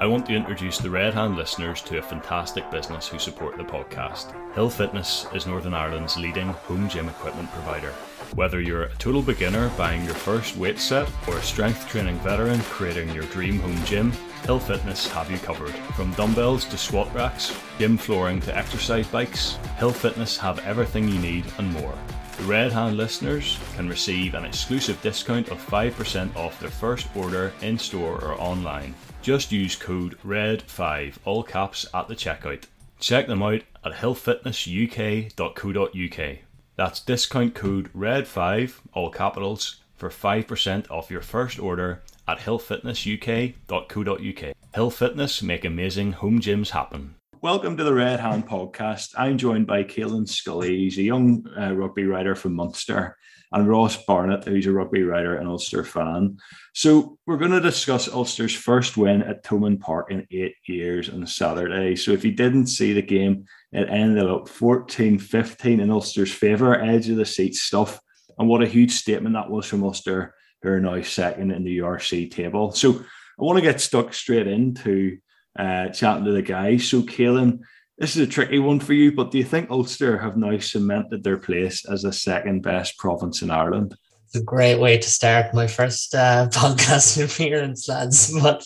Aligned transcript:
I 0.00 0.06
want 0.06 0.26
to 0.26 0.36
introduce 0.36 0.78
the 0.78 0.90
Red 0.90 1.14
Hand 1.14 1.34
listeners 1.34 1.82
to 1.82 1.98
a 1.98 2.02
fantastic 2.02 2.70
business 2.70 3.08
who 3.08 3.18
support 3.18 3.56
the 3.56 3.64
podcast. 3.64 4.32
Hill 4.54 4.70
Fitness 4.70 5.26
is 5.34 5.44
Northern 5.44 5.74
Ireland's 5.74 6.16
leading 6.16 6.50
home 6.50 6.88
gym 6.88 7.08
equipment 7.08 7.50
provider. 7.50 7.90
Whether 8.36 8.60
you're 8.60 8.84
a 8.84 8.94
total 8.94 9.22
beginner 9.22 9.70
buying 9.70 10.04
your 10.04 10.14
first 10.14 10.56
weight 10.56 10.78
set 10.78 11.10
or 11.26 11.36
a 11.36 11.42
strength 11.42 11.88
training 11.88 12.20
veteran 12.20 12.60
creating 12.60 13.12
your 13.12 13.24
dream 13.24 13.58
home 13.58 13.84
gym, 13.84 14.12
Hill 14.44 14.60
Fitness 14.60 15.08
have 15.08 15.32
you 15.32 15.38
covered. 15.38 15.74
From 15.96 16.14
dumbbells 16.14 16.64
to 16.66 16.78
squat 16.78 17.12
racks, 17.12 17.52
gym 17.80 17.98
flooring 17.98 18.38
to 18.42 18.56
exercise 18.56 19.08
bikes, 19.08 19.58
Hill 19.78 19.90
Fitness 19.90 20.36
have 20.36 20.60
everything 20.60 21.08
you 21.08 21.18
need 21.18 21.44
and 21.58 21.72
more. 21.72 21.98
Red 22.42 22.72
Hand 22.72 22.96
listeners 22.96 23.58
can 23.74 23.88
receive 23.88 24.34
an 24.34 24.44
exclusive 24.44 25.02
discount 25.02 25.48
of 25.50 25.58
5% 25.66 26.36
off 26.36 26.60
their 26.60 26.70
first 26.70 27.08
order 27.14 27.52
in 27.60 27.78
store 27.78 28.24
or 28.24 28.40
online. 28.40 28.94
Just 29.22 29.52
use 29.52 29.76
code 29.76 30.16
RED5, 30.24 31.16
all 31.24 31.42
caps, 31.42 31.84
at 31.92 32.08
the 32.08 32.14
checkout. 32.14 32.64
Check 33.00 33.26
them 33.26 33.42
out 33.42 33.60
at 33.84 33.92
hillfitnessuk.co.uk. 33.92 36.38
That's 36.76 37.00
discount 37.00 37.54
code 37.54 37.92
RED5, 37.92 38.74
all 38.94 39.10
capitals, 39.10 39.82
for 39.96 40.08
5% 40.08 40.90
off 40.90 41.10
your 41.10 41.20
first 41.20 41.58
order 41.58 42.02
at 42.26 42.38
hillfitnessuk.co.uk. 42.38 44.54
Hill 44.74 44.90
Fitness 44.90 45.42
make 45.42 45.64
amazing 45.64 46.12
home 46.12 46.40
gyms 46.40 46.70
happen. 46.70 47.16
Welcome 47.40 47.76
to 47.76 47.84
the 47.84 47.94
Red 47.94 48.18
Hand 48.18 48.48
podcast. 48.48 49.14
I'm 49.16 49.38
joined 49.38 49.68
by 49.68 49.84
Caelan 49.84 50.28
Scully. 50.28 50.76
He's 50.76 50.98
a 50.98 51.02
young 51.02 51.46
uh, 51.56 51.72
rugby 51.72 52.04
writer 52.04 52.34
from 52.34 52.54
Munster, 52.54 53.16
and 53.52 53.68
Ross 53.68 53.96
Barnett, 54.06 54.42
who's 54.42 54.66
a 54.66 54.72
rugby 54.72 55.04
writer 55.04 55.36
and 55.36 55.48
Ulster 55.48 55.84
fan. 55.84 56.38
So, 56.74 57.16
we're 57.26 57.36
going 57.36 57.52
to 57.52 57.60
discuss 57.60 58.08
Ulster's 58.08 58.56
first 58.56 58.96
win 58.96 59.22
at 59.22 59.44
Thomond 59.44 59.78
Park 59.78 60.10
in 60.10 60.26
eight 60.32 60.56
years 60.66 61.08
on 61.08 61.24
Saturday. 61.28 61.94
So, 61.94 62.10
if 62.10 62.24
you 62.24 62.32
didn't 62.32 62.66
see 62.66 62.92
the 62.92 63.02
game, 63.02 63.44
it 63.70 63.88
ended 63.88 64.26
up 64.26 64.48
14 64.48 65.20
15 65.20 65.78
in 65.78 65.90
Ulster's 65.92 66.32
favour, 66.32 66.74
edge 66.74 67.08
of 67.08 67.18
the 67.18 67.24
seat 67.24 67.54
stuff. 67.54 68.00
And 68.36 68.48
what 68.48 68.64
a 68.64 68.66
huge 68.66 68.90
statement 68.90 69.36
that 69.36 69.48
was 69.48 69.66
from 69.66 69.84
Ulster, 69.84 70.34
who 70.62 70.70
are 70.70 70.80
now 70.80 71.00
second 71.02 71.52
in 71.52 71.62
the 71.62 71.78
URC 71.78 72.32
table. 72.32 72.72
So, 72.72 72.98
I 72.98 73.44
want 73.44 73.58
to 73.58 73.62
get 73.62 73.80
stuck 73.80 74.12
straight 74.12 74.48
into 74.48 75.18
uh, 75.58 75.88
chatting 75.88 76.24
to 76.24 76.32
the 76.32 76.42
guys. 76.42 76.88
So, 76.88 77.02
Caelan, 77.02 77.60
this 77.98 78.16
is 78.16 78.22
a 78.22 78.30
tricky 78.30 78.58
one 78.58 78.78
for 78.78 78.92
you, 78.92 79.12
but 79.12 79.30
do 79.30 79.38
you 79.38 79.44
think 79.44 79.70
Ulster 79.70 80.18
have 80.18 80.36
now 80.36 80.56
cemented 80.58 81.24
their 81.24 81.36
place 81.36 81.84
as 81.84 82.02
the 82.02 82.12
second 82.12 82.62
best 82.62 82.96
province 82.96 83.42
in 83.42 83.50
Ireland? 83.50 83.96
It's 84.26 84.36
a 84.36 84.44
great 84.44 84.78
way 84.78 84.98
to 84.98 85.10
start 85.10 85.54
my 85.54 85.66
first 85.66 86.14
uh, 86.14 86.48
podcast 86.52 87.24
appearance, 87.24 87.88
lads. 87.88 88.32
But 88.40 88.62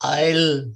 I'll, 0.00 0.72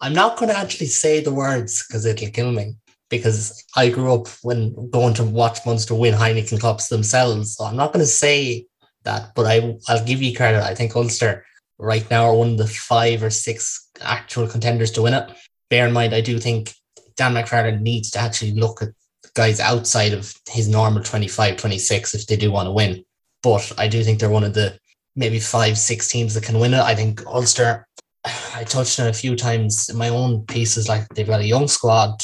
I'm 0.00 0.14
not 0.14 0.38
going 0.38 0.48
to 0.48 0.58
actually 0.58 0.86
say 0.86 1.20
the 1.20 1.32
words 1.32 1.86
because 1.86 2.04
it'll 2.04 2.30
kill 2.30 2.52
me. 2.52 2.74
Because 3.10 3.62
I 3.76 3.90
grew 3.90 4.12
up 4.12 4.28
when 4.42 4.90
going 4.90 5.14
to 5.14 5.24
watch 5.24 5.64
Munster 5.64 5.94
win 5.94 6.14
Heineken 6.14 6.60
Cups 6.60 6.88
themselves, 6.88 7.54
so 7.54 7.64
I'm 7.64 7.76
not 7.76 7.92
going 7.92 8.04
to 8.04 8.10
say 8.10 8.66
that. 9.04 9.34
But 9.36 9.46
I, 9.46 9.76
I'll 9.88 10.04
give 10.04 10.22
you 10.22 10.34
credit. 10.34 10.64
I 10.64 10.74
think 10.74 10.96
Ulster 10.96 11.44
right 11.78 12.08
now 12.10 12.26
are 12.26 12.36
one 12.36 12.52
of 12.52 12.58
the 12.58 12.66
five 12.66 13.22
or 13.22 13.30
six 13.30 13.90
actual 14.00 14.46
contenders 14.46 14.90
to 14.92 15.02
win 15.02 15.14
it. 15.14 15.30
Bear 15.70 15.86
in 15.86 15.92
mind, 15.92 16.14
I 16.14 16.20
do 16.20 16.38
think 16.38 16.74
Dan 17.16 17.34
McFarland 17.34 17.80
needs 17.80 18.10
to 18.12 18.20
actually 18.20 18.52
look 18.52 18.82
at 18.82 18.88
guys 19.34 19.60
outside 19.60 20.12
of 20.12 20.34
his 20.48 20.68
normal 20.68 21.02
25, 21.02 21.56
26 21.56 22.14
if 22.14 22.26
they 22.26 22.36
do 22.36 22.50
want 22.50 22.66
to 22.66 22.72
win. 22.72 23.04
But 23.42 23.72
I 23.78 23.88
do 23.88 24.02
think 24.02 24.18
they're 24.18 24.30
one 24.30 24.44
of 24.44 24.54
the 24.54 24.78
maybe 25.16 25.38
five, 25.38 25.76
six 25.78 26.08
teams 26.08 26.34
that 26.34 26.44
can 26.44 26.58
win 26.58 26.74
it. 26.74 26.80
I 26.80 26.94
think 26.94 27.24
Ulster, 27.26 27.86
I 28.54 28.64
touched 28.64 29.00
on 29.00 29.08
a 29.08 29.12
few 29.12 29.36
times 29.36 29.88
in 29.88 29.96
my 29.96 30.08
own 30.08 30.46
pieces, 30.46 30.88
like 30.88 31.08
they've 31.10 31.26
got 31.26 31.40
a 31.40 31.46
young 31.46 31.68
squad. 31.68 32.22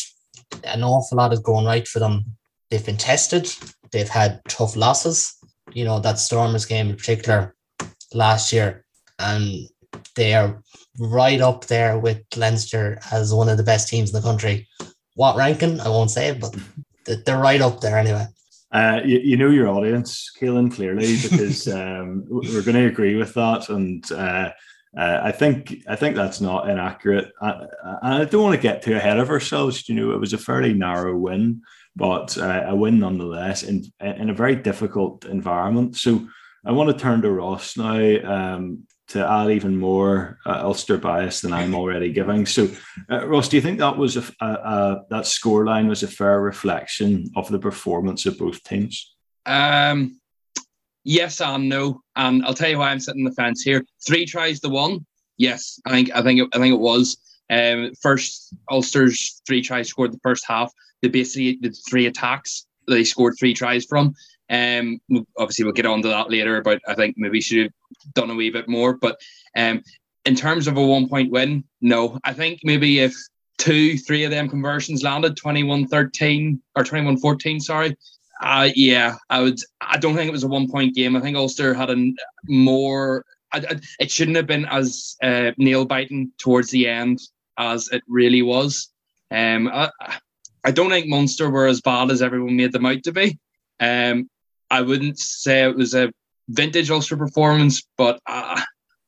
An 0.65 0.83
awful 0.83 1.19
lot 1.19 1.33
is 1.33 1.41
going 1.41 1.67
right 1.67 1.87
for 1.87 1.99
them. 1.99 2.25
They've 2.71 2.85
been 2.85 2.97
tested. 2.97 3.53
They've 3.93 4.09
had 4.09 4.41
tough 4.49 4.77
losses. 4.77 5.37
You 5.73 5.85
know, 5.85 6.01
that 6.01 6.19
Stormers 6.19 6.67
game 6.67 6.91
in 6.91 6.97
particular 6.97 7.55
last 8.13 8.53
year. 8.53 8.85
And 9.21 9.69
they 10.17 10.35
are 10.35 10.63
right 10.99 11.41
up 11.41 11.67
there 11.67 11.99
with 11.99 12.23
Leinster 12.37 12.99
as 13.13 13.33
one 13.33 13.49
of 13.49 13.57
the 13.57 13.63
best 13.63 13.89
teams 13.89 14.11
in 14.11 14.21
the 14.21 14.27
country. 14.27 14.69
What 15.15 15.37
ranking? 15.37 15.81
I 15.81 15.89
won't 15.89 16.11
say, 16.11 16.29
it, 16.29 16.41
but 16.41 17.25
they're 17.25 17.39
right 17.39 17.61
up 17.61 17.81
there 17.81 17.99
anyway. 17.99 18.27
Uh, 18.73 19.01
you, 19.05 19.19
you, 19.19 19.37
know 19.37 19.51
your 19.51 19.69
audience, 19.69 20.31
Caelan, 20.39 20.73
clearly, 20.73 21.17
because 21.21 21.67
um, 21.81 22.25
we're 22.29 22.63
going 22.63 22.77
to 22.77 22.87
agree 22.87 23.17
with 23.17 23.35
that, 23.35 23.69
and 23.69 24.11
uh, 24.13 24.51
uh, 24.97 25.21
I 25.23 25.33
think 25.33 25.83
I 25.89 25.97
think 25.97 26.15
that's 26.15 26.41
not 26.41 26.69
inaccurate. 26.69 27.33
I, 27.43 27.67
I 28.03 28.25
don't 28.25 28.43
want 28.43 28.55
to 28.55 28.63
get 28.63 28.83
too 28.83 28.95
ahead 28.95 29.19
of 29.19 29.31
ourselves. 29.31 29.89
You 29.89 29.97
know, 29.97 30.13
it 30.13 30.21
was 30.21 30.33
a 30.33 30.39
fairly 30.39 30.73
narrow 30.73 31.17
win, 31.17 31.63
but 31.97 32.39
uh, 32.39 32.65
a 32.67 32.77
win 32.77 33.01
nonetheless 33.01 33.65
in 33.65 33.85
in 34.01 34.31
a 34.31 34.35
very 34.35 34.55
difficult 34.55 35.25
environment. 35.25 35.97
So 35.97 36.29
I 36.65 36.73
want 36.73 36.91
to 36.91 37.03
turn 37.03 37.23
to 37.23 37.31
Ross 37.31 37.77
now. 37.77 38.55
Um, 38.55 38.87
to 39.11 39.29
add 39.29 39.51
even 39.51 39.77
more 39.77 40.39
uh, 40.47 40.61
Ulster 40.63 40.97
bias 40.97 41.41
than 41.41 41.53
I'm 41.53 41.75
already 41.75 42.13
giving. 42.13 42.47
So, 42.47 42.69
uh, 43.11 43.27
Ross, 43.27 43.49
do 43.49 43.57
you 43.57 43.63
think 43.63 43.79
that 43.81 43.97
was 43.97 44.17
a, 44.17 44.25
a, 44.41 44.47
a 44.47 45.05
that 45.11 45.25
scoreline 45.25 45.89
was 45.89 46.03
a 46.03 46.09
fair 46.09 46.41
reflection 46.41 47.31
of 47.35 47.49
the 47.49 47.59
performance 47.59 48.25
of 48.27 48.39
both 48.39 48.63
teams? 48.63 49.15
Um, 49.47 50.21
yes 51.05 51.41
and 51.41 51.69
no, 51.69 52.03
and 52.15 52.45
I'll 52.45 52.55
tell 52.55 52.71
you 52.71 52.79
why 52.79 52.91
I'm 52.91 53.01
sitting 53.01 53.25
the 53.25 53.33
fence 53.33 53.63
here. 53.63 53.85
Three 54.07 54.27
tries 54.27 54.61
to 54.61 54.69
one. 54.69 55.05
Yes, 55.39 55.81
I 55.87 55.91
think 55.91 56.11
I 56.15 56.23
think 56.23 56.41
it, 56.41 56.49
I 56.55 56.59
think 56.59 56.75
it 56.75 56.81
was. 56.81 57.17
Um, 57.51 57.93
first 58.01 58.55
Ulster's 58.71 59.43
three 59.45 59.61
tries 59.61 59.89
scored 59.89 60.13
the 60.13 60.21
first 60.23 60.45
half. 60.47 60.73
They 61.03 61.09
basically 61.09 61.57
did 61.57 61.77
three 61.89 62.07
attacks. 62.07 62.67
They 62.87 63.03
scored 63.03 63.35
three 63.39 63.55
tries 63.55 63.87
from. 63.87 64.15
Um, 64.51 65.01
obviously 65.39 65.65
we'll 65.65 65.75
get 65.75 65.87
on 65.87 66.03
to 66.03 66.09
that 66.09 66.31
later. 66.31 66.61
But 66.63 66.81
I 66.87 66.95
think 66.95 67.17
maybe 67.17 67.41
should 67.41 67.59
have 67.59 68.15
done 68.15 68.31
a 68.31 68.35
wee 68.35 68.51
bit 68.51 68.69
more. 68.69 68.95
But 68.95 69.21
um, 69.57 69.83
in 70.25 70.35
terms 70.35 70.67
of 70.67 70.77
a 70.77 70.87
one 70.87 71.09
point 71.09 71.31
win, 71.31 71.65
no. 71.81 72.19
I 72.25 72.33
think 72.33 72.61
maybe 72.65 73.01
if 73.01 73.15
two, 73.59 73.97
three 73.99 74.25
of 74.25 74.31
them 74.31 74.49
conversions 74.49 75.03
landed 75.03 75.37
21 75.37 75.87
13 75.87 76.61
or 76.77 76.85
21 76.85 77.19
14, 77.19 77.61
sorry. 77.61 77.97
Uh, 78.43 78.71
yeah, 78.75 79.17
I 79.29 79.43
would. 79.43 79.59
I 79.81 79.99
don't 79.99 80.17
think 80.17 80.29
it 80.29 80.33
was 80.33 80.45
a 80.45 80.49
one 80.49 80.69
point 80.71 80.95
game. 80.95 81.15
I 81.15 81.21
think 81.21 81.37
Ulster 81.37 81.75
had 81.75 81.91
a 81.91 82.13
more. 82.49 83.25
I, 83.53 83.59
I, 83.59 83.81
it 83.99 84.11
shouldn't 84.11 84.37
have 84.37 84.47
been 84.47 84.65
as 84.65 85.17
uh, 85.23 85.51
nail 85.59 85.85
biting 85.85 86.33
towards 86.39 86.71
the 86.71 86.89
end 86.89 87.21
as 87.59 87.89
it 87.89 88.03
really 88.09 88.41
was. 88.41 88.89
Um, 89.31 89.69
I, 89.69 89.91
I 90.65 90.71
don't 90.71 90.91
think 90.91 91.07
Munster 91.07 91.51
were 91.51 91.67
as 91.67 91.83
bad 91.83 92.11
as 92.11 92.23
everyone 92.23 92.57
made 92.57 92.73
them 92.73 92.87
out 92.87 93.03
to 93.05 93.13
be. 93.13 93.39
Um, 93.79 94.31
I 94.71 94.83
wouldn't 94.83 95.19
say 95.19 95.65
it 95.65 95.77
was 95.77 95.95
a 95.95 96.13
vintage 96.49 96.91
Ulster 96.91 97.17
performance, 97.17 97.83
but 97.97 98.21
uh, 98.27 98.61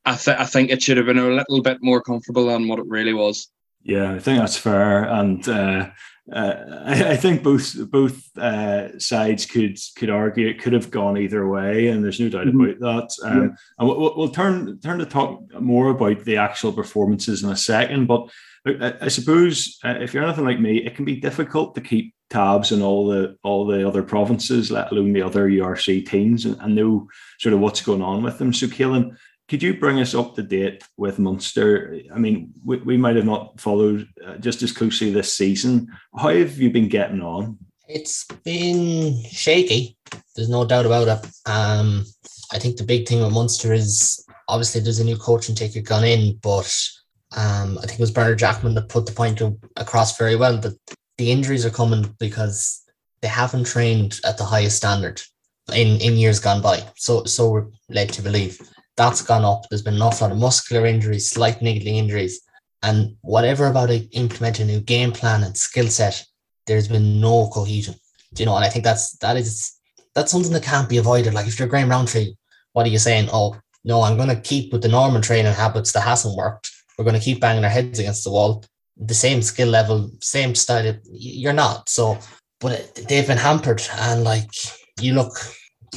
I, 0.05 0.17
th- 0.17 0.39
I 0.39 0.45
think 0.45 0.71
it 0.71 0.83
should 0.83 0.97
have 0.97 1.07
been 1.07 1.19
a 1.19 1.29
little 1.29 1.63
bit 1.63 1.79
more 1.81 2.03
comfortable 2.03 2.47
than 2.47 2.69
what 2.69 2.79
it 2.79 2.87
really 2.87 3.15
was. 3.15 3.49
Yeah, 3.85 4.13
I 4.13 4.19
think 4.21 4.39
that's 4.39 4.57
fair, 4.57 5.05
and 5.05 5.47
uh, 5.49 5.91
uh, 6.33 6.55
I, 6.85 7.11
I, 7.11 7.17
think 7.17 7.43
both 7.43 7.75
both 7.91 8.37
uh, 8.39 8.97
sides 9.01 9.45
could 9.45 9.77
could 9.97 10.09
argue 10.09 10.47
it 10.47 10.61
could 10.61 10.73
have 10.73 10.91
gone 10.91 11.19
either 11.19 11.49
way, 11.49 11.89
and 11.89 12.05
there's 12.05 12.21
no 12.21 12.29
doubt 12.29 12.47
mm-hmm. 12.47 12.83
about 12.83 13.09
that. 13.19 13.29
Um, 13.29 13.43
yeah. 13.43 13.49
And 13.79 13.89
we'll, 13.89 14.17
we'll, 14.17 14.29
turn 14.29 14.79
turn 14.79 15.01
to 15.01 15.07
talk 15.07 15.43
more 15.61 15.89
about 15.89 16.25
the 16.25 16.37
actual 16.37 16.73
performances 16.73 17.43
in 17.43 17.51
a 17.51 17.57
second. 17.57 18.07
But 18.07 18.31
I, 18.65 18.95
I 19.03 19.09
suppose 19.09 19.79
uh, 19.85 19.97
if 20.01 20.15
you're 20.15 20.25
anything 20.25 20.45
like 20.45 20.61
me, 20.61 20.79
it 20.79 20.95
can 20.95 21.05
be 21.05 21.17
difficult 21.17 21.75
to 21.75 21.81
keep 21.81 22.15
tabs 22.33 22.73
on 22.73 22.83
all 22.83 23.07
the 23.07 23.37
all 23.43 23.67
the 23.67 23.87
other 23.87 24.03
provinces, 24.03 24.71
let 24.71 24.91
alone 24.91 25.13
the 25.13 25.23
other 25.23 25.49
URC 25.49 26.07
teams, 26.07 26.45
and, 26.47 26.57
and 26.61 26.75
know 26.75 27.09
sort 27.39 27.53
of 27.53 27.61
what's 27.61 27.83
going 27.83 28.03
on 28.03 28.23
with 28.23 28.39
them. 28.39 28.53
So, 28.53 28.67
Caelan, 28.67 29.17
could 29.49 29.63
you 29.63 29.79
bring 29.79 30.01
us 30.01 30.15
up 30.15 30.35
to 30.35 30.43
date 30.43 30.83
with 30.97 31.19
Munster? 31.19 32.01
I 32.13 32.19
mean, 32.19 32.53
we, 32.65 32.79
we 32.79 32.97
might 32.97 33.17
have 33.17 33.27
not 33.27 33.61
followed 33.61 34.09
uh, 34.27 34.39
just 34.39 34.63
as 34.63 34.73
closely 34.73 35.11
this 35.11 35.33
season. 35.37 35.89
How 36.17 36.31
have 36.31 36.59
you 36.59 36.71
been 36.71 36.89
getting 36.89 37.21
on? 37.21 37.59
It's 37.87 38.25
been 38.45 39.23
shaky. 39.25 39.97
There's 40.35 40.49
no 40.49 40.65
doubt 40.65 40.87
about 40.87 41.09
it. 41.09 41.31
Um, 41.47 42.07
I 42.53 42.59
think 42.59 42.77
the 42.77 42.85
big 42.85 43.07
thing 43.07 43.23
with 43.23 43.33
Munster 43.33 43.73
is 43.73 44.25
obviously 44.49 44.81
there's 44.81 45.01
a 45.01 45.05
new 45.05 45.19
coaching 45.19 45.55
ticket 45.55 45.85
gone 45.85 46.05
in, 46.05 46.39
but 46.43 46.75
um, 47.37 47.79
I 47.79 47.83
think 47.83 47.99
it 47.99 48.01
was 48.01 48.11
Bernard 48.11 48.39
Jackman 48.39 48.75
that 48.75 48.89
put 48.89 49.07
the 49.07 49.13
point 49.13 49.41
across 49.77 50.17
very 50.17 50.37
well. 50.37 50.59
But 50.59 50.75
the 51.19 51.31
injuries 51.31 51.67
are 51.67 51.71
coming 51.71 52.15
because 52.19 52.83
they 53.21 53.29
haven't 53.29 53.65
trained 53.65 54.21
at 54.25 54.39
the 54.39 54.45
highest 54.45 54.77
standard 54.77 55.23
in, 55.75 56.01
in 56.01 56.15
years 56.17 56.41
gone 56.41 56.63
by. 56.63 56.83
So 56.97 57.25
so 57.25 57.51
we're 57.51 57.67
led 57.89 58.11
to 58.11 58.23
believe 58.23 58.61
that's 58.97 59.23
gone 59.23 59.45
up. 59.45 59.65
There's 59.69 59.83
been 59.83 59.95
an 59.95 60.03
awful 60.03 60.29
lot 60.29 60.33
of 60.33 60.41
muscular 60.41 60.87
injuries, 60.87 61.31
slight 61.31 61.63
niggling 61.63 61.97
injuries, 61.97 62.41
and 62.83 63.17
whatever 63.23 63.67
about 63.67 63.91
it, 63.91 64.09
implementing 64.13 64.69
a 64.69 64.73
new 64.73 64.81
game 64.81 65.13
plan 65.13 65.45
and 65.45 65.57
skill 65.57 65.89
set, 65.89 66.25
there's 66.67 66.89
been 66.89 67.21
no 67.21 67.49
cohesion. 67.49 67.95
Do 68.35 68.43
you 68.43 68.47
know? 68.47 68.57
And 68.57 68.65
I 68.65 68.69
think 68.69 68.85
that's 68.85 69.17
that 69.19 69.37
is 69.37 69.73
that's 70.15 70.31
something 70.31 70.53
that 70.53 70.63
can't 70.63 70.89
be 70.89 70.99
avoided. 70.99 71.35
Like 71.35 71.47
if 71.47 71.59
you're 71.59 71.69
Graham 71.69 71.91
Rowntree, 71.91 72.35
what 72.73 72.87
are 72.87 72.91
you 72.91 72.99
saying? 72.99 73.29
Oh 73.33 73.57
no, 73.85 74.03
I'm 74.03 74.17
going 74.17 74.29
to 74.29 74.41
keep 74.41 74.73
with 74.73 74.83
the 74.83 74.89
normal 74.89 75.21
training 75.21 75.53
habits 75.53 75.93
that 75.93 76.03
hasn't 76.03 76.37
worked. 76.37 76.71
we're 76.97 77.05
going 77.05 77.19
to 77.19 77.25
keep 77.25 77.41
banging 77.41 77.65
our 77.65 77.71
heads 77.71 77.99
against 77.99 78.25
the 78.25 78.31
wall. 78.31 78.65
The 78.97 79.15
same 79.15 79.43
skill 79.43 79.69
level, 79.69 80.11
same 80.21 80.55
style. 80.55 80.95
You're 81.13 81.53
not. 81.53 81.89
So, 81.89 82.19
but 82.61 82.95
they've 83.09 83.27
been 83.27 83.39
hampered. 83.39 83.83
And 83.99 84.25
like 84.25 84.51
you 85.01 85.15
look 85.15 85.33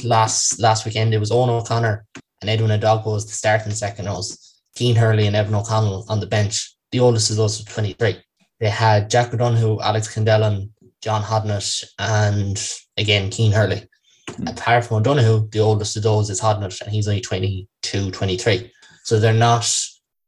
last 0.02 0.58
last 0.60 0.84
weekend, 0.84 1.14
it 1.14 1.18
was 1.18 1.30
Eoin 1.30 1.48
O'Connor 1.48 2.04
and 2.40 2.50
Edwin 2.50 2.78
Edogbo 2.78 3.06
was 3.06 3.26
the 3.26 3.32
starting 3.32 3.72
second 3.72 4.06
rows. 4.06 4.60
Cian 4.76 4.96
Hurley 4.96 5.26
and 5.26 5.36
Evan 5.36 5.54
O'Connell 5.54 6.04
on 6.08 6.20
the 6.20 6.26
bench. 6.26 6.74
The 6.92 7.00
oldest 7.00 7.30
of 7.30 7.36
those 7.36 7.58
was 7.58 7.66
23. 7.66 8.18
They 8.60 8.68
had 8.68 9.10
Jack 9.10 9.32
O'Donoghue, 9.32 9.80
Alex 9.80 10.14
Kendellen, 10.14 10.70
John 11.02 11.22
Hodnett, 11.22 11.84
and 11.98 12.62
again, 12.96 13.30
Cian 13.30 13.52
Hurley. 13.52 13.82
Mm. 14.30 14.50
Apart 14.50 14.84
from 14.84 14.98
O'Donoghue, 14.98 15.48
the 15.50 15.60
oldest 15.60 15.96
of 15.96 16.02
those 16.02 16.30
is 16.30 16.40
Hodnett, 16.40 16.80
and 16.82 16.90
he's 16.90 17.08
only 17.08 17.20
22, 17.20 18.10
23. 18.10 18.72
So 19.04 19.18
they're 19.18 19.32
not, 19.32 19.70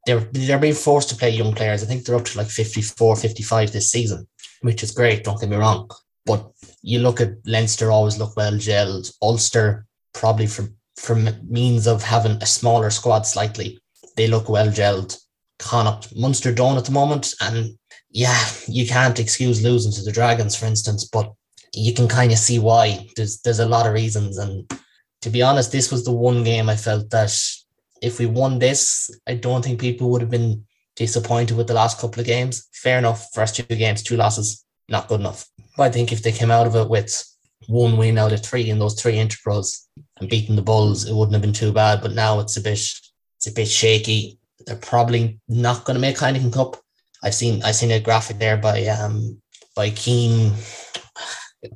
they're, 0.08 0.20
they're 0.32 0.58
being 0.58 0.74
forced 0.74 1.10
to 1.10 1.16
play 1.16 1.28
young 1.28 1.52
players. 1.52 1.82
I 1.82 1.86
think 1.86 2.04
they're 2.04 2.16
up 2.16 2.24
to 2.24 2.38
like 2.38 2.48
54, 2.48 3.14
55 3.16 3.72
this 3.72 3.90
season, 3.90 4.26
which 4.62 4.82
is 4.82 4.90
great, 4.90 5.22
don't 5.22 5.38
get 5.38 5.50
me 5.50 5.56
wrong. 5.56 5.90
But 6.24 6.50
you 6.80 7.00
look 7.00 7.20
at 7.20 7.34
Leinster 7.44 7.90
always 7.90 8.18
look 8.18 8.34
well 8.34 8.52
gelled. 8.52 9.12
Ulster, 9.20 9.86
probably 10.14 10.46
for, 10.46 10.68
for 10.96 11.14
means 11.46 11.86
of 11.86 12.02
having 12.02 12.38
a 12.40 12.46
smaller 12.46 12.88
squad 12.88 13.26
slightly, 13.26 13.78
they 14.16 14.28
look 14.28 14.48
well 14.48 14.68
gelled. 14.68 15.20
Connacht, 15.58 16.16
Munster 16.16 16.54
don't 16.54 16.78
at 16.78 16.86
the 16.86 16.92
moment. 16.92 17.34
And 17.42 17.76
yeah, 18.10 18.42
you 18.66 18.86
can't 18.86 19.20
excuse 19.20 19.62
losing 19.62 19.92
to 19.92 20.02
the 20.02 20.12
Dragons, 20.12 20.56
for 20.56 20.64
instance, 20.64 21.04
but 21.04 21.30
you 21.74 21.92
can 21.92 22.08
kind 22.08 22.32
of 22.32 22.38
see 22.38 22.58
why. 22.58 23.06
There's 23.14 23.40
there's 23.42 23.58
a 23.58 23.68
lot 23.68 23.86
of 23.86 23.92
reasons, 23.92 24.38
and 24.38 24.70
to 25.20 25.28
be 25.28 25.42
honest, 25.42 25.70
this 25.70 25.92
was 25.92 26.04
the 26.04 26.12
one 26.12 26.44
game 26.44 26.70
I 26.70 26.76
felt 26.76 27.10
that 27.10 27.36
if 28.02 28.18
we 28.18 28.26
won 28.26 28.58
this, 28.58 29.10
I 29.26 29.34
don't 29.34 29.64
think 29.64 29.80
people 29.80 30.10
would 30.10 30.20
have 30.20 30.30
been 30.30 30.64
disappointed 30.96 31.56
with 31.56 31.66
the 31.66 31.74
last 31.74 32.00
couple 32.00 32.20
of 32.20 32.26
games. 32.26 32.68
Fair 32.72 32.98
enough, 32.98 33.28
first 33.32 33.56
two 33.56 33.62
games, 33.62 34.02
two 34.02 34.16
losses, 34.16 34.64
not 34.88 35.08
good 35.08 35.20
enough. 35.20 35.46
But 35.76 35.84
I 35.84 35.90
think 35.90 36.12
if 36.12 36.22
they 36.22 36.32
came 36.32 36.50
out 36.50 36.66
of 36.66 36.74
it 36.74 36.88
with 36.88 37.24
one 37.68 37.96
win 37.96 38.18
out 38.18 38.32
of 38.32 38.44
three 38.44 38.68
in 38.68 38.78
those 38.78 39.00
three 39.00 39.14
interpros 39.14 39.86
and 40.18 40.28
beating 40.28 40.56
the 40.56 40.62
Bulls, 40.62 41.06
it 41.06 41.14
wouldn't 41.14 41.34
have 41.34 41.42
been 41.42 41.52
too 41.52 41.72
bad. 41.72 42.02
But 42.02 42.14
now 42.14 42.40
it's 42.40 42.56
a 42.56 42.60
bit 42.60 42.80
it's 43.36 43.46
a 43.46 43.52
bit 43.52 43.68
shaky. 43.68 44.38
They're 44.66 44.76
probably 44.76 45.40
not 45.48 45.84
going 45.84 45.94
to 45.94 46.00
make 46.00 46.16
Heineken 46.16 46.52
Cup. 46.52 46.76
I've 47.22 47.34
seen 47.34 47.62
I've 47.62 47.76
seen 47.76 47.90
a 47.90 48.00
graphic 48.00 48.38
there 48.38 48.56
by 48.56 48.86
um 48.86 49.40
by 49.76 49.90
Keen 49.90 50.52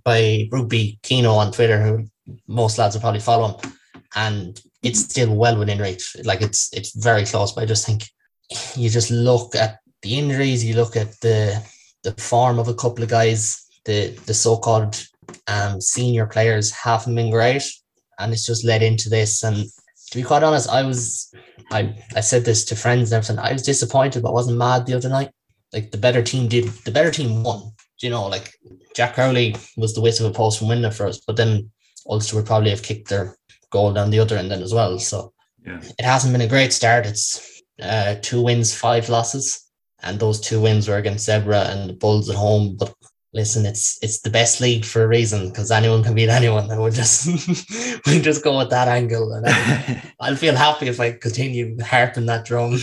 by 0.04 0.48
Rugby 0.50 0.98
Keno 1.02 1.32
on 1.32 1.52
Twitter, 1.52 1.80
who 1.82 2.06
most 2.48 2.78
lads 2.78 2.94
will 2.94 3.00
probably 3.00 3.20
follow 3.20 3.58
him, 3.58 3.72
and 4.14 4.60
it's 4.82 5.00
still 5.00 5.34
well 5.34 5.58
within 5.58 5.78
reach. 5.78 6.16
Like 6.24 6.42
it's 6.42 6.72
it's 6.72 6.94
very 6.96 7.24
close, 7.24 7.52
but 7.52 7.62
I 7.62 7.66
just 7.66 7.86
think 7.86 8.04
you 8.76 8.90
just 8.90 9.10
look 9.10 9.54
at 9.54 9.78
the 10.02 10.18
injuries, 10.18 10.64
you 10.64 10.74
look 10.74 10.96
at 10.96 11.18
the 11.20 11.62
the 12.02 12.12
form 12.12 12.58
of 12.58 12.68
a 12.68 12.74
couple 12.74 13.04
of 13.04 13.10
guys, 13.10 13.64
the 13.84 14.08
the 14.26 14.34
so-called 14.34 15.02
um, 15.46 15.80
senior 15.80 16.26
players 16.26 16.70
haven't 16.72 17.14
been 17.14 17.30
great, 17.30 17.64
and 18.18 18.32
it's 18.32 18.46
just 18.46 18.64
led 18.64 18.82
into 18.82 19.08
this. 19.08 19.44
And 19.44 19.66
to 20.10 20.18
be 20.18 20.24
quite 20.24 20.42
honest, 20.42 20.68
I 20.68 20.82
was 20.82 21.32
I 21.70 21.94
I 22.16 22.20
said 22.20 22.44
this 22.44 22.64
to 22.66 22.76
friends 22.76 23.12
and 23.12 23.18
everything. 23.22 23.44
I 23.44 23.52
was 23.52 23.62
disappointed, 23.62 24.22
but 24.22 24.34
wasn't 24.34 24.58
mad 24.58 24.86
the 24.86 24.94
other 24.94 25.08
night. 25.08 25.30
Like 25.72 25.90
the 25.90 25.98
better 25.98 26.22
team 26.22 26.48
did, 26.48 26.64
the 26.84 26.90
better 26.90 27.10
team 27.10 27.42
won. 27.42 27.72
Do 27.98 28.06
You 28.06 28.10
know, 28.10 28.26
like 28.26 28.52
Jack 28.94 29.14
Crowley 29.14 29.54
was 29.76 29.94
the 29.94 30.00
weight 30.00 30.18
of 30.20 30.26
a 30.26 30.32
post 30.32 30.58
from 30.58 30.68
winning 30.68 30.90
for 30.90 31.06
us, 31.06 31.20
but 31.24 31.36
then 31.36 31.70
Ulster 32.08 32.36
would 32.36 32.46
probably 32.46 32.70
have 32.70 32.82
kicked 32.82 33.08
their 33.08 33.36
goal 33.72 33.92
down 33.92 34.10
the 34.10 34.20
other 34.20 34.36
end 34.36 34.50
then 34.50 34.62
as 34.62 34.72
well. 34.72 34.98
So 34.98 35.32
yeah. 35.66 35.80
it 35.98 36.04
hasn't 36.04 36.32
been 36.32 36.42
a 36.42 36.48
great 36.48 36.72
start. 36.72 37.06
It's 37.06 37.62
uh, 37.80 38.16
two 38.22 38.42
wins, 38.42 38.74
five 38.74 39.08
losses, 39.08 39.68
and 40.02 40.20
those 40.20 40.40
two 40.40 40.60
wins 40.60 40.88
were 40.88 40.98
against 40.98 41.28
Zebre 41.28 41.68
and 41.70 41.90
the 41.90 41.94
Bulls 41.94 42.30
at 42.30 42.36
home. 42.36 42.76
But 42.78 42.94
listen, 43.32 43.66
it's 43.66 43.98
it's 44.02 44.20
the 44.20 44.30
best 44.30 44.60
league 44.60 44.84
for 44.84 45.02
a 45.02 45.08
reason 45.08 45.48
because 45.48 45.70
anyone 45.70 46.04
can 46.04 46.14
beat 46.14 46.28
anyone. 46.28 46.70
And 46.70 46.80
we'll 46.82 46.92
just 46.92 47.26
we 48.06 48.20
just 48.20 48.44
go 48.44 48.58
with 48.58 48.70
that 48.70 48.88
angle, 48.88 49.32
and 49.32 49.46
I'll 50.20 50.36
feel 50.36 50.54
happy 50.54 50.88
if 50.88 51.00
I 51.00 51.12
continue 51.12 51.76
harping 51.82 52.26
that 52.26 52.44
drum. 52.44 52.78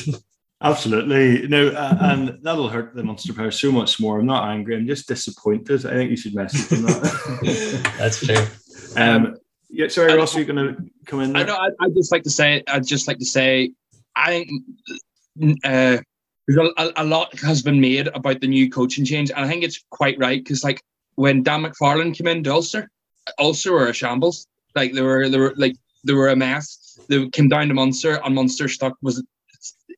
Absolutely. 0.61 1.47
No, 1.47 1.69
uh, 1.69 1.97
and 2.01 2.39
that'll 2.41 2.67
hurt 2.67 2.93
the 2.93 3.01
Monster 3.01 3.33
Power 3.33 3.49
so 3.49 3.71
much 3.71 3.97
more. 4.01 4.19
I'm 4.19 4.25
not 4.25 4.49
angry. 4.49 4.75
I'm 4.75 4.87
just 4.87 5.07
disappointed. 5.07 5.85
I 5.85 5.91
think 5.91 6.11
you 6.11 6.17
should 6.17 6.35
message 6.35 6.67
them 6.67 6.81
that. 6.81 7.93
That's 7.97 8.25
true. 8.25 8.45
Um, 9.01 9.37
yeah, 9.69 9.87
sorry, 9.87 10.15
Ross, 10.15 10.35
are 10.35 10.39
you're 10.39 10.53
going 10.53 10.75
to 10.75 10.83
come 11.05 11.21
in. 11.21 11.33
There? 11.33 11.43
I 11.43 11.45
know. 11.45 11.55
I, 11.55 11.69
I 11.79 11.89
just 11.89 12.11
like 12.11 12.23
to 12.23 12.29
say. 12.29 12.63
I'd 12.67 12.87
just 12.87 13.07
like 13.07 13.19
to 13.19 13.25
say. 13.25 13.71
I 14.15 14.45
think 14.45 14.49
uh, 15.63 15.97
a, 16.77 16.91
a 16.97 17.05
lot 17.05 17.37
has 17.39 17.61
been 17.61 17.79
made 17.79 18.07
about 18.07 18.41
the 18.41 18.47
new 18.47 18.69
coaching 18.69 19.05
change, 19.05 19.29
and 19.29 19.45
I 19.45 19.47
think 19.47 19.63
it's 19.63 19.83
quite 19.89 20.17
right 20.19 20.43
because, 20.43 20.63
like, 20.63 20.81
when 21.15 21.43
Dan 21.43 21.63
McFarland 21.63 22.15
came 22.15 22.27
in 22.27 22.43
to 22.43 22.53
Ulster, 22.53 22.89
Ulster 23.39 23.73
were 23.73 23.87
a 23.87 23.93
shambles. 23.93 24.47
Like 24.75 24.93
they 24.93 25.01
were, 25.01 25.29
they 25.29 25.37
were 25.37 25.53
like 25.57 25.75
they 26.03 26.13
were 26.13 26.29
a 26.29 26.35
mess. 26.35 26.99
They 27.07 27.27
came 27.29 27.49
down 27.49 27.67
to 27.67 27.73
Munster, 27.73 28.19
and 28.23 28.35
Munster 28.35 28.67
stuck 28.67 28.95
was 29.01 29.23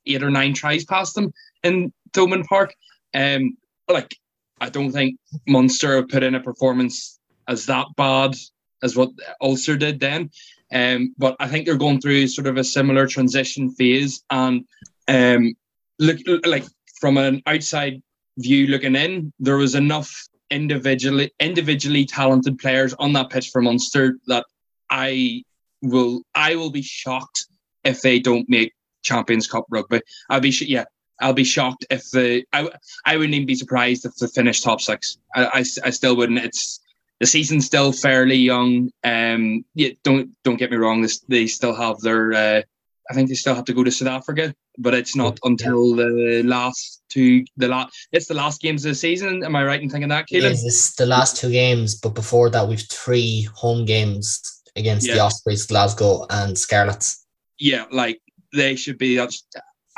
eight 0.05 0.23
or 0.23 0.31
nine 0.31 0.53
tries 0.53 0.83
past 0.83 1.15
them 1.15 1.33
in 1.63 1.93
Thomond 2.13 2.45
Park. 2.45 2.73
Um, 3.13 3.57
like 3.87 4.15
I 4.59 4.69
don't 4.69 4.91
think 4.91 5.17
Munster 5.47 6.03
put 6.03 6.23
in 6.23 6.35
a 6.35 6.39
performance 6.39 7.19
as 7.47 7.65
that 7.65 7.87
bad 7.97 8.35
as 8.83 8.95
what 8.95 9.09
Ulster 9.41 9.77
did 9.77 9.99
then. 9.99 10.29
Um, 10.73 11.13
but 11.17 11.35
I 11.39 11.47
think 11.47 11.65
they're 11.65 11.75
going 11.75 11.99
through 11.99 12.27
sort 12.27 12.47
of 12.47 12.57
a 12.57 12.63
similar 12.63 13.05
transition 13.07 13.71
phase, 13.71 14.23
and 14.29 14.65
um, 15.07 15.53
look 15.99 16.17
like 16.45 16.65
from 16.99 17.17
an 17.17 17.41
outside 17.45 18.01
view 18.37 18.67
looking 18.67 18.95
in, 18.95 19.33
there 19.39 19.57
was 19.57 19.75
enough 19.75 20.27
individually 20.49 21.31
individually 21.39 22.05
talented 22.05 22.59
players 22.59 22.93
on 22.95 23.13
that 23.13 23.29
pitch 23.29 23.49
for 23.49 23.61
Munster 23.61 24.17
that 24.27 24.45
I 24.89 25.43
will 25.81 26.21
I 26.35 26.55
will 26.55 26.69
be 26.69 26.81
shocked 26.81 27.47
if 27.83 28.01
they 28.01 28.19
don't 28.19 28.47
make 28.49 28.73
Champions 29.01 29.47
Cup 29.47 29.65
rugby. 29.69 30.01
I'll 30.29 30.41
be 30.41 30.49
yeah, 30.61 30.85
I'll 31.19 31.33
be 31.33 31.43
shocked 31.43 31.85
if 31.89 32.09
the 32.11 32.43
I 32.53 32.69
I 33.05 33.17
wouldn't 33.17 33.33
even 33.33 33.47
be 33.47 33.55
surprised 33.55 34.05
if 34.05 34.15
they 34.15 34.27
finish 34.27 34.61
top 34.61 34.81
six. 34.81 35.17
I, 35.35 35.45
I, 35.45 35.59
I 35.59 35.89
still 35.89 36.15
wouldn't. 36.15 36.39
It's 36.39 36.79
the 37.21 37.27
season's 37.27 37.67
still 37.67 37.91
fairly 37.91 38.35
young. 38.35 38.89
Um, 39.03 39.63
yeah, 39.75 39.89
don't 40.03 40.35
don't 40.43 40.57
get 40.57 40.71
me 40.71 40.77
wrong. 40.77 41.01
This 41.01 41.19
they 41.29 41.45
still 41.47 41.75
have 41.75 41.99
their. 41.99 42.33
Uh, 42.33 42.61
I 43.09 43.13
think 43.13 43.29
they 43.29 43.35
still 43.35 43.53
have 43.53 43.65
to 43.65 43.73
go 43.73 43.83
to 43.83 43.91
South 43.91 44.07
Africa, 44.07 44.55
but 44.79 44.95
it's 44.95 45.15
not 45.15 45.37
until 45.43 45.95
the 45.95 46.41
last 46.43 47.03
two 47.09 47.45
the 47.57 47.67
last. 47.67 47.93
It's 48.11 48.25
the 48.25 48.33
last 48.33 48.59
games 48.59 48.83
of 48.85 48.89
the 48.89 48.95
season. 48.95 49.43
Am 49.43 49.55
I 49.55 49.63
right 49.63 49.81
in 49.81 49.87
thinking 49.87 50.09
that? 50.09 50.25
Yes, 50.31 50.65
it's 50.65 50.95
the 50.95 51.05
last 51.05 51.37
two 51.37 51.51
games, 51.51 51.93
but 51.93 52.15
before 52.15 52.49
that, 52.49 52.67
we've 52.67 52.81
three 52.89 53.47
home 53.53 53.85
games 53.85 54.41
against 54.75 55.07
yeah. 55.07 55.13
the 55.13 55.19
Ospreys, 55.19 55.67
Glasgow, 55.67 56.25
and 56.31 56.57
Scarlets. 56.57 57.23
Yeah, 57.59 57.85
like 57.91 58.19
they 58.51 58.75
should 58.75 58.97
be. 58.97 59.19
I 59.19 59.27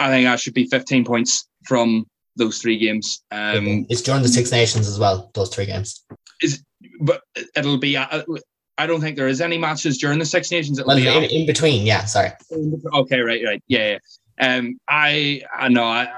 think 0.10 0.28
I 0.28 0.36
should 0.36 0.56
be 0.56 0.66
15 0.66 1.06
points 1.06 1.48
from 1.66 2.06
those 2.36 2.60
three 2.62 2.80
games. 2.80 3.24
Um, 3.32 3.86
it's 3.90 4.02
during 4.02 4.24
the 4.24 4.28
Six 4.28 4.52
Nations 4.52 4.90
as 4.90 5.00
well. 5.00 5.32
Those 5.34 5.56
three 5.56 5.68
games. 5.68 6.04
Is 6.42 6.62
but 7.00 7.22
it'll 7.56 7.78
be. 7.78 7.98
Uh, 7.98 8.24
I 8.78 8.88
don't 8.88 9.02
think 9.02 9.18
there 9.18 9.28
is 9.28 9.42
any 9.42 9.58
matches 9.58 9.98
during 9.98 10.20
the 10.20 10.26
Six 10.26 10.52
Nations. 10.52 10.80
It'll 10.80 10.88
well, 10.88 10.98
be 10.98 11.08
in, 11.08 11.24
in, 11.24 11.46
between. 11.46 11.86
Yeah, 11.86 12.06
sorry. 12.06 12.32
Okay, 12.94 13.20
right, 13.20 13.42
right, 13.46 13.64
yeah. 13.68 13.98
yeah. 14.40 14.58
Um, 14.58 14.80
I 14.90 15.44
I 15.56 15.70
know 15.70 15.84
I, 15.84 16.12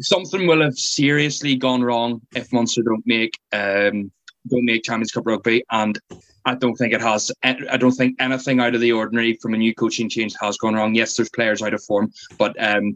something 0.00 0.46
will 0.46 0.62
have 0.62 0.74
seriously 0.76 1.56
gone 1.56 1.82
wrong 1.82 2.20
if 2.34 2.52
Munster 2.52 2.82
don't 2.82 3.06
make 3.06 3.38
um 3.52 4.10
don't 4.48 4.64
make 4.64 4.84
Champions 4.84 5.10
Cup 5.10 5.26
rugby, 5.26 5.64
and 5.70 5.98
I 6.44 6.54
don't 6.54 6.76
think 6.76 6.92
it 6.92 7.00
has. 7.00 7.32
I 7.42 7.76
don't 7.76 7.92
think 7.92 8.16
anything 8.20 8.60
out 8.60 8.74
of 8.74 8.80
the 8.80 8.92
ordinary 8.92 9.34
from 9.42 9.54
a 9.54 9.56
new 9.56 9.74
coaching 9.74 10.08
change 10.08 10.34
has 10.40 10.56
gone 10.56 10.74
wrong. 10.74 10.94
Yes, 10.94 11.16
there's 11.16 11.30
players 11.30 11.62
out 11.62 11.74
of 11.74 11.82
form, 11.82 12.12
but 12.38 12.54
um, 12.62 12.94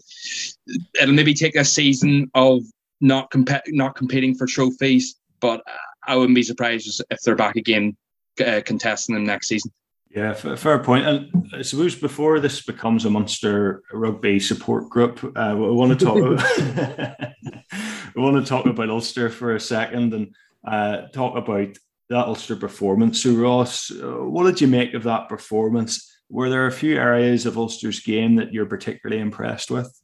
it'll 1.01 1.15
maybe 1.15 1.35
take 1.35 1.57
a 1.57 1.65
season 1.65 2.31
of 2.35 2.63
not 3.01 3.31
comp- 3.31 3.67
not 3.69 3.97
competing 3.97 4.35
for 4.35 4.47
trophies. 4.47 5.17
But 5.41 5.63
I 6.07 6.17
wouldn't 6.17 6.35
be 6.35 6.43
surprised 6.43 7.03
if 7.11 7.21
they're 7.21 7.37
back 7.37 7.57
again 7.57 7.97
uh, 8.45 8.61
contesting 8.65 9.15
them 9.15 9.25
next 9.25 9.49
season. 9.49 9.73
Yeah, 10.11 10.33
fair 10.33 10.79
point. 10.81 11.07
And 11.07 11.49
I 11.55 11.63
suppose 11.63 11.95
before 11.95 12.41
this 12.41 12.63
becomes 12.63 13.05
a 13.05 13.11
Munster 13.11 13.83
rugby 13.93 14.41
support 14.41 14.89
group, 14.89 15.23
uh, 15.37 15.55
we 15.57 15.71
want 15.71 15.97
to 15.97 16.05
talk. 16.05 16.17
About, 16.17 17.33
we 18.17 18.23
want 18.23 18.45
to 18.45 18.49
talk 18.49 18.67
about 18.67 18.91
Ulster 18.91 19.31
for 19.31 19.55
a 19.55 19.61
second 19.61 20.13
and 20.13 20.35
uh, 20.67 21.03
talk 21.13 21.37
about 21.37 21.77
that 22.09 22.27
Ulster 22.27 22.57
performance. 22.57 23.23
So, 23.23 23.35
Ross, 23.35 23.93
uh, 23.93 24.25
what 24.25 24.47
did 24.47 24.61
you 24.61 24.67
make 24.67 24.95
of 24.95 25.05
that 25.05 25.29
performance? 25.29 26.13
Were 26.29 26.51
there 26.51 26.67
a 26.67 26.73
few 26.73 26.97
areas 26.97 27.47
of 27.47 27.57
Ulster's 27.57 28.01
game 28.01 28.35
that 28.37 28.53
you're 28.53 28.67
particularly 28.67 29.23
impressed 29.23 29.71
with? 29.71 29.97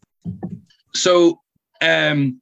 So, 0.95 1.41
um, 1.83 2.41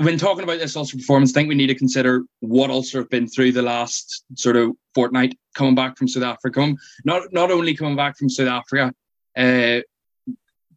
when 0.00 0.16
talking 0.16 0.44
about 0.44 0.58
this 0.58 0.76
Ulster 0.76 0.96
performance, 0.96 1.32
I 1.32 1.34
think 1.34 1.50
we 1.50 1.54
need 1.54 1.66
to 1.66 1.74
consider 1.74 2.22
what 2.40 2.70
Ulster 2.70 3.00
have 3.00 3.10
been 3.10 3.28
through 3.28 3.52
the 3.52 3.60
last 3.60 4.24
sort 4.34 4.56
of 4.56 4.72
fortnight 4.94 5.38
coming 5.54 5.74
back 5.74 5.98
from 5.98 6.08
South 6.08 6.22
Africa. 6.22 6.74
Not 7.04 7.32
not 7.32 7.50
only 7.50 7.74
coming 7.74 7.96
back 7.96 8.16
from 8.16 8.30
South 8.30 8.48
Africa, 8.48 8.94
uh, 9.36 9.80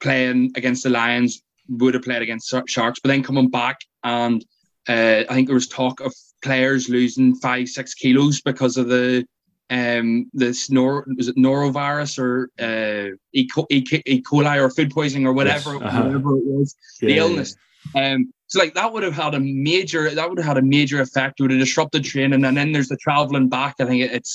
playing 0.01 0.51
against 0.55 0.83
the 0.83 0.89
Lions, 0.89 1.41
would 1.69 1.93
have 1.93 2.03
played 2.03 2.21
against 2.21 2.53
Sharks, 2.67 2.99
but 2.99 3.07
then 3.07 3.23
coming 3.23 3.49
back 3.49 3.79
and 4.03 4.43
uh, 4.89 5.23
I 5.29 5.33
think 5.33 5.47
there 5.47 5.55
was 5.55 5.69
talk 5.69 6.01
of 6.01 6.13
players 6.43 6.89
losing 6.89 7.35
five, 7.35 7.69
six 7.69 7.93
kilos 7.93 8.41
because 8.41 8.75
of 8.75 8.89
the 8.89 9.25
um 9.69 10.29
this 10.33 10.69
nor 10.69 11.07
was 11.15 11.29
it 11.29 11.37
norovirus 11.37 12.19
or 12.19 12.49
uh 12.59 13.15
e. 13.31 13.47
e. 13.69 14.21
coli 14.21 14.61
or 14.61 14.69
food 14.69 14.91
poisoning 14.91 15.25
or 15.25 15.31
whatever, 15.31 15.75
yes. 15.75 15.83
uh-huh. 15.83 16.03
whatever 16.03 16.37
it 16.37 16.43
was, 16.43 16.75
yeah, 17.01 17.07
the 17.07 17.17
illness. 17.17 17.55
Yeah. 17.95 18.15
Um 18.15 18.33
so 18.53 18.59
like 18.59 18.75
that 18.75 18.93
would 18.93 19.01
have 19.01 19.15
had 19.15 19.33
a 19.33 19.39
major 19.39 20.13
that 20.13 20.29
would 20.29 20.37
have 20.37 20.45
had 20.45 20.57
a 20.59 20.61
major 20.61 21.01
effect. 21.01 21.39
It 21.39 21.43
would 21.43 21.49
have 21.49 21.59
disrupted 21.59 22.03
training. 22.03 22.45
And 22.45 22.55
then 22.55 22.71
there's 22.71 22.87
the 22.87 22.97
traveling 22.97 23.49
back. 23.49 23.77
I 23.79 23.85
think 23.85 24.03
it's 24.03 24.31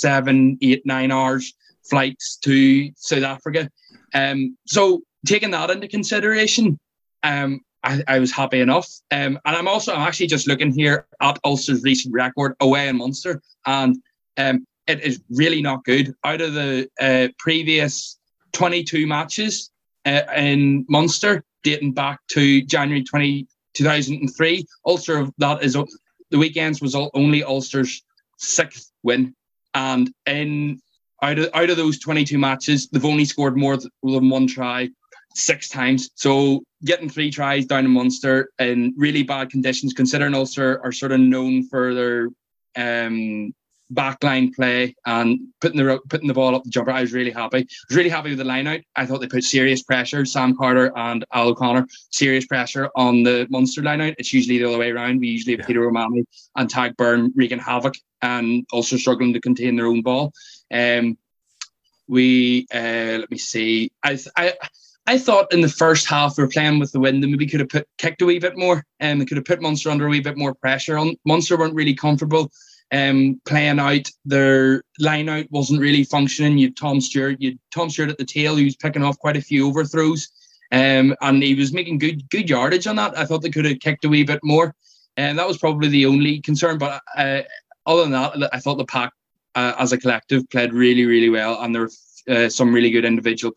seven, 0.00 0.58
eight, 0.60 0.84
nine 0.84 1.12
hours 1.12 1.54
flights 1.88 2.36
to 2.38 2.90
South 2.96 3.22
Africa. 3.22 3.70
Um 4.12 4.58
so 4.66 5.02
taking 5.24 5.52
that 5.52 5.70
into 5.70 5.86
consideration, 5.86 6.80
um 7.22 7.60
I, 7.84 8.02
I 8.08 8.18
was 8.18 8.32
happy 8.32 8.60
enough. 8.60 8.88
Um, 9.12 9.38
and 9.44 9.56
I'm 9.56 9.68
also 9.68 9.94
I'm 9.94 10.00
actually 10.00 10.26
just 10.26 10.48
looking 10.48 10.72
here 10.72 11.06
at 11.20 11.38
Ulster's 11.44 11.84
recent 11.84 12.12
record 12.12 12.56
away 12.58 12.88
in 12.88 12.96
Munster, 12.98 13.40
and 13.66 13.96
um, 14.36 14.66
it 14.88 15.00
is 15.00 15.22
really 15.30 15.62
not 15.62 15.84
good. 15.84 16.12
Out 16.24 16.40
of 16.42 16.52
the 16.52 16.90
uh, 17.00 17.28
previous 17.38 18.18
22 18.52 19.06
matches 19.06 19.70
uh, 20.04 20.22
in 20.36 20.84
Munster, 20.90 21.42
dating 21.62 21.92
back 21.92 22.20
to 22.32 22.60
January 22.62 23.02
20, 23.02 23.46
2003, 23.74 24.64
Ulster 24.86 25.28
that 25.38 25.62
is 25.62 25.76
the 26.30 26.38
weekends 26.38 26.80
was 26.80 26.94
only 27.14 27.42
Ulster's 27.42 28.02
sixth 28.38 28.92
win, 29.02 29.34
and 29.74 30.12
in 30.26 30.80
out 31.22 31.38
of 31.38 31.50
out 31.54 31.70
of 31.70 31.76
those 31.76 31.98
22 31.98 32.38
matches, 32.38 32.88
they've 32.88 33.04
only 33.04 33.24
scored 33.24 33.56
more 33.56 33.76
than 33.76 34.30
one 34.30 34.46
try 34.46 34.88
six 35.34 35.68
times. 35.68 36.10
So 36.14 36.62
getting 36.84 37.08
three 37.08 37.30
tries 37.30 37.66
down 37.66 37.84
in 37.84 37.90
Munster 37.90 38.50
in 38.58 38.94
really 38.96 39.22
bad 39.22 39.50
conditions, 39.50 39.92
considering 39.92 40.34
Ulster 40.34 40.80
are 40.84 40.92
sort 40.92 41.12
of 41.12 41.20
known 41.20 41.68
for 41.68 41.94
their 41.94 42.28
um, 42.76 43.52
backline 43.92 44.54
play 44.54 44.94
and 45.06 45.40
putting 45.60 45.78
the 45.78 46.00
putting 46.08 46.28
the 46.28 46.34
ball 46.34 46.54
up 46.54 46.64
the 46.64 46.70
jumper. 46.70 46.90
I 46.90 47.00
was 47.00 47.12
really 47.12 47.30
happy. 47.30 47.58
I 47.58 47.66
was 47.88 47.96
really 47.96 48.10
happy 48.10 48.30
with 48.30 48.38
the 48.38 48.44
line 48.44 48.66
out. 48.66 48.80
I 48.96 49.06
thought 49.06 49.20
they 49.20 49.26
put 49.26 49.44
serious 49.44 49.82
pressure, 49.82 50.24
Sam 50.24 50.56
Carter 50.56 50.92
and 50.96 51.24
Al 51.32 51.48
O'Connor, 51.48 51.86
serious 52.10 52.46
pressure 52.46 52.90
on 52.96 53.22
the 53.22 53.46
Munster 53.50 53.82
line 53.82 54.00
out. 54.00 54.14
It's 54.18 54.32
usually 54.32 54.58
the 54.58 54.68
other 54.68 54.78
way 54.78 54.90
around. 54.90 55.20
We 55.20 55.28
usually 55.28 55.52
have 55.52 55.60
yeah. 55.60 55.66
Peter 55.66 55.88
O'Mahony 55.88 56.24
and 56.56 56.70
Tadhg 56.70 56.96
Beirne 56.96 57.32
wreaking 57.34 57.58
havoc 57.58 57.94
and 58.22 58.66
also 58.72 58.96
struggling 58.96 59.32
to 59.32 59.40
contain 59.40 59.76
their 59.76 59.86
own 59.86 60.02
ball. 60.02 60.32
Um, 60.72 61.18
we 62.06 62.66
uh, 62.74 63.18
let 63.20 63.30
me 63.30 63.38
see. 63.38 63.92
I 64.02 64.18
I 64.36 64.54
I 65.06 65.18
thought 65.18 65.52
in 65.52 65.60
the 65.60 65.68
first 65.68 66.06
half 66.06 66.36
we 66.36 66.44
were 66.44 66.50
playing 66.50 66.78
with 66.78 66.92
the 66.92 67.00
wind 67.00 67.22
and 67.22 67.32
maybe 67.32 67.46
could 67.46 67.60
have 67.60 67.68
put 67.68 67.88
kicked 67.98 68.22
a 68.22 68.26
wee 68.26 68.38
bit 68.38 68.56
more 68.56 68.84
and 69.00 69.20
um, 69.20 69.26
could 69.26 69.36
have 69.36 69.46
put 69.46 69.62
Munster 69.62 69.90
under 69.90 70.06
a 70.06 70.10
wee 70.10 70.20
bit 70.20 70.36
more 70.36 70.54
pressure. 70.54 70.98
On 70.98 71.14
Munster 71.24 71.56
weren't 71.56 71.74
really 71.74 71.94
comfortable 71.94 72.50
um, 72.92 73.40
playing 73.46 73.78
out. 73.78 74.08
Their 74.24 74.82
line 74.98 75.28
out 75.28 75.46
wasn't 75.50 75.80
really 75.80 76.04
functioning. 76.04 76.58
You 76.58 76.72
Tom 76.72 77.00
Stewart, 77.00 77.40
you 77.40 77.58
Tom 77.72 77.90
Stewart 77.90 78.10
at 78.10 78.18
the 78.18 78.24
tail, 78.24 78.56
was 78.56 78.76
picking 78.76 79.04
off 79.04 79.18
quite 79.18 79.36
a 79.36 79.42
few 79.42 79.66
overthrows. 79.68 80.28
Um, 80.72 81.14
and 81.20 81.42
he 81.42 81.54
was 81.54 81.72
making 81.72 81.98
good 81.98 82.28
good 82.30 82.48
yardage 82.48 82.86
on 82.86 82.96
that. 82.96 83.18
I 83.18 83.24
thought 83.24 83.42
they 83.42 83.50
could 83.50 83.64
have 83.64 83.80
kicked 83.80 84.04
a 84.04 84.08
wee 84.08 84.24
bit 84.24 84.40
more. 84.42 84.74
And 85.16 85.38
that 85.38 85.48
was 85.48 85.58
probably 85.58 85.88
the 85.88 86.06
only 86.06 86.40
concern. 86.40 86.78
But 86.78 87.02
uh, 87.16 87.42
other 87.86 88.02
than 88.02 88.12
that, 88.12 88.50
I 88.52 88.60
thought 88.60 88.78
the 88.78 88.84
pack 88.84 89.12
uh, 89.54 89.74
as 89.78 89.92
a 89.92 89.98
collective 89.98 90.48
played 90.50 90.72
really, 90.72 91.04
really 91.04 91.28
well. 91.28 91.60
And 91.60 91.74
there 91.74 91.82
were 91.82 91.90
uh, 92.28 92.48
some 92.48 92.72
really 92.72 92.90
good 92.90 93.04
individual 93.04 93.52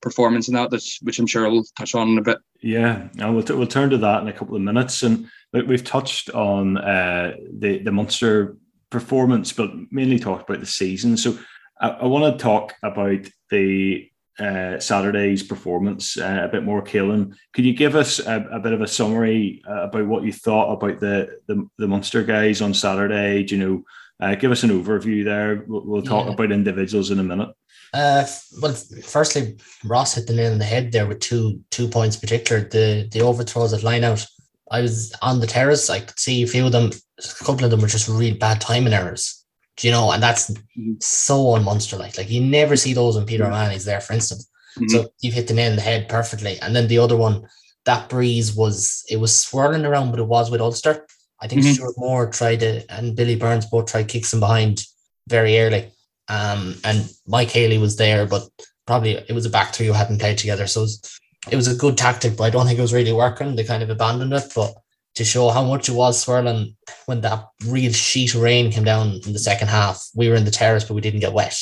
performance 0.00 0.48
in 0.48 0.54
that, 0.54 0.70
which 1.02 1.18
I'm 1.18 1.26
sure 1.26 1.48
we'll 1.50 1.64
touch 1.76 1.94
on 1.94 2.10
in 2.10 2.18
a 2.18 2.22
bit. 2.22 2.38
Yeah, 2.62 3.08
and 3.18 3.34
we'll, 3.34 3.42
t- 3.42 3.54
we'll 3.54 3.66
turn 3.66 3.90
to 3.90 3.98
that 3.98 4.22
in 4.22 4.28
a 4.28 4.32
couple 4.32 4.56
of 4.56 4.62
minutes. 4.62 5.02
And 5.02 5.28
we've 5.52 5.84
touched 5.84 6.30
on 6.30 6.78
uh, 6.78 7.34
the, 7.52 7.78
the 7.78 7.92
Munster 7.92 8.56
performance, 8.90 9.52
but 9.52 9.70
mainly 9.90 10.18
talked 10.18 10.48
about 10.48 10.60
the 10.60 10.66
season. 10.66 11.16
So 11.16 11.38
I, 11.80 11.88
I 11.88 12.04
want 12.06 12.38
to 12.38 12.42
talk 12.42 12.74
about 12.82 13.26
the 13.50 14.10
uh, 14.38 14.78
Saturday's 14.78 15.42
performance 15.42 16.16
uh, 16.16 16.42
a 16.44 16.48
bit 16.48 16.62
more, 16.62 16.82
Caelan. 16.82 17.34
Could 17.52 17.64
you 17.64 17.74
give 17.74 17.96
us 17.96 18.20
a, 18.20 18.46
a 18.52 18.60
bit 18.60 18.72
of 18.72 18.80
a 18.80 18.86
summary 18.86 19.62
uh, 19.68 19.88
about 19.88 20.06
what 20.06 20.22
you 20.22 20.32
thought 20.32 20.72
about 20.72 21.00
the, 21.00 21.40
the, 21.46 21.68
the 21.78 21.88
Munster 21.88 22.22
guys 22.22 22.62
on 22.62 22.72
Saturday? 22.72 23.42
Do 23.42 23.56
you 23.56 23.66
know, 23.66 23.82
uh, 24.20 24.34
give 24.34 24.50
us 24.50 24.62
an 24.62 24.70
overview 24.70 25.24
there. 25.24 25.64
We'll, 25.66 25.84
we'll 25.84 26.02
talk 26.02 26.26
yeah. 26.26 26.32
about 26.32 26.52
individuals 26.52 27.10
in 27.10 27.18
a 27.18 27.24
minute. 27.24 27.50
Uh, 27.94 28.26
well, 28.60 28.74
firstly, 29.02 29.56
Ross 29.84 30.14
hit 30.14 30.26
the 30.26 30.34
nail 30.34 30.52
on 30.52 30.58
the 30.58 30.64
head 30.64 30.92
there 30.92 31.06
with 31.06 31.20
two 31.20 31.62
two 31.70 31.88
points, 31.88 32.16
in 32.16 32.20
particular 32.20 32.68
the 32.68 33.08
the 33.10 33.22
overthrows 33.22 33.72
at 33.72 33.82
line 33.82 34.04
out. 34.04 34.26
I 34.70 34.80
was 34.80 35.14
on 35.22 35.40
the 35.40 35.46
terrace. 35.46 35.90
I 35.90 36.00
could 36.00 36.18
see 36.18 36.42
a 36.42 36.46
few 36.46 36.66
of 36.66 36.72
them. 36.72 36.90
A 37.18 37.44
couple 37.44 37.64
of 37.64 37.70
them 37.70 37.80
were 37.80 37.88
just 37.88 38.08
really 38.08 38.32
bad 38.32 38.60
timing 38.60 38.92
errors. 38.92 39.44
Do 39.76 39.86
you 39.86 39.92
know? 39.92 40.12
And 40.12 40.22
that's 40.22 40.50
mm-hmm. 40.50 40.94
so 41.00 41.48
on 41.48 41.64
Munster 41.64 41.96
like. 41.96 42.18
Like 42.18 42.30
you 42.30 42.40
never 42.40 42.76
see 42.76 42.92
those 42.92 43.16
when 43.16 43.26
Peter 43.26 43.44
O'Mahony's 43.44 43.84
there, 43.84 44.00
for 44.00 44.12
instance. 44.12 44.48
Mm-hmm. 44.76 44.88
So 44.88 45.08
you've 45.20 45.34
hit 45.34 45.48
the 45.48 45.54
nail 45.54 45.70
on 45.70 45.76
the 45.76 45.82
head 45.82 46.08
perfectly. 46.08 46.58
And 46.60 46.74
then 46.74 46.88
the 46.88 46.98
other 46.98 47.16
one, 47.16 47.46
that 47.84 48.08
breeze 48.08 48.54
was 48.54 49.04
it 49.08 49.16
was 49.16 49.34
swirling 49.34 49.86
around, 49.86 50.10
but 50.10 50.20
it 50.20 50.26
was 50.26 50.50
with 50.50 50.60
Ulster. 50.60 51.06
I 51.40 51.46
think 51.46 51.62
mm-hmm. 51.62 51.72
Stewart 51.72 51.94
Moore 51.96 52.30
tried 52.30 52.60
to 52.60 52.82
and 52.92 53.16
Billy 53.16 53.36
Burns 53.36 53.66
both 53.66 53.86
tried 53.86 54.08
kicks 54.08 54.32
him 54.32 54.40
behind 54.40 54.84
very 55.28 55.58
early. 55.58 55.90
Um, 56.28 56.74
and 56.84 57.10
Mike 57.26 57.50
Haley 57.50 57.78
was 57.78 57.96
there, 57.96 58.26
but 58.26 58.48
probably 58.86 59.12
it 59.12 59.32
was 59.32 59.46
a 59.46 59.50
back 59.50 59.74
three 59.74 59.86
who 59.86 59.92
hadn't 59.92 60.18
played 60.18 60.38
together. 60.38 60.66
So 60.66 60.80
it 60.80 60.84
was, 60.84 61.20
it 61.50 61.56
was 61.56 61.68
a 61.68 61.76
good 61.76 61.96
tactic, 61.96 62.36
but 62.36 62.44
I 62.44 62.50
don't 62.50 62.66
think 62.66 62.78
it 62.78 62.82
was 62.82 62.94
really 62.94 63.12
working. 63.12 63.54
They 63.54 63.64
kind 63.64 63.82
of 63.82 63.90
abandoned 63.90 64.32
it. 64.32 64.52
But 64.54 64.74
to 65.14 65.24
show 65.24 65.48
how 65.50 65.64
much 65.64 65.88
it 65.88 65.94
was 65.94 66.20
swirling 66.20 66.76
when 67.06 67.20
that 67.22 67.48
real 67.66 67.92
sheet 67.92 68.34
of 68.34 68.42
rain 68.42 68.70
came 68.70 68.84
down 68.84 69.20
in 69.26 69.32
the 69.32 69.38
second 69.38 69.68
half, 69.68 70.08
we 70.14 70.28
were 70.28 70.36
in 70.36 70.44
the 70.44 70.50
terrace, 70.50 70.84
but 70.84 70.94
we 70.94 71.00
didn't 71.00 71.20
get 71.20 71.32
wet. 71.32 71.58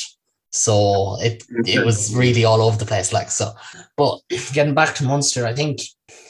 So 0.51 1.17
it 1.21 1.43
it 1.65 1.85
was 1.85 2.15
really 2.15 2.45
all 2.45 2.61
over 2.61 2.77
the 2.77 2.85
place. 2.85 3.11
Like 3.13 3.29
so. 3.29 3.53
But 3.95 4.19
getting 4.53 4.73
back 4.73 4.95
to 4.95 5.03
Munster, 5.03 5.45
I 5.45 5.53
think 5.53 5.79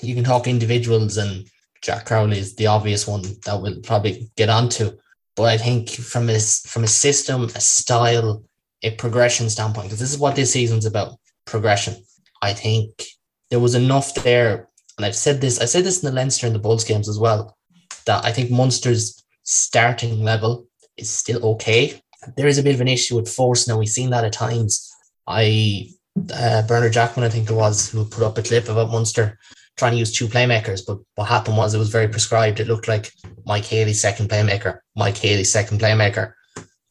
you 0.01 0.15
can 0.15 0.23
talk 0.23 0.47
individuals 0.47 1.17
and 1.17 1.47
Jack 1.81 2.05
Crowley 2.05 2.39
is 2.39 2.55
the 2.55 2.67
obvious 2.67 3.07
one 3.07 3.21
that 3.45 3.61
we'll 3.61 3.81
probably 3.81 4.29
get 4.35 4.49
onto. 4.49 4.91
But 5.35 5.43
I 5.43 5.57
think 5.57 5.89
from 5.89 6.29
a 6.29 6.39
from 6.39 6.83
a 6.83 6.87
system, 6.87 7.43
a 7.43 7.59
style, 7.61 8.43
a 8.83 8.91
progression 8.91 9.49
standpoint, 9.49 9.87
because 9.87 9.99
this 9.99 10.11
is 10.11 10.19
what 10.19 10.35
this 10.35 10.51
season's 10.51 10.85
about, 10.85 11.17
progression. 11.45 11.95
I 12.41 12.53
think 12.53 13.03
there 13.49 13.59
was 13.59 13.75
enough 13.75 14.13
there, 14.15 14.67
and 14.97 15.05
I've 15.05 15.15
said 15.15 15.41
this, 15.41 15.59
I 15.59 15.65
said 15.65 15.83
this 15.83 16.03
in 16.03 16.09
the 16.09 16.15
Leinster 16.15 16.47
and 16.47 16.55
the 16.55 16.59
Bulls 16.59 16.83
games 16.83 17.09
as 17.09 17.19
well, 17.19 17.57
that 18.05 18.25
I 18.25 18.31
think 18.31 18.51
Munster's 18.51 19.23
starting 19.43 20.23
level 20.23 20.67
is 20.97 21.09
still 21.09 21.45
okay. 21.53 22.01
There 22.35 22.47
is 22.47 22.57
a 22.57 22.63
bit 22.63 22.75
of 22.75 22.81
an 22.81 22.87
issue 22.87 23.15
with 23.15 23.29
force 23.29 23.67
now. 23.67 23.77
We've 23.77 23.87
seen 23.87 24.09
that 24.09 24.25
at 24.25 24.33
times. 24.33 24.91
I 25.27 25.89
uh, 26.33 26.63
Bernard 26.63 26.93
Jackman, 26.93 27.25
I 27.25 27.29
think 27.29 27.49
it 27.49 27.53
was, 27.53 27.89
who 27.89 28.05
put 28.05 28.23
up 28.23 28.37
a 28.37 28.43
clip 28.43 28.69
about 28.69 28.91
Munster 28.91 29.37
trying 29.77 29.91
to 29.91 29.97
use 29.97 30.11
two 30.11 30.27
playmakers, 30.27 30.81
but 30.85 30.97
what 31.15 31.25
happened 31.27 31.55
was 31.55 31.73
it 31.73 31.79
was 31.79 31.89
very 31.89 32.07
prescribed. 32.07 32.59
It 32.59 32.67
looked 32.67 32.87
like 32.87 33.11
Mike 33.45 33.65
Haley's 33.65 34.01
second 34.01 34.29
playmaker, 34.29 34.79
Mike 34.95 35.17
Haley's 35.17 35.51
second 35.51 35.79
playmaker. 35.79 36.33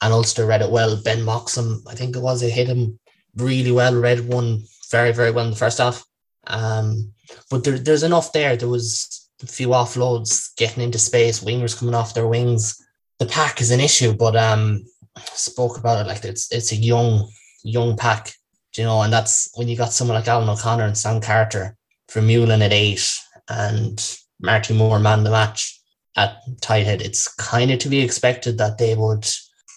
And 0.02 0.12
Ulster 0.12 0.46
read 0.46 0.62
it 0.62 0.70
well. 0.70 0.96
Ben 1.02 1.24
Moxham, 1.24 1.82
I 1.88 1.94
think 1.94 2.14
it 2.14 2.22
was, 2.22 2.42
it 2.42 2.50
hit 2.50 2.68
him 2.68 2.98
really 3.36 3.72
well, 3.72 3.94
read 3.94 4.20
one 4.20 4.62
very, 4.90 5.12
very 5.12 5.30
well 5.30 5.46
in 5.46 5.50
the 5.50 5.56
first 5.56 5.78
half. 5.78 6.04
Um, 6.46 7.12
but 7.50 7.64
there, 7.64 7.78
there's 7.78 8.02
enough 8.02 8.32
there. 8.32 8.56
There 8.56 8.68
was 8.68 9.28
a 9.42 9.46
few 9.46 9.68
offloads 9.68 10.54
getting 10.56 10.82
into 10.82 10.98
space, 10.98 11.42
wingers 11.42 11.78
coming 11.78 11.94
off 11.94 12.14
their 12.14 12.26
wings. 12.26 12.82
The 13.18 13.26
pack 13.26 13.60
is 13.60 13.70
an 13.70 13.80
issue, 13.80 14.14
but 14.14 14.36
um, 14.36 14.84
spoke 15.18 15.78
about 15.78 16.04
it 16.04 16.08
like 16.08 16.24
it's 16.24 16.52
it's 16.52 16.72
a 16.72 16.76
young, 16.76 17.28
young 17.62 17.96
pack, 17.96 18.32
you 18.76 18.84
know, 18.84 19.02
and 19.02 19.12
that's 19.12 19.50
when 19.54 19.68
you 19.68 19.76
got 19.76 19.92
someone 19.92 20.16
like 20.16 20.28
Alan 20.28 20.48
O'Connor 20.48 20.84
and 20.84 20.98
Sam 20.98 21.20
Carter 21.20 21.76
from 22.08 22.26
Vermeulen 22.26 22.62
at 22.62 22.72
eight 22.72 23.10
and 23.48 24.18
Marty 24.40 24.74
Moore 24.74 24.98
man 24.98 25.24
the 25.24 25.30
match 25.30 25.80
at 26.16 26.38
tight 26.60 26.86
head, 26.86 27.02
it's 27.02 27.28
kind 27.34 27.70
of 27.70 27.78
to 27.80 27.88
be 27.88 28.00
expected 28.00 28.58
that 28.58 28.78
they 28.78 28.94
would 28.94 29.26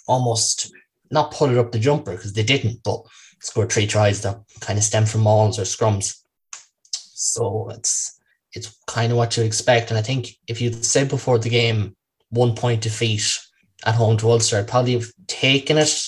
almost 0.08 0.72
not 1.12 1.32
put 1.32 1.52
it 1.52 1.58
up 1.58 1.72
the 1.72 1.80
jumper 1.80 2.12
because 2.12 2.34
they 2.34 2.44
didn't, 2.44 2.82
but 2.84 3.02
score 3.42 3.66
three 3.66 3.88
tries 3.88 4.22
that 4.22 4.40
kind 4.62 4.78
of 4.78 4.84
stem 4.84 5.06
from 5.06 5.22
mauls 5.22 5.60
or 5.60 5.64
scrums. 5.64 6.22
So 7.20 7.70
it's 7.70 8.18
it's 8.54 8.76
kind 8.88 9.12
of 9.12 9.18
what 9.18 9.36
you 9.36 9.44
expect. 9.44 9.92
And 9.92 9.98
I 9.98 10.02
think 10.02 10.30
if 10.48 10.62
you 10.62 10.72
said 10.72 11.10
before 11.10 11.38
the 11.38 11.50
game 11.50 11.96
one 12.30 12.56
point 12.56 12.82
defeat 12.82 13.40
at 13.86 13.96
home 13.96 14.18
to 14.18 14.32
Ulster, 14.32 14.58
I'd 14.58 14.68
probably 14.68 14.94
have 14.94 15.12
taken 15.28 15.78
it 15.78 16.02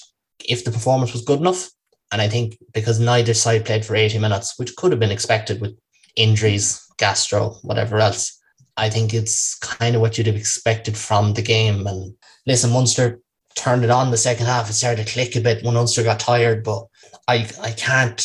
if 0.48 0.63
the 0.63 0.72
performance 0.72 1.13
was 1.13 1.24
good 1.24 1.39
enough. 1.39 1.70
And 2.12 2.22
I 2.22 2.27
think 2.27 2.58
because 2.74 3.00
neither 3.00 3.34
side 3.34 3.65
played 3.65 3.86
for 3.86 3.96
80 3.96 4.20
minutes, 4.20 4.58
which 4.58 4.75
could 4.75 4.91
have 4.91 5.00
been 5.00 5.12
expected 5.12 5.62
with 5.62 5.77
injuries, 6.15 6.86
gastro, 6.98 7.58
whatever 7.62 7.98
else. 8.00 8.38
I 8.77 8.89
think 8.89 9.13
it's 9.13 9.56
kind 9.60 9.96
of 9.96 10.01
what 10.01 10.18
you'd 10.18 10.27
have 10.27 10.36
expected 10.36 10.98
from 10.98 11.34
the 11.34 11.41
game. 11.41 11.86
And 11.88 12.15
listen, 12.46 12.72
Munster 12.72 13.20
turned 13.56 13.84
it 13.84 13.89
on 13.89 14.12
the 14.12 14.18
second 14.18 14.46
half. 14.46 14.70
It 14.70 14.74
started 14.74 15.06
to 15.06 15.13
click 15.13 15.36
a 15.36 15.41
bit 15.41 15.63
when 15.63 15.74
Munster 15.74 16.03
got 16.03 16.20
tired, 16.20 16.63
but 16.63 16.86
I 17.27 17.50
I 17.62 17.72
can't 17.72 18.22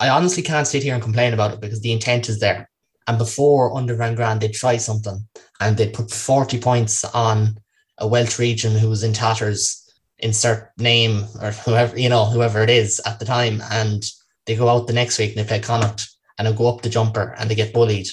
I 0.00 0.08
honestly 0.08 0.42
can't 0.42 0.66
sit 0.66 0.82
here 0.82 0.94
and 0.94 1.02
complain 1.02 1.34
about 1.34 1.52
it 1.52 1.60
because 1.60 1.80
the 1.80 1.92
intent 1.92 2.28
is 2.28 2.40
there. 2.40 2.68
And 3.06 3.18
before 3.18 3.76
under 3.76 3.94
Van 3.94 4.14
Graan, 4.14 4.38
they'd 4.38 4.52
try 4.52 4.76
something 4.76 5.26
and 5.60 5.76
they'd 5.76 5.94
put 5.94 6.10
40 6.10 6.60
points 6.60 7.04
on 7.04 7.58
a 7.98 8.06
Welsh 8.06 8.38
region 8.38 8.76
who 8.76 8.88
was 8.88 9.04
in 9.04 9.12
tatters, 9.12 9.92
insert 10.18 10.72
name 10.78 11.24
or 11.40 11.50
whoever, 11.50 11.98
you 11.98 12.08
know, 12.08 12.24
whoever 12.24 12.62
it 12.62 12.70
is 12.70 13.00
at 13.06 13.18
the 13.18 13.24
time. 13.24 13.62
And 13.70 14.04
they 14.46 14.56
go 14.56 14.68
out 14.68 14.86
the 14.86 14.92
next 14.92 15.18
week 15.18 15.36
and 15.36 15.38
they 15.38 15.48
play 15.48 15.60
Connacht 15.60 16.08
and 16.38 16.48
they 16.48 16.52
go 16.52 16.68
up 16.68 16.82
the 16.82 16.88
jumper 16.88 17.34
and 17.38 17.50
they 17.50 17.54
get 17.54 17.74
bullied 17.74 18.08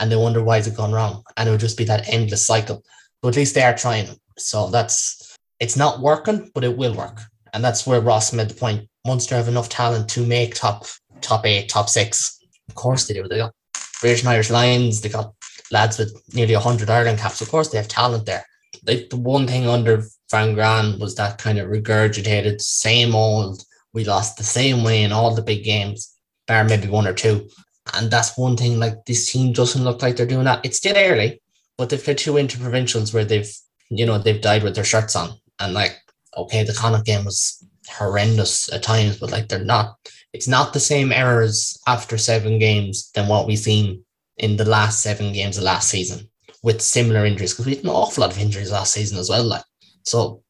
and 0.00 0.10
they 0.10 0.16
wonder 0.16 0.42
why 0.42 0.58
is 0.58 0.66
it 0.66 0.76
gone 0.76 0.92
wrong. 0.92 1.22
And 1.36 1.48
it 1.48 1.52
would 1.52 1.60
just 1.60 1.78
be 1.78 1.84
that 1.84 2.08
endless 2.08 2.44
cycle. 2.44 2.84
But 3.22 3.28
at 3.28 3.36
least 3.36 3.54
they 3.54 3.62
are 3.62 3.76
trying. 3.76 4.08
So 4.38 4.68
that's 4.68 5.36
it's 5.60 5.76
not 5.76 6.00
working, 6.00 6.50
but 6.54 6.64
it 6.64 6.76
will 6.76 6.94
work. 6.94 7.20
And 7.54 7.62
that's 7.62 7.86
where 7.86 8.00
Ross 8.00 8.32
made 8.32 8.48
the 8.48 8.54
point. 8.54 8.88
Munster 9.06 9.36
have 9.36 9.48
enough 9.48 9.68
talent 9.68 10.08
to 10.10 10.26
make 10.26 10.54
top 10.54 10.86
top 11.22 11.46
eight, 11.46 11.68
top 11.68 11.88
six. 11.88 12.38
Of 12.68 12.74
course 12.74 13.06
they 13.06 13.14
do. 13.14 13.26
They 13.28 13.38
got 13.38 13.54
British 14.00 14.20
and 14.20 14.28
Irish 14.30 14.50
Lions, 14.50 15.00
they 15.00 15.08
got 15.08 15.32
lads 15.70 15.98
with 15.98 16.20
nearly 16.34 16.54
100 16.54 16.90
Ireland 16.90 17.18
caps. 17.18 17.40
Of 17.40 17.48
course 17.48 17.68
they 17.68 17.78
have 17.78 17.88
talent 17.88 18.26
there. 18.26 18.44
Like 18.86 19.10
the 19.10 19.16
one 19.16 19.46
thing 19.46 19.66
under 19.66 20.04
Van 20.30 20.54
Graan 20.54 20.98
was 20.98 21.14
that 21.14 21.38
kind 21.38 21.58
of 21.58 21.68
regurgitated, 21.68 22.60
same 22.60 23.14
old, 23.14 23.62
we 23.92 24.04
lost 24.04 24.36
the 24.36 24.44
same 24.44 24.82
way 24.82 25.02
in 25.02 25.12
all 25.12 25.34
the 25.34 25.42
big 25.42 25.64
games, 25.64 26.14
bar 26.46 26.64
maybe 26.64 26.88
one 26.88 27.06
or 27.06 27.12
two. 27.12 27.48
And 27.94 28.10
that's 28.10 28.36
one 28.36 28.56
thing, 28.56 28.78
like 28.78 29.04
this 29.06 29.30
team 29.30 29.52
doesn't 29.52 29.84
look 29.84 30.02
like 30.02 30.16
they're 30.16 30.26
doing 30.26 30.44
that. 30.44 30.64
It's 30.64 30.78
still 30.78 30.96
early, 30.96 31.40
but 31.78 31.88
they've 31.88 32.02
played 32.02 32.18
two 32.18 32.34
interprovincials 32.34 33.12
where 33.12 33.24
they've, 33.24 33.50
you 33.90 34.06
know, 34.06 34.18
they've 34.18 34.40
died 34.40 34.62
with 34.62 34.74
their 34.74 34.84
shirts 34.84 35.16
on. 35.16 35.30
And 35.60 35.74
like, 35.74 35.96
okay, 36.36 36.64
the 36.64 36.72
Connacht 36.72 37.06
game 37.06 37.24
was 37.24 37.64
horrendous 37.88 38.72
at 38.72 38.82
times, 38.82 39.18
but 39.18 39.30
like 39.30 39.48
they're 39.48 39.64
not, 39.64 39.96
it's 40.32 40.48
not 40.48 40.72
the 40.72 40.80
same 40.80 41.12
errors 41.12 41.78
after 41.86 42.16
seven 42.16 42.58
games 42.58 43.10
than 43.14 43.28
what 43.28 43.46
we've 43.46 43.58
seen 43.58 44.04
in 44.38 44.56
the 44.56 44.64
last 44.64 45.02
seven 45.02 45.32
games 45.32 45.58
of 45.58 45.64
last 45.64 45.88
season 45.88 46.28
with 46.62 46.80
similar 46.80 47.26
injuries 47.26 47.52
because 47.52 47.66
we 47.66 47.74
had 47.74 47.84
an 47.84 47.90
awful 47.90 48.22
lot 48.22 48.32
of 48.32 48.38
injuries 48.38 48.70
last 48.70 48.92
season 48.92 49.18
as 49.18 49.28
well. 49.28 49.44
Like, 49.44 49.64
so 50.04 50.42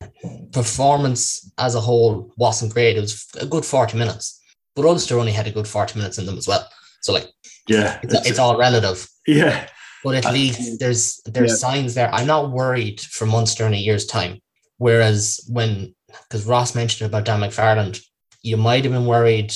performance 0.52 1.50
as 1.58 1.74
a 1.74 1.80
whole 1.80 2.32
wasn't 2.36 2.72
great. 2.72 2.96
It 2.96 3.00
was 3.00 3.26
a 3.40 3.46
good 3.46 3.64
40 3.64 3.98
minutes, 3.98 4.40
but 4.74 4.84
Ulster 4.84 5.18
only 5.18 5.32
had 5.32 5.46
a 5.46 5.52
good 5.52 5.66
40 5.66 5.98
minutes 5.98 6.18
in 6.18 6.26
them 6.26 6.38
as 6.38 6.46
well. 6.46 6.66
So 7.00 7.12
like, 7.12 7.28
yeah, 7.68 7.98
it's, 8.02 8.14
it's, 8.14 8.30
it's 8.30 8.38
all 8.38 8.56
relative. 8.56 9.06
Yeah. 9.26 9.68
But 10.04 10.24
at 10.24 10.32
least 10.32 10.80
there's 10.80 11.20
there's 11.26 11.52
yeah. 11.52 11.56
signs 11.56 11.94
there. 11.94 12.12
I'm 12.12 12.26
not 12.26 12.50
worried 12.50 13.00
for 13.00 13.24
Munster 13.24 13.66
in 13.66 13.74
a 13.74 13.76
year's 13.76 14.06
time. 14.06 14.40
Whereas 14.78 15.40
when 15.48 15.94
because 16.08 16.44
Ross 16.44 16.74
mentioned 16.74 17.08
about 17.08 17.24
Dan 17.24 17.40
McFarland, 17.40 18.04
you 18.42 18.56
might 18.56 18.84
have 18.84 18.92
been 18.92 19.06
worried 19.06 19.52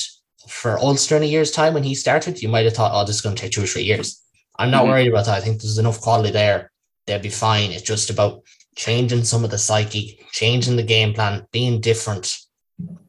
for 0.47 0.77
Ulster 0.79 1.17
in 1.17 1.23
a 1.23 1.27
year's 1.27 1.51
time 1.51 1.73
when 1.73 1.83
he 1.83 1.95
started. 1.95 2.41
You 2.41 2.49
might 2.49 2.65
have 2.65 2.73
thought, 2.73 2.91
oh, 2.93 3.05
this 3.05 3.15
is 3.15 3.21
going 3.21 3.35
to 3.35 3.41
take 3.41 3.51
two 3.51 3.63
or 3.63 3.67
three 3.67 3.83
years. 3.83 4.23
I'm 4.57 4.71
not 4.71 4.83
mm-hmm. 4.83 4.91
worried 4.91 5.07
about 5.09 5.25
that. 5.25 5.37
I 5.37 5.41
think 5.41 5.61
there's 5.61 5.77
enough 5.77 6.01
quality 6.01 6.31
there. 6.31 6.71
They'll 7.05 7.19
be 7.19 7.29
fine. 7.29 7.71
It's 7.71 7.83
just 7.83 8.09
about 8.09 8.43
changing 8.75 9.23
some 9.23 9.43
of 9.43 9.51
the 9.51 9.57
psyche, 9.57 10.19
changing 10.31 10.75
the 10.75 10.83
game 10.83 11.13
plan, 11.13 11.45
being 11.51 11.81
different. 11.81 12.35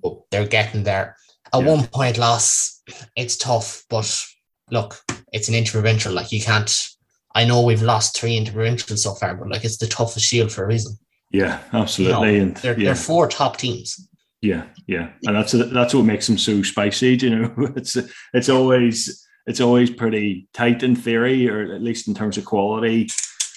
But 0.02 0.30
they're 0.30 0.46
getting 0.46 0.84
there. 0.84 1.16
At 1.52 1.62
yeah. 1.62 1.74
one 1.74 1.86
point, 1.86 2.18
loss, 2.18 2.82
it's 3.16 3.36
tough, 3.36 3.84
but 3.88 4.24
look, 4.70 5.00
it's 5.32 5.48
an 5.48 5.54
interprovincial. 5.54 6.12
Like 6.12 6.32
you 6.32 6.42
can't. 6.42 6.88
I 7.34 7.44
know 7.44 7.62
we've 7.62 7.82
lost 7.82 8.16
three 8.16 8.38
interprovincials 8.38 8.98
so 8.98 9.14
far, 9.14 9.34
but 9.34 9.48
like 9.48 9.64
it's 9.64 9.78
the 9.78 9.86
toughest 9.86 10.26
shield 10.26 10.50
for 10.50 10.64
a 10.64 10.66
reason. 10.66 10.98
Yeah, 11.30 11.60
absolutely. 11.72 12.32
You 12.32 12.38
know, 12.38 12.42
and 12.44 12.56
they're, 12.58 12.78
yeah. 12.78 12.86
they're 12.86 12.94
four 12.94 13.28
top 13.28 13.58
teams. 13.58 14.07
Yeah, 14.40 14.66
yeah, 14.86 15.10
and 15.24 15.34
that's 15.34 15.52
that's 15.52 15.94
what 15.94 16.04
makes 16.04 16.26
them 16.26 16.38
so 16.38 16.62
spicy. 16.62 17.16
You 17.16 17.30
know, 17.30 17.54
it's 17.76 17.96
it's 18.32 18.48
always 18.48 19.26
it's 19.46 19.60
always 19.60 19.90
pretty 19.90 20.48
tight 20.52 20.82
in 20.82 20.94
theory, 20.94 21.48
or 21.48 21.74
at 21.74 21.82
least 21.82 22.06
in 22.06 22.14
terms 22.14 22.38
of 22.38 22.44
quality. 22.44 23.08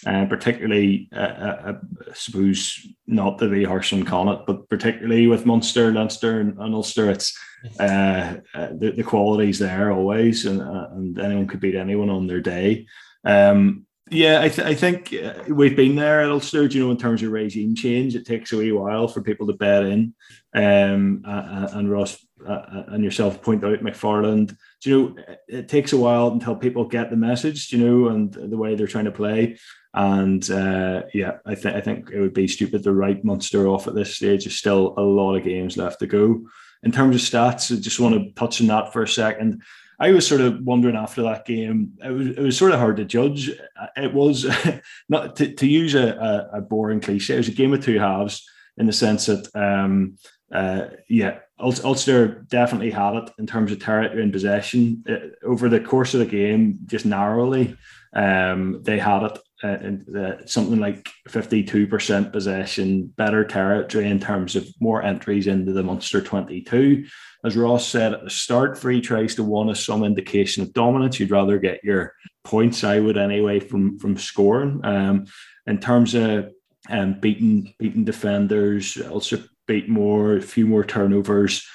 And 0.04 0.26
uh, 0.26 0.30
particularly, 0.30 1.10
uh, 1.14 1.20
uh, 1.20 1.74
I 2.10 2.14
suppose 2.16 2.88
not 3.06 3.38
to 3.38 3.50
be 3.50 3.64
harsh 3.64 3.94
on 3.94 4.02
Connacht, 4.02 4.48
but 4.48 4.68
particularly 4.68 5.28
with 5.28 5.46
Munster, 5.46 5.92
Leinster, 5.92 6.40
and, 6.40 6.58
and 6.58 6.74
Ulster, 6.74 7.12
it's 7.12 7.38
uh, 7.80 8.38
uh, 8.56 8.70
the, 8.80 8.94
the 8.98 9.04
quality's 9.04 9.60
there 9.60 9.92
always, 9.92 10.48
and, 10.48 10.60
uh, 10.60 10.88
and 10.94 11.20
anyone 11.20 11.48
could 11.48 11.60
beat 11.60 11.76
anyone 11.76 12.10
on 12.10 12.26
their 12.26 12.42
day. 12.42 12.88
Um, 13.24 13.86
yeah, 14.12 14.42
I, 14.42 14.50
th- 14.50 14.68
I 14.68 14.76
think 14.76 15.14
uh, 15.14 15.44
we've 15.48 15.76
been 15.76 15.96
there 15.96 16.22
at 16.22 16.30
Ulster, 16.30 16.66
you 16.66 16.84
know, 16.84 16.92
in 16.92 16.98
terms 16.98 17.24
of 17.24 17.32
regime 17.32 17.74
change. 17.74 18.14
It 18.14 18.26
takes 18.26 18.52
a 18.52 18.58
wee 18.58 18.74
while 18.74 19.08
for 19.08 19.22
people 19.22 19.48
to 19.48 19.54
bed 19.54 19.86
in. 19.86 20.14
Um, 20.54 21.24
uh, 21.26 21.70
and 21.72 21.90
Ross 21.90 22.24
uh, 22.46 22.84
and 22.90 23.04
yourself 23.04 23.42
point 23.42 23.64
out 23.64 23.80
McFarland, 23.80 24.58
you 24.84 25.16
know, 25.16 25.36
it 25.48 25.70
takes 25.70 25.94
a 25.94 25.98
while 25.98 26.28
until 26.28 26.58
people 26.58 26.84
get 26.84 27.10
the 27.10 27.16
message, 27.16 27.72
you 27.72 27.80
know, 27.80 28.10
and 28.10 28.34
the 28.34 28.58
way 28.58 28.76
they're 28.76 28.86
trying 28.86 29.06
to 29.06 29.12
play. 29.12 29.58
And 29.94 30.50
uh, 30.52 31.04
yeah, 31.14 31.38
I, 31.46 31.56
th- 31.56 31.76
I 31.76 31.80
think 31.80 32.10
it 32.12 32.20
would 32.20 32.34
be 32.34 32.50
stupid 32.50 32.84
to 32.84 32.92
write 32.92 33.24
Munster 33.24 33.68
off 33.68 33.88
at 33.88 33.96
this 33.96 34.16
stage. 34.16 34.44
There's 34.44 34.58
still 34.58 34.94
a 34.98 35.02
lot 35.02 35.36
of 35.36 35.46
games 35.46 35.78
left 35.78 36.00
to 36.00 36.08
go. 36.08 36.48
In 36.84 36.92
terms 36.92 37.16
of 37.16 37.22
stats, 37.22 37.76
I 37.76 37.80
just 37.80 38.00
want 38.00 38.16
to 38.16 38.32
touch 38.34 38.60
on 38.60 38.68
that 38.68 38.92
for 38.92 39.04
a 39.04 39.08
second. 39.08 39.62
I 40.02 40.12
was 40.12 40.26
sort 40.26 40.42
of 40.42 40.60
wondering 40.64 40.96
after 40.96 41.22
that 41.22 41.46
game. 41.46 41.92
It 42.04 42.10
was 42.10 42.28
it 42.30 42.40
was 42.40 42.58
sort 42.58 42.72
of 42.72 42.80
hard 42.80 42.98
to 42.98 43.06
judge. 43.06 43.52
It 43.96 44.12
was 44.12 44.48
not 45.10 45.36
to, 45.36 45.54
to 45.54 45.68
use 45.68 45.94
a, 45.94 46.50
a, 46.52 46.60
boring 46.60 47.02
cliche. 47.02 47.36
It 47.36 47.38
was 47.38 47.48
a 47.48 47.52
game 47.52 47.72
of 47.72 47.86
two 47.86 48.00
halves 48.00 48.44
in 48.78 48.88
the 48.88 48.94
sense 48.94 49.28
that 49.28 49.48
um, 49.56 50.18
uh, 50.52 50.88
yeah, 51.08 51.38
Ulster 51.60 52.46
definitely 52.50 52.90
had 52.90 53.14
it 53.14 53.30
in 53.38 53.46
terms 53.46 53.72
of 53.72 53.80
territory 53.80 54.24
and 54.24 54.34
possession 54.34 55.04
it, 55.06 55.38
uh, 55.44 55.48
over 55.48 55.70
the 55.70 55.80
course 55.80 56.16
of 56.16 56.20
the 56.20 56.26
game. 56.26 56.80
Just 56.88 57.06
narrowly, 57.06 57.78
um, 58.14 58.82
they 58.82 58.98
had 58.98 59.22
it. 59.22 59.40
Uh, 59.64 59.78
in, 59.84 60.18
uh, 60.18 60.44
something 60.48 60.80
like 60.80 61.08
52% 61.30 62.34
possession, 62.34 63.06
better 63.16 63.46
territory 63.46 64.08
in 64.08 64.20
terms 64.20 64.56
of 64.56 64.68
more 64.80 65.04
entries 65.04 65.46
into 65.46 65.72
the 65.72 65.84
Munster 65.84 66.20
22 66.20 67.06
as 67.44 67.58
Ross 67.58 67.88
said 67.88 68.14
at 68.14 68.24
the 68.24 68.30
start, 68.30 68.78
three 68.78 69.02
tries 69.02 69.36
to 69.36 69.44
one 69.44 69.70
is 69.70 69.84
some 69.84 70.04
indication 70.04 70.64
of 70.64 70.74
dominance. 70.74 71.20
You'd 71.20 71.32
rather 71.32 71.58
get 71.58 71.84
your 71.84 72.14
points, 72.44 72.84
I 72.84 73.00
would 73.00 73.18
anyway, 73.18 73.60
from 73.60 73.98
from 74.00 74.18
scoring. 74.18 74.82
Um, 74.84 75.26
in 75.68 75.80
terms 75.80 76.14
of 76.14 76.52
um, 76.90 77.20
beating 77.20 77.74
beating 77.80 78.06
defenders, 78.06 78.98
also 79.02 79.44
beat 79.72 79.88
more, 79.88 80.36
a 80.36 80.42
few 80.42 80.68
more 80.68 80.84
turnovers. 80.84 81.66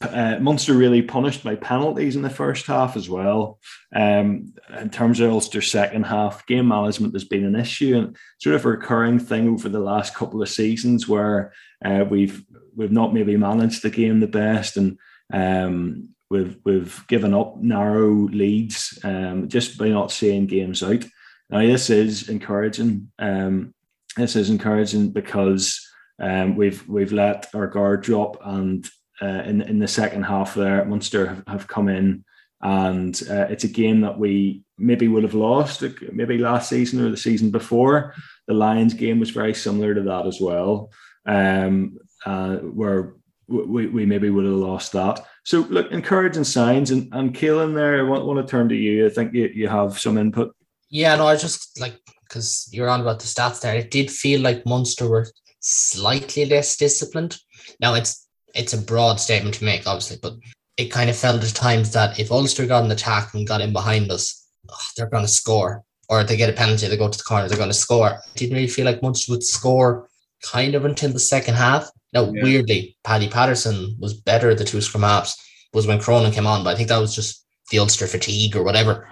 Uh, 0.00 0.38
Munster 0.40 0.74
really 0.74 1.02
punished 1.02 1.42
by 1.42 1.56
penalties 1.56 2.14
in 2.14 2.22
the 2.22 2.30
first 2.30 2.66
half 2.66 2.96
as 2.96 3.08
well. 3.08 3.58
Um, 3.94 4.54
in 4.78 4.90
terms 4.90 5.18
of 5.18 5.32
Ulster's 5.32 5.70
second 5.70 6.04
half, 6.04 6.46
game 6.46 6.68
management 6.68 7.14
has 7.14 7.24
been 7.24 7.44
an 7.44 7.56
issue 7.56 7.96
and 7.96 8.16
sort 8.38 8.54
of 8.54 8.64
a 8.64 8.68
recurring 8.68 9.18
thing 9.18 9.48
over 9.48 9.68
the 9.68 9.80
last 9.80 10.14
couple 10.14 10.40
of 10.40 10.48
seasons 10.48 11.08
where 11.08 11.52
uh, 11.84 12.04
we've 12.08 12.44
we've 12.76 12.92
not 12.92 13.12
maybe 13.12 13.36
managed 13.36 13.82
the 13.82 13.90
game 13.90 14.20
the 14.20 14.26
best, 14.26 14.76
and 14.76 14.98
um, 15.32 16.08
we've 16.30 16.56
we've 16.64 17.04
given 17.08 17.34
up 17.34 17.56
narrow 17.56 18.10
leads 18.28 18.98
um, 19.04 19.48
just 19.48 19.78
by 19.78 19.88
not 19.88 20.12
seeing 20.12 20.46
games 20.46 20.82
out. 20.82 21.04
Now 21.50 21.60
this 21.60 21.90
is 21.90 22.28
encouraging. 22.28 23.10
Um, 23.18 23.74
this 24.16 24.36
is 24.36 24.50
encouraging 24.50 25.10
because 25.10 25.91
um, 26.22 26.56
we've 26.56 26.88
we've 26.88 27.12
let 27.12 27.54
our 27.54 27.66
guard 27.66 28.02
drop, 28.02 28.38
and 28.44 28.88
uh, 29.20 29.42
in 29.44 29.60
in 29.60 29.78
the 29.78 29.88
second 29.88 30.22
half 30.22 30.54
there, 30.54 30.84
Munster 30.84 31.26
have, 31.26 31.44
have 31.46 31.68
come 31.68 31.88
in, 31.88 32.24
and 32.62 33.20
uh, 33.28 33.46
it's 33.50 33.64
a 33.64 33.68
game 33.68 34.00
that 34.00 34.18
we 34.18 34.62
maybe 34.78 35.08
would 35.08 35.22
have 35.24 35.34
lost, 35.34 35.84
maybe 36.12 36.38
last 36.38 36.68
season 36.70 37.04
or 37.04 37.10
the 37.10 37.16
season 37.16 37.50
before. 37.50 38.14
The 38.48 38.54
Lions 38.54 38.94
game 38.94 39.20
was 39.20 39.30
very 39.30 39.54
similar 39.54 39.94
to 39.94 40.02
that 40.02 40.26
as 40.26 40.40
well 40.40 40.90
um, 41.26 41.98
uh, 42.24 42.56
where 42.56 43.14
we, 43.48 43.86
we 43.86 44.06
maybe 44.06 44.30
would 44.30 44.44
have 44.44 44.54
lost 44.54 44.92
that. 44.92 45.24
So 45.44 45.60
look, 45.60 45.90
encouraging 45.90 46.44
signs 46.44 46.90
and 46.90 47.12
and 47.12 47.34
Kaelan 47.34 47.74
there, 47.74 47.98
I 47.98 48.02
want, 48.02 48.26
want 48.26 48.44
to 48.46 48.50
turn 48.50 48.68
to 48.68 48.76
you. 48.76 49.06
I 49.06 49.08
think 49.08 49.34
you, 49.34 49.50
you 49.52 49.68
have 49.68 49.98
some 49.98 50.18
input. 50.18 50.54
Yeah, 50.90 51.16
no, 51.16 51.26
I 51.26 51.36
just 51.36 51.80
like 51.80 51.98
because 52.28 52.68
you're 52.72 52.88
on 52.88 53.00
about 53.00 53.18
the 53.18 53.26
stats 53.26 53.60
there. 53.60 53.74
It 53.74 53.90
did 53.90 54.10
feel 54.10 54.40
like 54.40 54.66
Munster 54.66 55.08
were 55.08 55.26
slightly 55.62 56.44
less 56.44 56.76
disciplined. 56.76 57.38
Now 57.80 57.94
it's 57.94 58.28
it's 58.54 58.74
a 58.74 58.78
broad 58.78 59.18
statement 59.18 59.54
to 59.56 59.64
make, 59.64 59.86
obviously, 59.86 60.18
but 60.20 60.34
it 60.76 60.90
kind 60.90 61.08
of 61.08 61.16
felt 61.16 61.42
at 61.42 61.54
times 61.54 61.92
that 61.92 62.18
if 62.18 62.30
Ulster 62.30 62.66
got 62.66 62.84
an 62.84 62.90
attack 62.90 63.32
and 63.34 63.46
got 63.46 63.62
in 63.62 63.72
behind 63.72 64.10
us, 64.10 64.46
oh, 64.70 64.76
they're 64.96 65.08
going 65.08 65.24
to 65.24 65.28
score. 65.28 65.84
Or 66.08 66.20
if 66.20 66.28
they 66.28 66.36
get 66.36 66.50
a 66.50 66.52
penalty, 66.52 66.86
they 66.86 66.96
go 66.98 67.08
to 67.08 67.16
the 67.16 67.24
corner, 67.24 67.48
they're 67.48 67.56
going 67.56 67.70
to 67.70 67.74
score. 67.74 68.10
It 68.10 68.38
didn't 68.38 68.54
really 68.54 68.68
feel 68.68 68.84
like 68.84 69.02
Munster 69.02 69.32
would 69.32 69.42
score 69.42 70.08
kind 70.42 70.74
of 70.74 70.84
until 70.84 71.12
the 71.12 71.18
second 71.18 71.54
half. 71.54 71.88
Now, 72.12 72.24
yeah. 72.24 72.42
weirdly, 72.42 72.96
Paddy 73.04 73.28
Patterson 73.28 73.96
was 73.98 74.12
better 74.12 74.54
the 74.54 74.64
two 74.64 74.82
scrum 74.82 75.04
halves 75.04 75.36
was 75.72 75.86
when 75.86 76.00
Cronin 76.00 76.32
came 76.32 76.46
on, 76.46 76.64
but 76.64 76.70
I 76.70 76.76
think 76.76 76.88
that 76.88 76.98
was 76.98 77.14
just 77.14 77.46
the 77.70 77.78
Ulster 77.78 78.06
fatigue 78.06 78.56
or 78.56 78.62
whatever. 78.62 79.08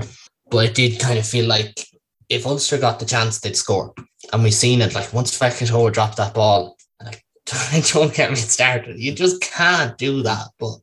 But 0.50 0.66
it 0.66 0.74
did 0.74 1.00
kind 1.00 1.18
of 1.18 1.26
feel 1.26 1.46
like 1.46 1.86
if 2.31 2.47
Ulster 2.47 2.79
got 2.79 3.01
the 3.01 3.05
chance, 3.05 3.40
they'd 3.40 3.57
score. 3.57 3.93
And 4.33 4.43
we've 4.43 4.55
seen 4.55 4.81
it 4.81 4.95
like 4.95 5.12
once 5.12 5.37
Fekitoa 5.37 5.93
dropped 5.93 6.16
that 6.16 6.33
ball, 6.33 6.79
like 7.05 7.25
don't 7.93 8.14
get 8.14 8.31
me 8.31 8.37
started. 8.37 8.99
You 8.99 9.12
just 9.12 9.43
can't 9.43 9.99
do 9.99 10.23
that. 10.23 10.47
But 10.59 10.79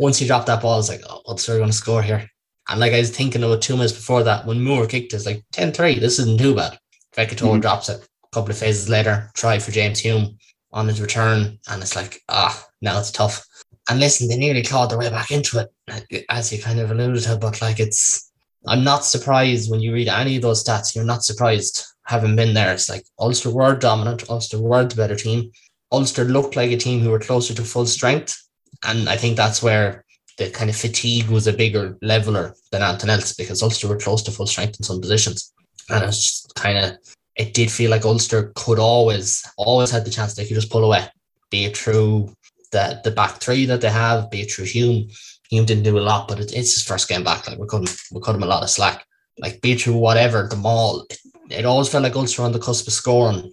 once 0.00 0.20
you 0.20 0.26
drop 0.26 0.44
that 0.46 0.60
ball, 0.60 0.80
it's 0.80 0.88
like, 0.88 1.02
oh, 1.08 1.22
Ulster 1.26 1.54
are 1.54 1.58
going 1.58 1.70
to 1.70 1.76
score 1.76 2.02
here. 2.02 2.28
And 2.68 2.80
like 2.80 2.92
I 2.92 2.98
was 2.98 3.16
thinking 3.16 3.42
about 3.42 3.62
two 3.62 3.76
minutes 3.76 3.92
before 3.92 4.24
that, 4.24 4.44
when 4.44 4.62
Moore 4.62 4.86
kicked 4.86 5.14
us 5.14 5.24
like 5.24 5.44
10-3, 5.52 6.00
this 6.00 6.18
isn't 6.18 6.40
too 6.40 6.54
bad. 6.54 6.78
Fekitoa 7.16 7.56
mm. 7.56 7.60
drops 7.60 7.88
it. 7.88 8.02
A 8.24 8.34
couple 8.34 8.50
of 8.50 8.58
phases 8.58 8.88
later, 8.88 9.30
try 9.34 9.58
for 9.58 9.70
James 9.70 10.00
Hume 10.00 10.36
on 10.72 10.88
his 10.88 11.00
return, 11.00 11.58
and 11.68 11.82
it's 11.82 11.94
like, 11.94 12.22
ah, 12.30 12.66
now 12.80 12.98
it's 12.98 13.10
tough. 13.10 13.46
And 13.90 14.00
listen, 14.00 14.26
they 14.26 14.38
nearly 14.38 14.62
clawed 14.62 14.90
their 14.90 14.98
way 14.98 15.10
back 15.10 15.30
into 15.30 15.58
it, 15.58 16.24
as 16.30 16.50
you 16.50 16.62
kind 16.62 16.80
of 16.80 16.90
alluded 16.90 17.24
to, 17.24 17.36
but 17.36 17.60
like 17.60 17.78
it's 17.78 18.31
I'm 18.66 18.84
not 18.84 19.04
surprised 19.04 19.70
when 19.70 19.80
you 19.80 19.92
read 19.92 20.08
any 20.08 20.36
of 20.36 20.42
those 20.42 20.62
stats, 20.62 20.94
you're 20.94 21.04
not 21.04 21.24
surprised 21.24 21.84
having 22.04 22.36
been 22.36 22.54
there. 22.54 22.72
It's 22.72 22.88
like 22.88 23.04
Ulster 23.18 23.50
were 23.50 23.74
dominant, 23.74 24.28
Ulster 24.30 24.60
were 24.60 24.84
the 24.84 24.94
better 24.94 25.16
team. 25.16 25.50
Ulster 25.90 26.24
looked 26.24 26.56
like 26.56 26.70
a 26.70 26.76
team 26.76 27.00
who 27.00 27.10
were 27.10 27.18
closer 27.18 27.54
to 27.54 27.64
full 27.64 27.86
strength. 27.86 28.40
And 28.84 29.08
I 29.08 29.16
think 29.16 29.36
that's 29.36 29.62
where 29.62 30.04
the 30.38 30.50
kind 30.50 30.70
of 30.70 30.76
fatigue 30.76 31.28
was 31.28 31.46
a 31.46 31.52
bigger 31.52 31.96
leveler 32.02 32.54
than 32.70 32.82
anything 32.82 33.10
else 33.10 33.34
because 33.34 33.62
Ulster 33.62 33.88
were 33.88 33.98
close 33.98 34.22
to 34.24 34.30
full 34.30 34.46
strength 34.46 34.80
in 34.80 34.84
some 34.84 35.00
positions. 35.00 35.52
And 35.90 36.04
it's 36.04 36.46
kind 36.54 36.78
of, 36.78 36.98
it 37.36 37.54
did 37.54 37.70
feel 37.70 37.90
like 37.90 38.04
Ulster 38.04 38.52
could 38.54 38.78
always, 38.78 39.44
always 39.56 39.90
had 39.90 40.04
the 40.04 40.10
chance 40.10 40.34
they 40.34 40.46
could 40.46 40.54
just 40.54 40.70
pull 40.70 40.84
away, 40.84 41.06
be 41.50 41.64
it 41.64 41.76
through 41.76 42.34
the, 42.70 43.00
the 43.04 43.10
back 43.10 43.40
three 43.40 43.66
that 43.66 43.80
they 43.80 43.90
have, 43.90 44.30
be 44.30 44.42
it 44.42 44.50
through 44.50 44.64
Hume. 44.64 45.08
Hume 45.52 45.66
didn't 45.66 45.84
do 45.84 45.98
a 45.98 46.00
lot, 46.00 46.28
but 46.28 46.40
it, 46.40 46.52
it's 46.54 46.72
his 46.72 46.82
first 46.82 47.08
game 47.08 47.22
back. 47.22 47.46
Like 47.46 47.58
we 47.58 47.66
couldn't, 47.66 47.94
we 48.10 48.22
cut 48.22 48.34
him 48.34 48.42
a 48.42 48.46
lot 48.46 48.62
of 48.62 48.70
slack. 48.70 49.04
Like 49.38 49.60
be 49.60 49.74
through 49.74 49.98
whatever, 49.98 50.48
the 50.48 50.56
maul. 50.56 51.04
it, 51.10 51.18
it 51.50 51.64
always 51.66 51.90
felt 51.90 52.04
like 52.04 52.16
Ulster 52.16 52.42
on 52.42 52.52
the 52.52 52.58
cusp 52.58 52.86
of 52.86 52.94
scoring. 52.94 53.52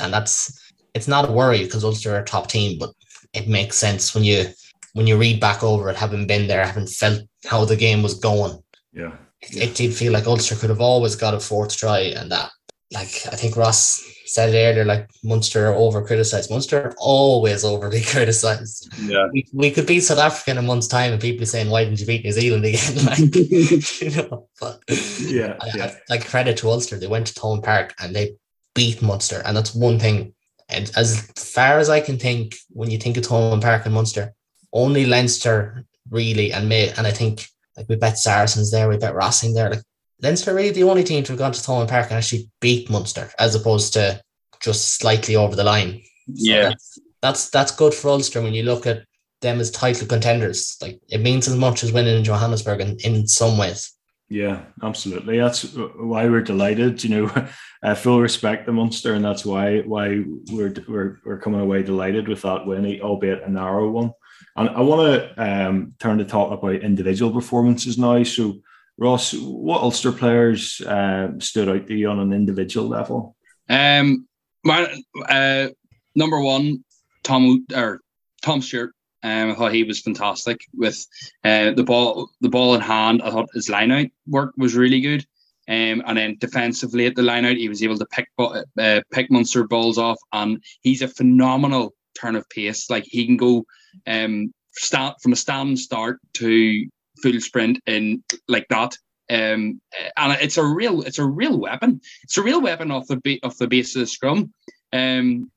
And 0.00 0.12
that's, 0.12 0.72
it's 0.92 1.06
not 1.06 1.28
a 1.28 1.32
worry 1.32 1.62
because 1.62 1.84
Ulster 1.84 2.16
are 2.16 2.20
a 2.20 2.24
top 2.24 2.48
team, 2.48 2.80
but 2.80 2.90
it 3.32 3.46
makes 3.46 3.76
sense 3.76 4.12
when 4.12 4.24
you 4.24 4.46
when 4.94 5.06
you 5.06 5.18
read 5.18 5.38
back 5.40 5.62
over 5.62 5.90
it, 5.90 5.96
having 5.96 6.26
been 6.26 6.46
there, 6.48 6.64
having 6.64 6.86
felt 6.86 7.20
how 7.44 7.66
the 7.66 7.76
game 7.76 8.02
was 8.02 8.14
going. 8.14 8.58
Yeah. 8.94 9.12
It, 9.42 9.56
it 9.56 9.74
did 9.74 9.94
feel 9.94 10.12
like 10.12 10.26
Ulster 10.26 10.56
could 10.56 10.70
have 10.70 10.80
always 10.80 11.14
got 11.14 11.34
a 11.34 11.38
fourth 11.38 11.76
try 11.76 11.98
and 12.00 12.32
that 12.32 12.50
like 12.92 13.26
I 13.30 13.36
think 13.36 13.56
Ross 13.56 14.02
said 14.26 14.54
it 14.54 14.58
earlier, 14.58 14.84
like 14.84 15.10
Munster 15.22 15.74
over 15.74 16.04
criticized. 16.04 16.50
Munster 16.50 16.94
always 16.98 17.64
overly 17.64 18.02
criticized. 18.02 18.92
Yeah. 19.00 19.28
We, 19.32 19.46
we 19.52 19.70
could 19.70 19.86
beat 19.86 20.00
South 20.00 20.18
Africa 20.18 20.50
in 20.52 20.58
a 20.58 20.62
month's 20.62 20.88
time 20.88 21.12
and 21.12 21.20
people 21.20 21.46
saying, 21.46 21.70
Why 21.70 21.84
didn't 21.84 22.00
you 22.00 22.06
beat 22.06 22.24
New 22.24 22.32
Zealand 22.32 22.64
again? 22.64 23.04
like 23.04 23.18
you 24.00 24.10
know, 24.10 24.48
but 24.60 24.80
yeah, 25.20 25.56
I, 25.60 25.70
yeah. 25.74 25.84
I, 25.84 25.96
like 26.08 26.28
credit 26.28 26.56
to 26.58 26.70
Ulster. 26.70 26.98
They 26.98 27.06
went 27.06 27.28
to 27.28 27.34
Thomond 27.34 27.64
Park 27.64 27.94
and 27.98 28.14
they 28.14 28.36
beat 28.74 29.02
Munster. 29.02 29.42
And 29.44 29.56
that's 29.56 29.74
one 29.74 29.98
thing. 29.98 30.34
And 30.68 30.90
as 30.96 31.20
far 31.36 31.78
as 31.78 31.88
I 31.88 32.00
can 32.00 32.18
think, 32.18 32.56
when 32.70 32.90
you 32.90 32.98
think 32.98 33.16
of 33.16 33.24
Thomond 33.24 33.62
Park 33.62 33.86
and 33.86 33.94
Munster, 33.94 34.34
only 34.72 35.06
Leinster 35.06 35.84
really 36.10 36.52
and 36.52 36.68
May 36.68 36.90
and 36.90 37.06
I 37.06 37.10
think 37.10 37.46
like 37.76 37.88
we 37.88 37.96
bet 37.96 38.18
Saracens 38.18 38.70
there, 38.70 38.88
we 38.88 38.96
bet 38.96 39.14
Racing 39.14 39.54
there. 39.54 39.70
Like 39.70 39.82
Leinster 40.22 40.54
really 40.54 40.70
the 40.70 40.84
only 40.84 41.04
team 41.04 41.22
to 41.24 41.32
have 41.32 41.38
gone 41.38 41.52
to 41.52 41.60
Thomond 41.60 41.88
Park 41.88 42.06
and 42.06 42.14
actually 42.18 42.50
beat 42.60 42.88
Munster 42.90 43.30
as 43.38 43.54
opposed 43.54 43.92
to 43.94 44.20
just 44.60 44.94
slightly 44.94 45.36
over 45.36 45.54
the 45.54 45.64
line. 45.64 46.02
So 46.34 46.52
yeah. 46.52 46.62
That's, 46.70 46.98
that's 47.22 47.50
that's 47.50 47.72
good 47.72 47.94
for 47.94 48.08
Ulster 48.08 48.42
when 48.42 48.54
you 48.54 48.62
look 48.62 48.86
at 48.86 49.04
them 49.40 49.60
as 49.60 49.70
title 49.70 50.06
contenders. 50.06 50.76
Like 50.80 51.00
it 51.08 51.20
means 51.20 51.48
as 51.48 51.56
much 51.56 51.82
as 51.84 51.92
winning 51.92 52.16
in 52.16 52.24
Johannesburg 52.24 52.80
in, 52.80 52.96
in 53.04 53.26
some 53.26 53.58
ways. 53.58 53.92
Yeah, 54.28 54.62
absolutely. 54.82 55.38
That's 55.38 55.74
why 55.74 56.28
we're 56.28 56.40
delighted. 56.40 57.04
You 57.04 57.10
know, 57.10 57.48
uh, 57.82 57.94
full 57.94 58.20
respect 58.20 58.66
the 58.66 58.72
Munster, 58.72 59.14
and 59.14 59.24
that's 59.24 59.44
why 59.44 59.80
why 59.80 60.24
we're 60.50 60.74
we're 60.88 61.18
we're 61.24 61.38
coming 61.38 61.60
away 61.60 61.82
delighted 61.82 62.26
with 62.26 62.42
that 62.42 62.66
win, 62.66 63.00
albeit 63.00 63.44
a 63.44 63.50
narrow 63.50 63.88
one. 63.90 64.12
And 64.56 64.70
I 64.70 64.80
want 64.80 65.36
to 65.36 65.42
um, 65.42 65.94
turn 65.98 66.18
to 66.18 66.24
talk 66.24 66.50
about 66.50 66.82
individual 66.82 67.30
performances 67.30 67.98
now. 67.98 68.22
So, 68.22 68.60
Ross, 68.98 69.34
what 69.34 69.82
Ulster 69.82 70.12
players 70.12 70.80
uh, 70.80 71.32
stood 71.38 71.68
out 71.68 71.86
to 71.86 71.94
you 71.94 72.08
on 72.08 72.18
an 72.18 72.32
individual 72.32 72.88
level? 72.88 73.36
Um, 73.68 74.26
my, 74.64 75.00
uh, 75.28 75.68
number 76.14 76.40
one, 76.40 76.84
Tom 77.22 77.66
or 77.74 78.00
Tom 78.42 78.62
Stewart. 78.62 78.92
Um, 79.22 79.50
I 79.50 79.54
thought 79.54 79.72
he 79.72 79.82
was 79.82 80.00
fantastic 80.00 80.60
with 80.72 81.04
uh, 81.42 81.72
the 81.72 81.82
ball, 81.82 82.30
the 82.40 82.48
ball 82.48 82.74
in 82.74 82.80
hand. 82.80 83.22
I 83.22 83.30
thought 83.30 83.48
his 83.54 83.68
line 83.68 83.90
out 83.90 84.06
work 84.26 84.52
was 84.56 84.76
really 84.76 85.00
good. 85.00 85.26
Um, 85.68 86.02
and 86.06 86.16
then 86.16 86.36
defensively 86.38 87.06
at 87.06 87.16
the 87.16 87.22
line 87.22 87.44
out, 87.44 87.56
he 87.56 87.68
was 87.68 87.82
able 87.82 87.98
to 87.98 88.06
pick 88.06 88.28
uh, 88.38 89.00
pick 89.12 89.30
Munster 89.30 89.66
balls 89.66 89.98
off, 89.98 90.18
and 90.32 90.62
he's 90.82 91.02
a 91.02 91.08
phenomenal 91.08 91.92
turn 92.18 92.36
of 92.36 92.48
pace. 92.50 92.88
Like 92.88 93.04
he 93.04 93.26
can 93.26 93.36
go 93.36 93.64
um, 94.06 94.54
start 94.72 95.16
from 95.20 95.32
a 95.32 95.36
stand 95.36 95.78
start 95.78 96.20
to 96.34 96.86
full 97.22 97.40
sprint 97.40 97.80
in 97.86 98.22
like 98.48 98.66
that. 98.68 98.96
Um, 99.28 99.80
and 100.16 100.32
it's 100.40 100.56
a 100.56 100.64
real, 100.64 101.02
it's 101.02 101.18
a 101.18 101.24
real 101.24 101.58
weapon. 101.58 102.00
It's 102.22 102.38
a 102.38 102.42
real 102.42 102.60
weapon 102.60 102.90
off 102.90 103.08
the 103.08 103.16
ba- 103.16 103.44
off 103.44 103.58
the 103.58 103.66
base 103.66 103.96
of 103.96 104.00
the 104.00 104.06
scrum. 104.06 104.52
Um, 104.92 105.50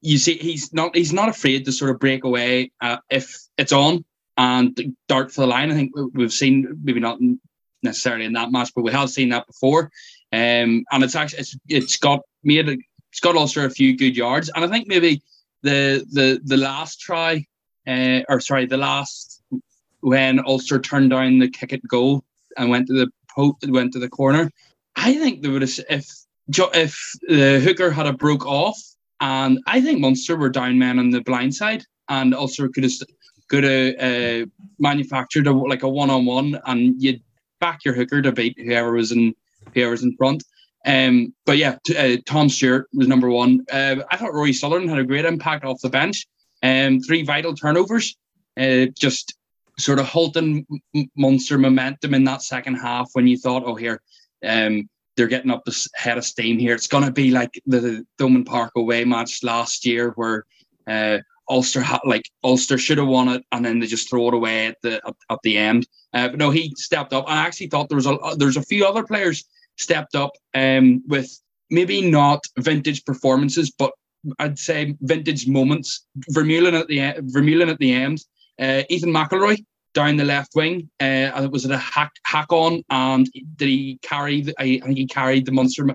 you 0.00 0.18
see, 0.18 0.36
he's 0.36 0.72
not 0.72 0.94
he's 0.94 1.12
not 1.12 1.28
afraid 1.28 1.64
to 1.64 1.72
sort 1.72 1.90
of 1.90 1.98
break 1.98 2.24
away 2.24 2.70
uh, 2.80 2.98
if 3.10 3.36
it's 3.56 3.72
on 3.72 4.04
and 4.36 4.96
dart 5.08 5.32
for 5.32 5.42
the 5.42 5.46
line. 5.46 5.70
I 5.70 5.74
think 5.74 5.92
we've 6.12 6.32
seen 6.32 6.78
maybe 6.82 7.00
not 7.00 7.18
necessarily 7.82 8.24
in 8.24 8.34
that 8.34 8.52
match, 8.52 8.72
but 8.74 8.82
we 8.82 8.92
have 8.92 9.10
seen 9.10 9.30
that 9.30 9.46
before. 9.46 9.90
Um, 10.32 10.84
and 10.90 11.02
it's 11.02 11.16
actually 11.16 11.40
it's, 11.40 11.56
it's 11.68 11.96
got 11.96 12.20
made 12.42 12.68
it's 12.68 13.20
got 13.20 13.36
also 13.36 13.64
a 13.64 13.70
few 13.70 13.96
good 13.96 14.16
yards, 14.16 14.50
and 14.54 14.64
I 14.64 14.68
think 14.68 14.88
maybe 14.88 15.22
the 15.62 16.04
the 16.10 16.40
the 16.44 16.56
last 16.56 17.00
try, 17.00 17.46
uh, 17.86 18.20
or 18.28 18.40
sorry, 18.40 18.66
the 18.66 18.76
last 18.76 19.40
when 20.04 20.46
Ulster 20.46 20.78
turned 20.78 21.10
down 21.10 21.38
the 21.38 21.48
kick 21.48 21.72
at 21.72 21.86
goal 21.88 22.22
and 22.58 22.68
went 22.68 22.86
to 22.88 22.92
the 22.92 23.08
post, 23.34 23.56
went 23.68 23.92
to 23.94 23.98
the 23.98 24.08
corner. 24.08 24.50
I 24.96 25.14
think 25.14 25.40
there 25.40 25.50
would 25.50 25.62
have 25.62 25.78
if 25.88 26.06
if 26.74 27.00
the 27.26 27.60
hooker 27.60 27.90
had 27.90 28.06
a 28.06 28.12
broke 28.12 28.46
off, 28.46 28.78
and 29.20 29.58
I 29.66 29.80
think 29.80 30.00
Munster 30.00 30.36
were 30.36 30.50
down 30.50 30.78
men 30.78 30.98
on 30.98 31.10
the 31.10 31.22
blind 31.22 31.54
side, 31.54 31.84
and 32.10 32.34
Ulster 32.34 32.68
could 32.68 32.84
have 32.84 32.92
could 33.48 33.64
have 33.64 33.94
uh, 33.98 34.46
manufactured 34.78 35.46
a, 35.46 35.52
like 35.52 35.82
a 35.82 35.88
one 35.88 36.10
on 36.10 36.26
one, 36.26 36.60
and 36.66 37.02
you'd 37.02 37.22
back 37.60 37.84
your 37.84 37.94
hooker 37.94 38.20
to 38.20 38.30
beat 38.30 38.58
whoever 38.58 38.92
was 38.92 39.10
in 39.10 39.34
whoever's 39.72 40.02
in 40.02 40.14
front. 40.16 40.44
Um, 40.86 41.32
but 41.46 41.56
yeah, 41.56 41.78
t- 41.86 41.96
uh, 41.96 42.18
Tom 42.26 42.50
Stewart 42.50 42.88
was 42.92 43.08
number 43.08 43.30
one. 43.30 43.64
Uh, 43.72 43.96
I 44.10 44.18
thought 44.18 44.34
Rory 44.34 44.52
Sutherland 44.52 44.90
had 44.90 44.98
a 44.98 45.04
great 45.04 45.24
impact 45.24 45.64
off 45.64 45.80
the 45.80 45.88
bench. 45.88 46.26
Um, 46.62 47.00
three 47.00 47.22
vital 47.22 47.54
turnovers, 47.54 48.16
uh, 48.58 48.86
just 48.98 49.34
sort 49.78 49.98
of 49.98 50.06
halting 50.06 50.66
Munster 51.16 51.58
momentum 51.58 52.14
in 52.14 52.24
that 52.24 52.42
second 52.42 52.76
half 52.76 53.10
when 53.12 53.26
you 53.26 53.36
thought, 53.36 53.64
oh, 53.66 53.74
here, 53.74 54.00
um, 54.46 54.88
they're 55.16 55.28
getting 55.28 55.50
up 55.50 55.64
the 55.64 55.88
head 55.94 56.18
of 56.18 56.24
steam 56.24 56.58
here. 56.58 56.74
It's 56.74 56.86
going 56.86 57.04
to 57.04 57.10
be 57.10 57.30
like 57.30 57.60
the 57.66 58.04
Thomond 58.18 58.46
Park 58.46 58.72
away 58.76 59.04
match 59.04 59.42
last 59.42 59.86
year 59.86 60.10
where 60.16 60.44
uh, 60.86 61.18
Ulster 61.48 61.80
had, 61.80 62.00
like 62.04 62.28
Ulster 62.42 62.78
should 62.78 62.98
have 62.98 63.06
won 63.06 63.28
it 63.28 63.44
and 63.52 63.64
then 63.64 63.78
they 63.78 63.86
just 63.86 64.08
throw 64.08 64.28
it 64.28 64.34
away 64.34 64.66
at 64.66 64.76
the 64.82 65.00
at, 65.06 65.14
at 65.30 65.38
the 65.42 65.56
end. 65.56 65.86
Uh, 66.12 66.28
but 66.28 66.38
no, 66.38 66.50
he 66.50 66.72
stepped 66.76 67.12
up. 67.12 67.24
I 67.28 67.36
actually 67.36 67.68
thought 67.68 67.88
there 67.88 67.96
was 67.96 68.06
a 68.06 68.16
there's 68.36 68.56
a 68.56 68.62
few 68.62 68.86
other 68.86 69.04
players 69.04 69.44
stepped 69.76 70.14
up 70.14 70.32
um, 70.54 71.02
with 71.06 71.30
maybe 71.70 72.08
not 72.10 72.44
vintage 72.58 73.04
performances, 73.04 73.70
but 73.70 73.92
I'd 74.38 74.58
say 74.58 74.96
vintage 75.00 75.46
moments. 75.46 76.06
Vermeulen 76.32 76.78
at 76.78 76.88
the 76.88 76.98
Vermeulen 77.32 77.70
at 77.70 77.78
the 77.78 77.92
end. 77.92 78.24
Uh, 78.58 78.82
Ethan 78.88 79.12
McIlroy 79.12 79.64
down 79.94 80.16
the 80.16 80.24
left 80.24 80.54
wing. 80.54 80.90
Uh, 81.00 81.48
was 81.50 81.64
it 81.64 81.70
a 81.70 81.78
hack 81.78 82.12
hack 82.24 82.52
on? 82.52 82.82
And 82.90 83.28
did 83.56 83.68
he 83.68 83.98
carry? 84.02 84.42
The, 84.42 84.54
I 84.58 84.80
think 84.80 84.98
he 84.98 85.06
carried 85.06 85.46
the 85.46 85.52
Munster 85.52 85.86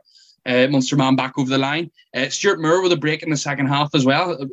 uh, 0.46 0.68
Munster 0.68 0.96
man 0.96 1.16
back 1.16 1.38
over 1.38 1.50
the 1.50 1.58
line. 1.58 1.92
Uh, 2.16 2.30
Stewart 2.30 2.62
Moore 2.62 2.82
with 2.82 2.92
a 2.92 2.98
break 2.98 3.24
in 3.24 3.30
the 3.30 3.38
second 3.38 3.68
half 3.68 3.94
as 3.94 4.06
well. 4.06 4.32
Uh, 4.42 4.46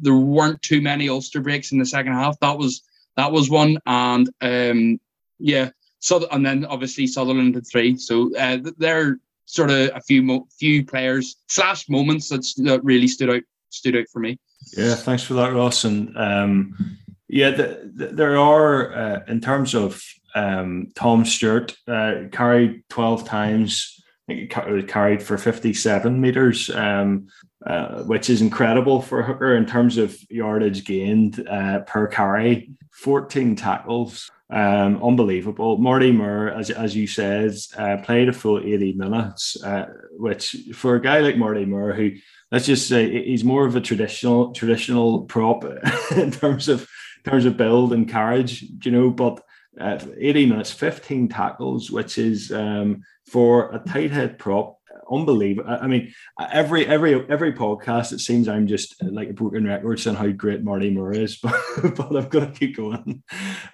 there 0.00 0.14
weren't 0.14 0.60
too 0.62 0.80
many 0.80 1.08
Ulster 1.08 1.40
breaks 1.40 1.72
in 1.72 1.78
the 1.78 1.86
second 1.86 2.12
half. 2.12 2.38
That 2.40 2.58
was 2.58 2.82
that 3.16 3.30
was 3.30 3.48
one, 3.50 3.78
and 3.86 4.28
um, 4.40 5.00
yeah, 5.38 5.70
so 6.00 6.26
and 6.32 6.44
then 6.44 6.64
obviously 6.64 7.06
Sutherland 7.06 7.54
had 7.54 7.66
three. 7.66 7.96
So 7.96 8.34
uh, 8.36 8.58
they're 8.78 9.18
sort 9.46 9.70
of 9.70 9.90
a 9.94 10.00
few 10.00 10.22
mo- 10.22 10.48
few 10.58 10.84
players 10.84 11.36
slash 11.48 11.88
moments 11.88 12.28
that's, 12.28 12.54
that 12.54 12.82
really 12.82 13.08
stood 13.08 13.30
out 13.30 13.42
stood 13.70 13.96
out 13.96 14.08
for 14.12 14.18
me. 14.18 14.38
Yeah, 14.76 14.94
thanks 14.94 15.22
for 15.22 15.34
that, 15.34 15.52
Ross. 15.52 15.84
And 15.84 16.16
um, 16.16 16.98
yeah, 17.34 17.50
the, 17.50 17.90
the, 17.92 18.06
there 18.06 18.38
are 18.38 18.94
uh, 18.94 19.20
in 19.26 19.40
terms 19.40 19.74
of 19.74 20.00
um, 20.36 20.92
Tom 20.94 21.24
Stewart 21.24 21.76
uh, 21.88 22.28
carried 22.30 22.84
twelve 22.88 23.24
times. 23.24 24.00
I 24.28 24.48
think 24.48 24.88
carried 24.88 25.22
for 25.22 25.36
57 25.36 26.18
meters, 26.18 26.70
um, 26.70 27.26
uh, 27.66 28.04
which 28.04 28.30
is 28.30 28.40
incredible 28.40 29.02
for 29.02 29.22
Hooker 29.22 29.54
in 29.54 29.66
terms 29.66 29.98
of 29.98 30.16
yardage 30.30 30.86
gained 30.86 31.46
uh, 31.46 31.80
per 31.80 32.06
carry. 32.06 32.70
14 32.92 33.54
tackles, 33.54 34.30
um, 34.48 35.02
unbelievable. 35.02 35.76
Marty 35.76 36.10
Moore, 36.10 36.48
as, 36.48 36.70
as 36.70 36.96
you 36.96 37.06
said, 37.06 37.52
uh, 37.76 37.98
played 37.98 38.30
a 38.30 38.32
full 38.32 38.60
80 38.60 38.94
minutes, 38.94 39.62
uh, 39.62 39.88
which 40.12 40.56
for 40.72 40.94
a 40.94 41.02
guy 41.02 41.18
like 41.18 41.36
Marty 41.36 41.66
Moore, 41.66 41.92
who 41.92 42.12
let's 42.50 42.64
just 42.64 42.88
say 42.88 43.24
he's 43.24 43.44
more 43.44 43.66
of 43.66 43.76
a 43.76 43.80
traditional 43.80 44.52
traditional 44.52 45.24
prop 45.24 45.64
in 46.16 46.30
terms 46.30 46.68
of 46.68 46.88
terms 47.24 47.44
of 47.44 47.56
build 47.56 47.92
and 47.92 48.08
carriage, 48.08 48.64
you 48.82 48.90
know, 48.90 49.10
but 49.10 49.42
uh, 49.80 49.98
80 50.16 50.46
minutes, 50.46 50.70
15 50.70 51.28
tackles, 51.28 51.90
which 51.90 52.18
is 52.18 52.52
um, 52.52 53.02
for 53.26 53.74
a 53.74 53.78
tight 53.78 54.10
head 54.10 54.38
prop 54.38 54.78
unbelievable. 55.10 55.76
I 55.80 55.86
mean, 55.86 56.12
every 56.40 56.86
every 56.86 57.28
every 57.28 57.52
podcast, 57.52 58.12
it 58.12 58.20
seems 58.20 58.48
I'm 58.48 58.66
just 58.66 59.02
uh, 59.02 59.08
like 59.10 59.28
a 59.28 59.32
broken 59.32 59.66
record 59.66 60.00
saying 60.00 60.16
how 60.16 60.28
great 60.28 60.62
Marty 60.62 60.90
Moore 60.90 61.12
is, 61.12 61.36
but, 61.42 61.54
but 61.96 62.16
I'm 62.16 62.28
going 62.28 62.52
to 62.52 62.58
keep 62.58 62.76
going. 62.76 63.22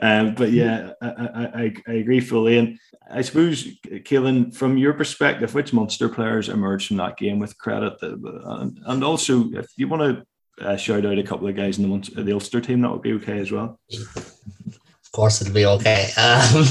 Um, 0.01 0.35
but 0.35 0.51
yeah, 0.53 0.93
I, 1.01 1.09
I, 1.09 1.75
I, 1.87 1.93
agree 1.93 2.21
fully. 2.21 2.59
And 2.59 2.79
I 3.11 3.23
suppose, 3.23 3.65
Kaelan, 3.87 4.55
from 4.55 4.79
your 4.79 4.95
perspective, 4.95 5.55
which 5.55 5.73
Munster 5.73 6.09
players 6.09 6.49
emerged 6.49 6.89
from 6.89 6.99
that 6.99 7.17
game 7.17 7.39
with 7.39 7.59
credit? 7.59 7.95
And, 8.03 8.81
and 8.85 9.05
also, 9.05 9.51
if 9.53 9.69
you 9.77 9.89
want 9.89 10.03
to 10.03 10.27
uh, 10.61 10.77
shout 10.77 11.07
out 11.07 11.19
a 11.19 11.23
couple 11.23 11.49
of 11.49 11.57
guys 11.57 11.79
in 11.79 11.83
the, 11.83 11.89
Munster, 11.89 12.23
the 12.23 12.33
Ulster 12.33 12.61
team, 12.61 12.81
that 12.83 12.91
would 12.91 13.03
be 13.03 13.13
okay 13.15 13.39
as 13.39 13.51
well. 13.51 13.79
Of 13.93 15.13
course, 15.13 15.41
it'll 15.41 15.55
be 15.55 15.67
okay. 15.67 16.09
Um, 16.17 16.65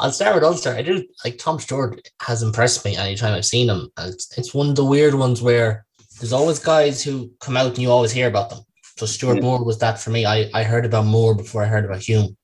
I'll 0.00 0.12
start 0.12 0.34
with 0.34 0.44
Ulster. 0.44 0.74
I 0.74 0.82
do 0.82 1.06
like 1.24 1.38
Tom 1.38 1.58
Stewart 1.58 2.00
has 2.20 2.42
impressed 2.42 2.84
me 2.84 2.96
anytime 2.96 3.34
I've 3.34 3.46
seen 3.46 3.70
him. 3.70 3.88
It's, 3.98 4.36
it's 4.36 4.52
one 4.52 4.68
of 4.68 4.76
the 4.76 4.84
weird 4.84 5.14
ones 5.14 5.40
where 5.40 5.86
there's 6.20 6.32
always 6.32 6.58
guys 6.58 7.02
who 7.02 7.30
come 7.40 7.56
out 7.56 7.68
and 7.68 7.78
you 7.78 7.90
always 7.90 8.12
hear 8.12 8.28
about 8.28 8.50
them. 8.50 8.60
So 8.98 9.06
Stewart 9.06 9.36
yeah. 9.36 9.42
Moore 9.42 9.64
was 9.64 9.78
that 9.78 9.98
for 9.98 10.10
me. 10.10 10.26
I, 10.26 10.50
I 10.52 10.64
heard 10.64 10.84
about 10.84 11.06
Moore 11.06 11.34
before 11.34 11.62
I 11.62 11.66
heard 11.66 11.84
about 11.84 12.02
Hume. 12.02 12.36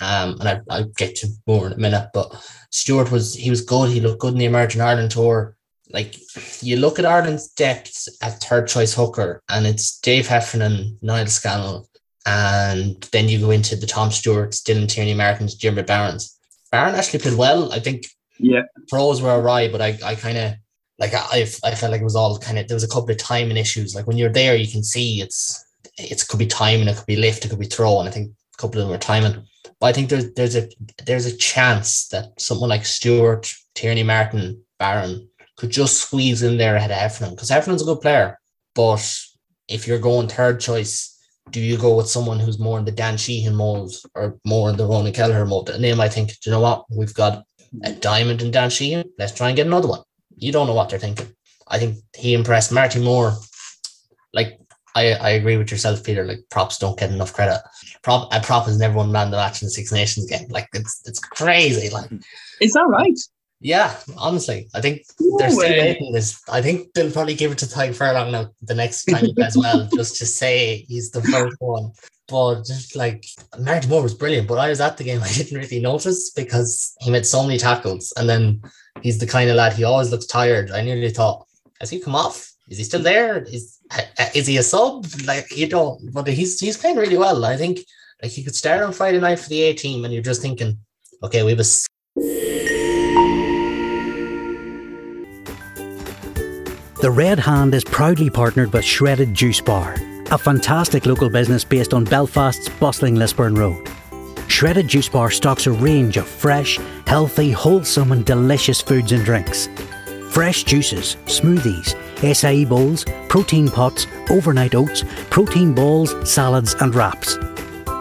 Um, 0.00 0.38
and 0.40 0.48
I, 0.48 0.60
I'll 0.70 0.84
get 0.84 1.16
to 1.16 1.28
Moore 1.46 1.66
in 1.66 1.72
a 1.72 1.78
minute, 1.78 2.10
but 2.14 2.32
Stewart 2.70 3.10
was 3.10 3.34
he 3.34 3.50
was 3.50 3.62
good. 3.62 3.90
He 3.90 4.00
looked 4.00 4.20
good 4.20 4.32
in 4.32 4.38
the 4.38 4.44
Emerging 4.44 4.80
Ireland 4.80 5.10
tour. 5.10 5.56
Like 5.90 6.16
you 6.62 6.76
look 6.76 6.98
at 6.98 7.06
Ireland's 7.06 7.48
depth 7.48 8.08
at 8.22 8.42
third 8.42 8.68
choice 8.68 8.94
hooker, 8.94 9.42
and 9.48 9.66
it's 9.66 9.98
Dave 10.00 10.26
Heffernan, 10.26 10.98
Niall 11.00 11.26
Scannell, 11.26 11.88
and 12.26 13.02
then 13.12 13.28
you 13.28 13.40
go 13.40 13.50
into 13.50 13.74
the 13.74 13.86
Tom 13.86 14.10
Stewarts, 14.10 14.62
Dylan 14.62 14.88
Tierney 14.88 15.14
Martins, 15.14 15.54
Jimmy 15.54 15.82
Barons. 15.82 16.38
Barron 16.70 16.94
actually 16.94 17.20
played 17.20 17.38
well. 17.38 17.72
I 17.72 17.80
think 17.80 18.04
yeah, 18.38 18.62
pros 18.88 19.22
were 19.22 19.30
alright, 19.30 19.72
but 19.72 19.80
I, 19.80 19.98
I 20.04 20.14
kind 20.14 20.36
of 20.36 20.54
like 20.98 21.14
I 21.14 21.46
I 21.64 21.74
felt 21.74 21.92
like 21.92 22.02
it 22.02 22.04
was 22.04 22.16
all 22.16 22.38
kind 22.38 22.58
of 22.58 22.68
there 22.68 22.76
was 22.76 22.84
a 22.84 22.88
couple 22.88 23.10
of 23.10 23.18
timing 23.18 23.56
issues. 23.56 23.94
Like 23.94 24.06
when 24.06 24.18
you're 24.18 24.32
there, 24.32 24.56
you 24.56 24.70
can 24.70 24.84
see 24.84 25.22
it's 25.22 25.64
it 25.96 26.26
could 26.28 26.38
be 26.38 26.46
timing, 26.46 26.88
it 26.88 26.96
could 26.96 27.06
be 27.06 27.16
lift, 27.16 27.44
it 27.44 27.48
could 27.48 27.58
be 27.58 27.66
throw, 27.66 27.98
and 27.98 28.08
I 28.08 28.12
think 28.12 28.30
a 28.30 28.60
couple 28.60 28.80
of 28.80 28.86
them 28.86 28.90
were 28.90 28.98
timing. 28.98 29.46
But 29.80 29.86
I 29.86 29.92
think 29.92 30.10
there's 30.10 30.32
there's 30.34 30.56
a 30.56 30.68
there's 31.06 31.26
a 31.26 31.36
chance 31.36 32.08
that 32.08 32.38
someone 32.38 32.68
like 32.68 32.84
Stewart, 32.84 33.50
Tierney 33.74 34.02
Martin, 34.02 34.62
Barron 34.78 35.27
could 35.58 35.70
just 35.70 36.00
squeeze 36.00 36.42
in 36.42 36.56
there 36.56 36.76
ahead 36.76 36.90
of 36.90 36.96
Heffernan 36.96 37.34
because 37.34 37.50
Heffernan's 37.50 37.82
a 37.82 37.84
good 37.84 38.00
player, 38.00 38.38
but 38.74 39.04
if 39.68 39.86
you're 39.86 39.98
going 39.98 40.28
third 40.28 40.60
choice 40.60 41.18
do 41.50 41.60
you 41.60 41.76
go 41.76 41.96
with 41.96 42.08
someone 42.08 42.38
who's 42.38 42.58
more 42.58 42.78
in 42.78 42.84
the 42.84 42.92
Dan 42.92 43.16
Sheehan 43.16 43.54
mold 43.54 43.94
or 44.14 44.38
more 44.44 44.70
in 44.70 44.76
the 44.76 44.86
Ronan 44.86 45.12
Kelleher 45.12 45.46
mold? 45.46 45.70
And 45.70 45.82
then 45.82 46.00
I 46.00 46.08
think, 46.08 46.32
you 46.44 46.52
know 46.52 46.60
what? 46.60 46.84
We've 46.90 47.14
got 47.14 47.44
a 47.84 47.92
diamond 47.92 48.42
in 48.42 48.50
Dan 48.50 48.70
Sheehan. 48.70 49.04
Let's 49.18 49.32
try 49.32 49.48
and 49.48 49.56
get 49.56 49.66
another 49.66 49.88
one. 49.88 50.02
You 50.36 50.52
don't 50.52 50.66
know 50.66 50.74
what 50.74 50.88
they're 50.88 50.98
thinking. 50.98 51.34
I 51.66 51.78
think 51.78 51.98
he 52.16 52.34
impressed 52.34 52.72
Marty 52.72 53.00
Moore. 53.00 53.34
Like 54.32 54.58
I, 54.94 55.12
I 55.12 55.30
agree 55.30 55.56
with 55.56 55.70
yourself, 55.70 56.04
Peter. 56.04 56.24
Like 56.24 56.40
props 56.50 56.78
don't 56.78 56.98
get 56.98 57.10
enough 57.10 57.32
credit. 57.32 57.60
Prop 58.02 58.32
a 58.32 58.40
prop 58.40 58.66
has 58.66 58.78
never 58.78 58.94
won 58.94 59.12
man 59.12 59.30
the 59.30 59.36
match 59.36 59.62
in 59.62 59.66
the 59.66 59.70
Six 59.70 59.92
Nations 59.92 60.26
game. 60.26 60.48
Like 60.48 60.68
it's 60.72 61.02
it's 61.06 61.18
crazy. 61.18 61.90
Like 61.90 62.10
is 62.60 62.72
that 62.72 62.86
right? 62.88 63.18
Yeah, 63.60 63.96
honestly, 64.16 64.68
I 64.74 64.80
think 64.80 65.02
no 65.18 65.36
they're 65.38 65.50
still 65.50 65.68
making 65.68 66.12
this. 66.12 66.40
I 66.48 66.62
think 66.62 66.92
they'll 66.92 67.10
probably 67.10 67.34
give 67.34 67.50
it 67.50 67.58
to 67.58 67.66
Tadhg 67.66 67.94
Furlong 67.94 68.30
now 68.30 68.50
the 68.62 68.74
next 68.74 69.04
time 69.06 69.26
as 69.42 69.56
well, 69.56 69.88
just 69.96 70.16
to 70.18 70.26
say 70.26 70.84
he's 70.88 71.10
the 71.10 71.22
first 71.22 71.56
one. 71.58 71.90
But 72.28 72.64
just 72.64 72.94
like 72.94 73.24
Marty 73.58 73.88
Moore 73.88 74.02
was 74.02 74.14
brilliant, 74.14 74.46
but 74.46 74.58
I 74.58 74.68
was 74.68 74.80
at 74.80 74.96
the 74.96 75.04
game, 75.04 75.22
I 75.24 75.32
didn't 75.32 75.58
really 75.58 75.80
notice 75.80 76.30
because 76.30 76.94
he 77.00 77.10
made 77.10 77.26
so 77.26 77.42
many 77.42 77.58
tackles, 77.58 78.12
and 78.16 78.28
then 78.28 78.62
he's 79.02 79.18
the 79.18 79.26
kind 79.26 79.50
of 79.50 79.56
lad 79.56 79.72
he 79.72 79.84
always 79.84 80.10
looks 80.10 80.26
tired. 80.26 80.70
I 80.70 80.82
nearly 80.82 81.10
thought, 81.10 81.46
has 81.80 81.90
he 81.90 81.98
come 81.98 82.14
off? 82.14 82.52
Is 82.68 82.78
he 82.78 82.84
still 82.84 83.02
there? 83.02 83.42
Is 83.42 83.78
uh, 83.90 84.26
is 84.34 84.46
he 84.46 84.58
a 84.58 84.62
sub? 84.62 85.06
Like 85.24 85.56
you 85.56 85.68
don't, 85.68 86.12
but 86.12 86.28
he's 86.28 86.60
he's 86.60 86.76
playing 86.76 86.96
really 86.96 87.18
well. 87.18 87.44
I 87.44 87.56
think 87.56 87.80
like 88.22 88.30
he 88.30 88.44
could 88.44 88.54
start 88.54 88.82
on 88.82 88.92
Friday 88.92 89.18
night 89.18 89.40
for 89.40 89.48
the 89.48 89.62
A 89.62 89.74
team, 89.74 90.04
and 90.04 90.14
you're 90.14 90.22
just 90.22 90.42
thinking, 90.42 90.78
okay, 91.24 91.42
we 91.42 91.50
have 91.50 91.60
a 91.60 91.64
The 97.00 97.12
Red 97.12 97.38
Hand 97.38 97.74
is 97.74 97.84
proudly 97.84 98.28
partnered 98.28 98.72
with 98.72 98.84
Shredded 98.84 99.32
Juice 99.32 99.60
Bar, 99.60 99.94
a 100.32 100.36
fantastic 100.36 101.06
local 101.06 101.30
business 101.30 101.62
based 101.62 101.94
on 101.94 102.04
Belfast's 102.04 102.68
bustling 102.68 103.14
Lisburn 103.14 103.54
Road. 103.54 103.88
Shredded 104.48 104.88
Juice 104.88 105.08
Bar 105.08 105.30
stocks 105.30 105.68
a 105.68 105.70
range 105.70 106.16
of 106.16 106.26
fresh, 106.26 106.76
healthy, 107.06 107.52
wholesome, 107.52 108.10
and 108.10 108.26
delicious 108.26 108.80
foods 108.80 109.12
and 109.12 109.24
drinks. 109.24 109.68
Fresh 110.30 110.64
juices, 110.64 111.16
smoothies, 111.26 111.94
acai 112.16 112.68
bowls, 112.68 113.04
protein 113.28 113.68
pots, 113.68 114.08
overnight 114.28 114.74
oats, 114.74 115.04
protein 115.30 115.76
balls, 115.76 116.16
salads, 116.28 116.74
and 116.80 116.96
wraps. 116.96 117.38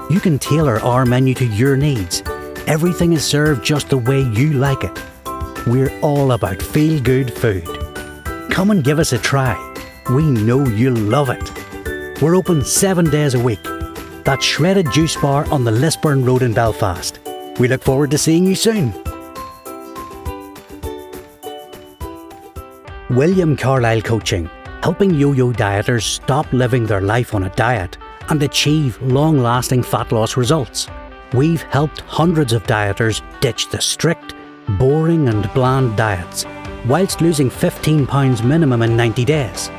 You 0.10 0.20
can 0.20 0.40
tailor 0.40 0.80
our 0.80 1.06
menu 1.06 1.36
to 1.36 1.46
your 1.46 1.78
needs. 1.78 2.24
Everything 2.66 3.14
is 3.14 3.24
served 3.24 3.64
just 3.64 3.90
the 3.90 4.00
way 4.00 4.22
you 4.22 4.54
like 4.54 4.84
it. 4.84 5.00
We're 5.68 5.96
all 6.02 6.32
about 6.32 6.60
feel 6.64 7.00
good 7.00 7.32
food. 7.32 7.87
Come 8.50 8.72
and 8.72 8.84
give 8.84 9.00
us 9.00 9.14
a 9.14 9.18
try. 9.18 9.56
We 10.12 10.24
know 10.24 10.66
you'll 10.66 10.98
love 10.98 11.30
it. 11.30 12.22
We're 12.22 12.36
open 12.36 12.64
seven 12.64 13.10
days 13.10 13.34
a 13.34 13.40
week. 13.40 13.64
That's 14.24 14.44
Shredded 14.44 14.92
Juice 14.92 15.16
Bar 15.16 15.46
on 15.52 15.64
the 15.64 15.72
Lisburn 15.72 16.26
Road 16.26 16.42
in 16.42 16.54
Belfast. 16.54 17.20
We 17.60 17.68
look 17.68 17.84
forward 17.84 18.12
to 18.12 18.18
seeing 18.18 18.46
you 18.46 18.56
soon. 18.56 18.94
William 23.10 23.56
Carlisle 23.56 24.02
Coaching, 24.02 24.50
helping 24.82 25.14
yo 25.14 25.32
yo 25.32 25.52
dieters 25.52 26.04
stop 26.04 26.52
living 26.52 26.86
their 26.86 27.02
life 27.02 27.34
on 27.34 27.44
a 27.44 27.50
diet 27.56 27.98
and 28.30 28.42
achieve 28.44 29.02
long 29.02 29.40
lasting 29.40 29.84
fat 29.84 30.12
loss 30.12 30.36
results. 30.36 30.88
We've 31.34 31.64
helped 31.64 32.02
hundreds 32.02 32.54
of 32.54 32.64
dieters 32.64 33.22
ditch 33.40 33.70
the 33.70 33.82
strict, 33.82 34.34
boring, 34.78 35.30
and 35.30 35.52
bland 35.54 35.96
diets 35.98 36.46
whilst 36.88 37.22
losing 37.22 37.50
£15 37.50 38.44
minimum 38.44 38.82
in 38.82 38.96
90 38.96 39.26
days. 39.26 39.70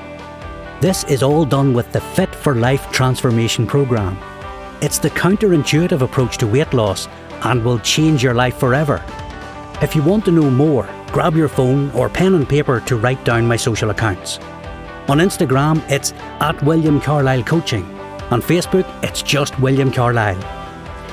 This 0.81 1.05
is 1.05 1.23
all 1.23 1.45
done 1.45 1.75
with 1.75 1.91
the 1.93 2.01
Fit 2.01 2.35
for 2.35 2.55
Life 2.55 2.91
Transformation 2.93 3.67
Programme. 3.67 4.19
It's 4.81 4.99
the 4.99 5.11
counterintuitive 5.11 6.03
approach 6.03 6.39
to 6.39 6.47
weight 6.47 6.73
loss 6.73 7.09
and 7.43 7.65
will 7.65 7.79
change 7.81 8.23
your 8.23 8.35
life 8.35 8.59
forever. 8.59 9.03
If 9.83 9.97
you 9.97 10.03
want 10.03 10.25
to 10.27 10.33
know 10.33 10.51
more, 10.51 10.89
grab 11.13 11.35
your 11.35 11.49
phone 11.49 11.91
or 11.93 12.09
pen 12.09 12.35
and 12.35 12.49
paper 12.49 12.81
to 12.81 12.97
write 12.97 13.25
down 13.25 13.47
my 13.47 13.57
social 13.57 13.91
accounts. 13.91 14.39
On 15.09 15.19
Instagram, 15.19 15.83
it's 15.91 16.13
at 16.41 16.63
William 16.63 17.01
Carlisle 17.01 17.45
Coaching. 17.45 17.85
On 18.31 18.43
Facebook, 18.43 18.87
it's 19.03 19.23
just 19.23 19.59
William 19.59 19.91
Carlisle. 19.91 20.39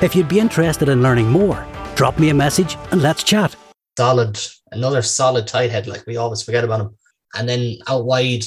If 0.02 0.14
you'd 0.14 0.28
be 0.28 0.38
interested 0.38 0.88
in 0.88 1.02
learning 1.02 1.30
more, 1.30 1.66
drop 1.94 2.18
me 2.18 2.28
a 2.28 2.34
message 2.34 2.76
and 2.92 3.00
let's 3.00 3.24
chat. 3.24 3.56
Solid 3.96 4.38
another 4.72 5.02
solid 5.02 5.46
tight 5.46 5.70
head. 5.70 5.86
Like 5.86 6.06
we 6.06 6.16
always 6.16 6.42
forget 6.42 6.64
about 6.64 6.80
him. 6.80 6.96
And 7.34 7.48
then 7.48 7.76
out 7.88 8.04
wide, 8.04 8.44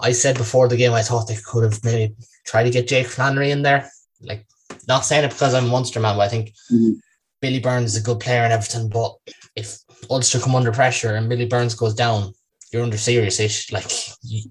I 0.00 0.12
said 0.12 0.36
before 0.36 0.68
the 0.68 0.76
game, 0.76 0.92
I 0.92 1.02
thought 1.02 1.28
they 1.28 1.36
could 1.36 1.64
have 1.64 1.84
maybe 1.84 2.14
tried 2.46 2.64
to 2.64 2.70
get 2.70 2.88
Jake 2.88 3.06
Flannery 3.06 3.50
in 3.50 3.62
there. 3.62 3.90
Like, 4.20 4.46
not 4.88 5.04
saying 5.04 5.24
it 5.24 5.30
because 5.30 5.54
I'm 5.54 5.66
a 5.66 5.68
Munster 5.68 6.00
man, 6.00 6.16
but 6.16 6.22
I 6.22 6.28
think 6.28 6.48
mm-hmm. 6.72 6.92
Billy 7.40 7.60
Burns 7.60 7.94
is 7.94 8.00
a 8.00 8.04
good 8.04 8.20
player 8.20 8.42
and 8.42 8.52
everything. 8.52 8.88
But 8.88 9.14
if 9.54 9.78
Ulster 10.10 10.40
come 10.40 10.54
under 10.54 10.72
pressure 10.72 11.14
and 11.14 11.28
Billy 11.28 11.46
Burns 11.46 11.74
goes 11.74 11.94
down, 11.94 12.32
you're 12.72 12.82
under 12.82 12.96
serious 12.96 13.38
issue. 13.38 13.74
Like, 13.74 13.90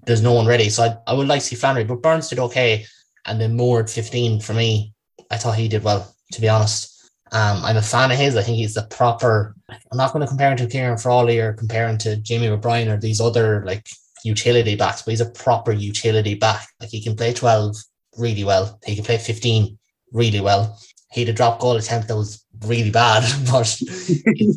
there's 0.06 0.22
no 0.22 0.32
one 0.32 0.46
ready. 0.46 0.70
So 0.70 0.84
I, 0.84 1.10
I 1.10 1.14
would 1.14 1.26
like 1.26 1.40
to 1.40 1.46
see 1.46 1.56
Flannery, 1.56 1.84
but 1.84 2.02
Burns 2.02 2.28
did 2.28 2.38
okay. 2.38 2.86
And 3.26 3.40
then 3.40 3.56
Moore 3.56 3.80
at 3.80 3.90
15 3.90 4.40
for 4.40 4.54
me, 4.54 4.94
I 5.30 5.36
thought 5.36 5.56
he 5.56 5.68
did 5.68 5.82
well, 5.82 6.14
to 6.32 6.40
be 6.40 6.48
honest. 6.48 6.91
Um, 7.32 7.64
I'm 7.64 7.78
a 7.78 7.82
fan 7.82 8.10
of 8.10 8.18
his. 8.18 8.36
I 8.36 8.42
think 8.42 8.58
he's 8.58 8.74
the 8.74 8.82
proper. 8.82 9.54
I'm 9.70 9.96
not 9.96 10.12
going 10.12 10.20
to 10.20 10.28
compare 10.28 10.50
him 10.50 10.58
to 10.58 10.68
Ciaran 10.68 10.98
Frawley 10.98 11.38
or 11.38 11.54
compare 11.54 11.88
him 11.88 11.96
to 11.98 12.16
Jamie 12.16 12.48
O'Brien 12.48 12.88
or 12.88 12.98
these 12.98 13.20
other 13.20 13.64
like 13.64 13.86
utility 14.22 14.76
backs, 14.76 15.02
but 15.02 15.12
he's 15.12 15.20
a 15.22 15.30
proper 15.30 15.72
utility 15.72 16.34
back. 16.34 16.68
Like 16.78 16.90
he 16.90 17.02
can 17.02 17.16
play 17.16 17.32
12 17.32 17.74
really 18.18 18.44
well. 18.44 18.78
He 18.84 18.94
can 18.94 19.04
play 19.04 19.16
15 19.16 19.78
really 20.12 20.40
well. 20.40 20.78
He 21.10 21.22
had 21.22 21.30
a 21.30 21.32
drop 21.32 21.58
goal 21.58 21.76
attempt 21.76 22.08
that 22.08 22.16
was 22.16 22.44
really 22.66 22.90
bad, 22.90 23.22
but 23.50 23.66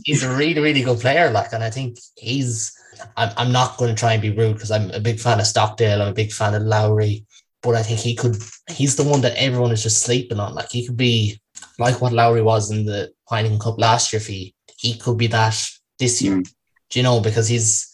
he's 0.03 0.23
a 0.23 0.35
really, 0.35 0.61
really 0.61 0.81
good 0.81 0.99
player. 0.99 1.29
Like, 1.31 1.53
and 1.53 1.63
I 1.63 1.69
think 1.69 1.97
he's. 2.17 2.73
I'm, 3.17 3.31
I'm 3.35 3.51
not 3.51 3.77
going 3.77 3.93
to 3.93 3.99
try 3.99 4.13
and 4.13 4.21
be 4.21 4.31
rude 4.31 4.53
because 4.53 4.71
I'm 4.71 4.89
a 4.91 5.01
big 5.01 5.19
fan 5.19 5.39
of 5.39 5.45
Stockdale. 5.45 6.01
I'm 6.01 6.09
a 6.09 6.13
big 6.13 6.31
fan 6.31 6.53
of 6.53 6.63
Lowry, 6.63 7.25
but 7.61 7.75
I 7.75 7.83
think 7.83 7.99
he 7.99 8.15
could. 8.15 8.37
He's 8.69 8.95
the 8.95 9.03
one 9.03 9.21
that 9.21 9.35
everyone 9.35 9.71
is 9.71 9.83
just 9.83 10.03
sleeping 10.03 10.39
on. 10.39 10.55
Like 10.55 10.71
he 10.71 10.85
could 10.87 10.95
be 10.95 11.39
like 11.79 12.01
what 12.01 12.13
Lowry 12.13 12.41
was 12.41 12.71
in 12.71 12.85
the 12.85 13.11
Heineken 13.29 13.59
Cup 13.59 13.79
last 13.79 14.13
year, 14.13 14.21
he 14.21 14.53
he 14.77 14.97
could 14.97 15.17
be 15.17 15.27
that 15.27 15.61
this 15.99 16.21
year. 16.21 16.37
Mm. 16.37 16.53
Do 16.89 16.99
you 16.99 17.03
know? 17.03 17.19
Because 17.19 17.47
he's 17.47 17.91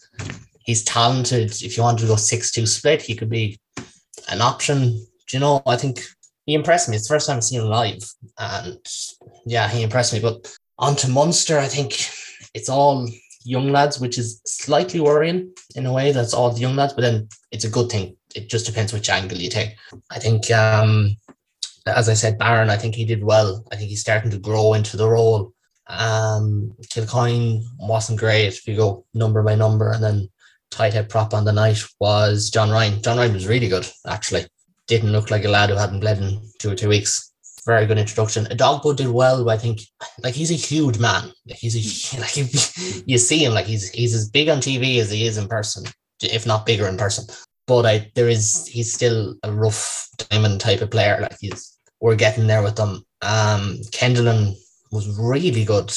he's 0.60 0.84
talented. 0.84 1.52
If 1.62 1.78
you 1.78 1.84
want 1.84 2.00
to 2.00 2.08
go 2.08 2.15
six 2.15 2.52
two 2.52 2.65
split, 2.65 3.02
he 3.02 3.15
could 3.15 3.30
be 3.30 3.60
an 4.30 4.41
option. 4.41 4.94
Do 5.28 5.38
you 5.38 5.39
know? 5.39 5.62
I 5.65 5.78
think 5.78 6.02
he 6.46 6.54
impressed 6.54 6.89
me. 6.89 6.96
It's 6.96 7.08
the 7.08 7.13
first 7.13 7.28
time 7.28 7.38
I've 7.38 7.44
seen 7.44 7.62
him 7.62 7.67
live, 7.67 8.04
and 8.38 8.78
yeah, 9.46 9.67
he 9.67 9.84
impressed 9.84 10.13
me. 10.13 10.20
But 10.20 10.54
on 10.78 10.96
to 10.98 11.10
Munster, 11.10 11.60
I 11.60 11.67
think 11.67 11.94
it's 12.54 12.70
all 12.70 13.08
young 13.44 13.72
lads, 13.72 14.00
which 14.00 14.17
is 14.17 14.41
slightly 14.46 15.00
worrying 15.00 15.54
in 15.76 15.86
a 15.86 15.94
way. 15.94 16.12
That's 16.12 16.34
all 16.34 16.52
the 16.52 16.60
young 16.60 16.76
lads, 16.76 16.94
but 16.94 17.02
then 17.02 17.28
it's 17.52 17.65
a 17.65 17.70
good 17.70 17.89
thing. 17.89 18.15
It 18.36 18.50
just 18.50 18.65
depends 18.65 18.94
which 18.94 19.10
angle 19.10 19.38
you 19.38 19.50
take. 19.50 19.76
I 20.10 20.20
think, 20.20 20.50
um, 20.52 21.15
as 21.86 22.10
I 22.10 22.13
said, 22.13 22.38
Barron, 22.38 22.70
I 22.70 22.78
think 22.78 22.96
he 22.96 23.06
did 23.06 23.24
well. 23.24 23.65
I 23.72 23.76
think 23.76 23.89
he's 23.89 24.02
starting 24.02 24.32
to 24.32 24.38
grow 24.38 24.74
into 24.74 24.98
the 24.98 25.10
role. 25.10 25.54
Um, 25.88 26.74
Kilcoyne 26.84 27.63
wasn't 27.80 28.20
great 28.20 28.48
if 28.48 28.67
you 28.67 28.76
go 28.76 29.06
number 29.13 29.44
by 29.44 29.56
number, 29.56 29.91
and 29.91 30.04
then 30.04 30.30
tight 30.70 30.94
head 30.94 31.10
prop 31.10 31.34
on 31.34 31.46
the 31.46 31.52
night 31.52 31.84
was 32.00 32.50
John 32.50 32.70
Ryan. 32.70 33.02
John 33.02 33.17
Ryan 33.17 33.34
was 33.34 33.48
really 33.48 33.67
good, 33.67 33.88
actually. 34.08 34.46
Didn't 34.88 35.12
look 35.12 35.32
like 35.32 35.46
a 35.46 35.50
lad 35.50 35.70
who 35.70 35.76
hadn't 35.76 36.00
bled 36.00 36.20
in 36.20 36.41
two 36.60 36.72
or 36.72 36.76
two 36.76 36.89
weeks 36.89 37.32
very 37.65 37.86
good 37.86 37.98
introduction. 37.98 38.46
Edogbo 38.46 38.96
did 38.96 39.10
well, 39.10 39.50
I 39.50 39.58
think 39.58 39.82
like 40.24 40.34
he's 40.34 40.52
a 40.52 40.56
huge 40.56 41.00
man. 41.00 41.32
He's 41.46 41.76
a 41.76 42.20
like 42.22 42.36
you 42.36 43.17
see 43.17 43.46
him 43.46 43.54
like 43.54 43.65
he's 43.65 43.89
he's 43.89 44.15
as 44.15 44.30
big 44.30 44.50
on 44.50 44.60
TV 44.60 45.00
as 45.00 45.12
he 45.12 45.26
is 45.26 45.38
in 45.38 45.48
person, 45.48 45.86
if 46.22 46.46
not 46.46 46.65
bigger 46.65 46.88
in 46.88 46.98
person. 46.98 47.26
But 47.67 47.86
I 47.86 48.12
there 48.15 48.30
is 48.30 48.67
he's 48.67 48.94
still 48.94 49.36
a 49.44 49.52
rough 49.52 50.08
diamond 50.17 50.60
type 50.62 50.82
of 50.82 50.91
player. 50.91 51.20
Like 51.22 51.38
he's 51.39 51.70
we're 52.02 52.16
getting 52.16 52.48
there 52.48 52.64
with 52.64 52.76
them. 52.76 53.06
Um 53.22 53.78
Kendellen 53.92 54.56
was 54.92 55.08
really 55.18 55.64
good. 55.64 55.92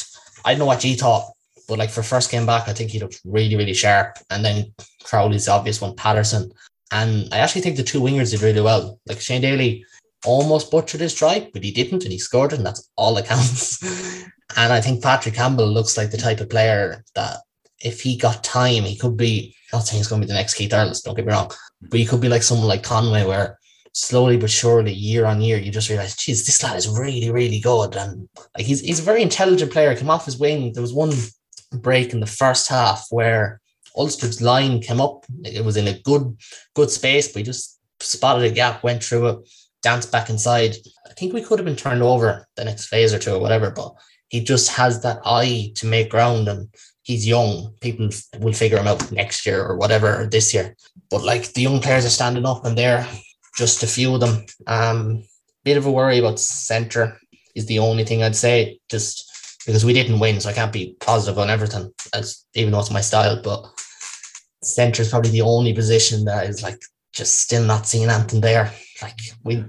I 0.45 0.53
don't 0.53 0.61
know 0.61 0.67
what 0.67 0.85
you 0.85 0.95
thought, 0.95 1.33
but 1.69 1.79
like 1.79 1.91
for 1.91 2.03
first 2.03 2.31
game 2.31 2.47
back, 2.47 2.69
I 2.69 2.73
think 2.73 2.91
he 2.91 3.01
looked 3.01 3.21
really, 3.25 3.57
really 3.57 3.75
sharp. 3.75 4.19
And 4.31 4.45
then 4.45 4.75
Crowley's 5.03 5.47
the 5.47 5.53
obvious 5.53 5.81
one, 5.81 5.97
Patterson. 5.97 6.53
And 6.93 7.33
I 7.33 7.39
actually 7.39 7.63
think 7.63 7.77
the 7.77 7.83
two 7.83 8.01
wingers 8.01 8.31
did 8.31 8.43
really 8.43 8.61
well. 8.61 9.01
Like 9.07 9.21
Shane 9.21 9.41
Daly 9.41 9.85
almost 10.25 10.71
butchered 10.71 11.01
his 11.01 11.13
strike, 11.13 11.53
but 11.53 11.65
he 11.65 11.71
didn't, 11.71 12.03
and 12.03 12.13
he 12.13 12.19
scored 12.19 12.53
it, 12.53 12.57
and 12.57 12.67
that's 12.67 12.89
all 12.97 13.15
that 13.15 13.27
counts. 13.27 13.83
and 14.57 14.73
I 14.73 14.81
think 14.81 15.03
Patrick 15.03 15.35
Campbell 15.35 15.67
looks 15.67 15.97
like 15.97 16.11
the 16.11 16.17
type 16.17 16.41
of 16.41 16.51
player 16.51 17.05
that 17.15 17.39
if 17.81 18.01
he 18.01 18.17
got 18.17 18.45
time, 18.45 18.85
he 18.85 18.97
could 18.97 19.17
be. 19.17 19.57
Not 19.73 19.81
saying 19.81 19.99
he's 19.99 20.09
going 20.09 20.21
to 20.21 20.27
be 20.27 20.33
the 20.33 20.39
next 20.39 20.55
Keith 20.55 20.73
Earls, 20.73 21.03
don't 21.03 21.17
get 21.17 21.27
me 21.27 21.33
wrong, 21.33 21.51
but 21.81 21.99
he 21.99 22.07
could 22.07 22.21
be 22.21 22.29
like 22.29 22.45
someone 22.45 22.69
like 22.69 22.85
Conway, 22.85 23.25
where 23.25 23.59
slowly 23.95 24.37
but 24.37 24.51
surely, 24.51 24.93
year 24.93 25.25
on 25.25 25.41
year, 25.41 25.57
you 25.57 25.71
just 25.71 25.89
realize, 25.89 26.17
geez, 26.17 26.45
this 26.45 26.63
lad 26.63 26.77
is 26.77 26.89
really, 26.89 27.31
really 27.31 27.61
good, 27.61 27.97
and 27.97 28.29
like 28.57 28.67
he's 28.67 28.81
he's 28.81 29.01
a 29.01 29.05
very 29.05 29.23
intelligent 29.23 29.73
player. 29.73 29.95
Came 29.97 30.11
off 30.11 30.27
his 30.27 30.39
wing. 30.39 30.73
There 30.73 30.83
was 30.83 30.93
one 30.93 31.13
break 31.73 32.13
in 32.13 32.21
the 32.21 32.27
first 32.27 32.69
half 32.69 33.07
where 33.11 33.61
Ulster's 33.97 34.43
line 34.43 34.81
came 34.81 35.01
up. 35.01 35.25
It 35.45 35.65
was 35.65 35.77
in 35.77 35.89
a 35.89 35.99
good 36.01 36.37
good 36.75 36.91
space, 36.91 37.29
but 37.33 37.39
he 37.39 37.45
just 37.45 37.81
spotted 38.01 38.45
a 38.45 38.55
gap, 38.55 38.85
went 38.85 39.03
through 39.03 39.29
it 39.29 39.49
danced 39.85 40.11
back 40.11 40.31
inside. 40.31 40.75
I 41.07 41.13
think 41.13 41.33
we 41.33 41.43
could 41.43 41.61
have 41.61 41.67
been 41.67 41.77
turned 41.77 42.03
over 42.03 42.49
the 42.57 42.65
next 42.65 42.87
phase 42.87 43.15
or 43.15 43.19
two 43.21 43.35
or 43.35 43.39
whatever, 43.39 43.71
but 43.71 43.95
he 44.29 44.43
just 44.43 44.71
has 44.73 45.03
that 45.03 45.21
eye 45.25 45.73
to 45.77 45.87
make 45.87 46.11
ground 46.11 46.49
and 46.49 46.75
he's 47.03 47.29
young. 47.29 47.75
People 47.81 48.09
will 48.41 48.55
figure 48.55 48.79
him 48.79 48.89
out 48.89 49.13
next 49.13 49.47
year 49.47 49.63
or 49.63 49.77
whatever 49.77 50.23
or 50.23 50.27
this 50.27 50.53
year. 50.53 50.75
But 51.11 51.23
like 51.23 51.53
the 51.53 51.63
young 51.63 51.81
players 51.81 52.07
are 52.07 52.11
standing 52.11 52.47
up 52.47 52.65
and 52.65 52.77
they're 52.77 53.07
just 53.57 53.83
a 53.83 53.87
few 53.87 54.15
of 54.15 54.21
them. 54.21 54.47
Um, 54.67 55.25
bit 55.65 55.77
of 55.77 55.87
a 55.87 55.91
worry 55.91 56.19
about 56.19 56.39
centre 56.39 57.19
is 57.55 57.67
the 57.67 57.79
only 57.79 58.05
thing 58.05 58.23
I'd 58.23 58.37
say, 58.37 58.79
just 58.91 59.31
because 59.67 59.85
we 59.85 59.93
didn't 59.93 60.21
win, 60.21 60.41
so 60.41 60.51
I 60.51 60.53
can't 60.53 60.73
be 60.73 60.97
positive 61.01 61.39
on 61.39 61.51
everything, 61.51 61.93
as 62.13 62.45
even 62.55 62.73
though 62.73 62.81
it's 62.81 62.91
my 62.91 63.01
style. 63.01 63.41
But 63.43 63.65
centre 64.63 65.03
is 65.03 65.11
probably 65.11 65.31
the 65.31 65.43
only 65.43 65.73
position 65.73 66.25
that 66.25 66.49
is 66.49 66.63
like 66.63 66.81
just 67.13 67.41
still 67.41 67.65
not 67.65 67.87
seeing 67.87 68.11
anything 68.11 68.41
there. 68.41 68.73
Like 69.01 69.19
we, 69.43 69.65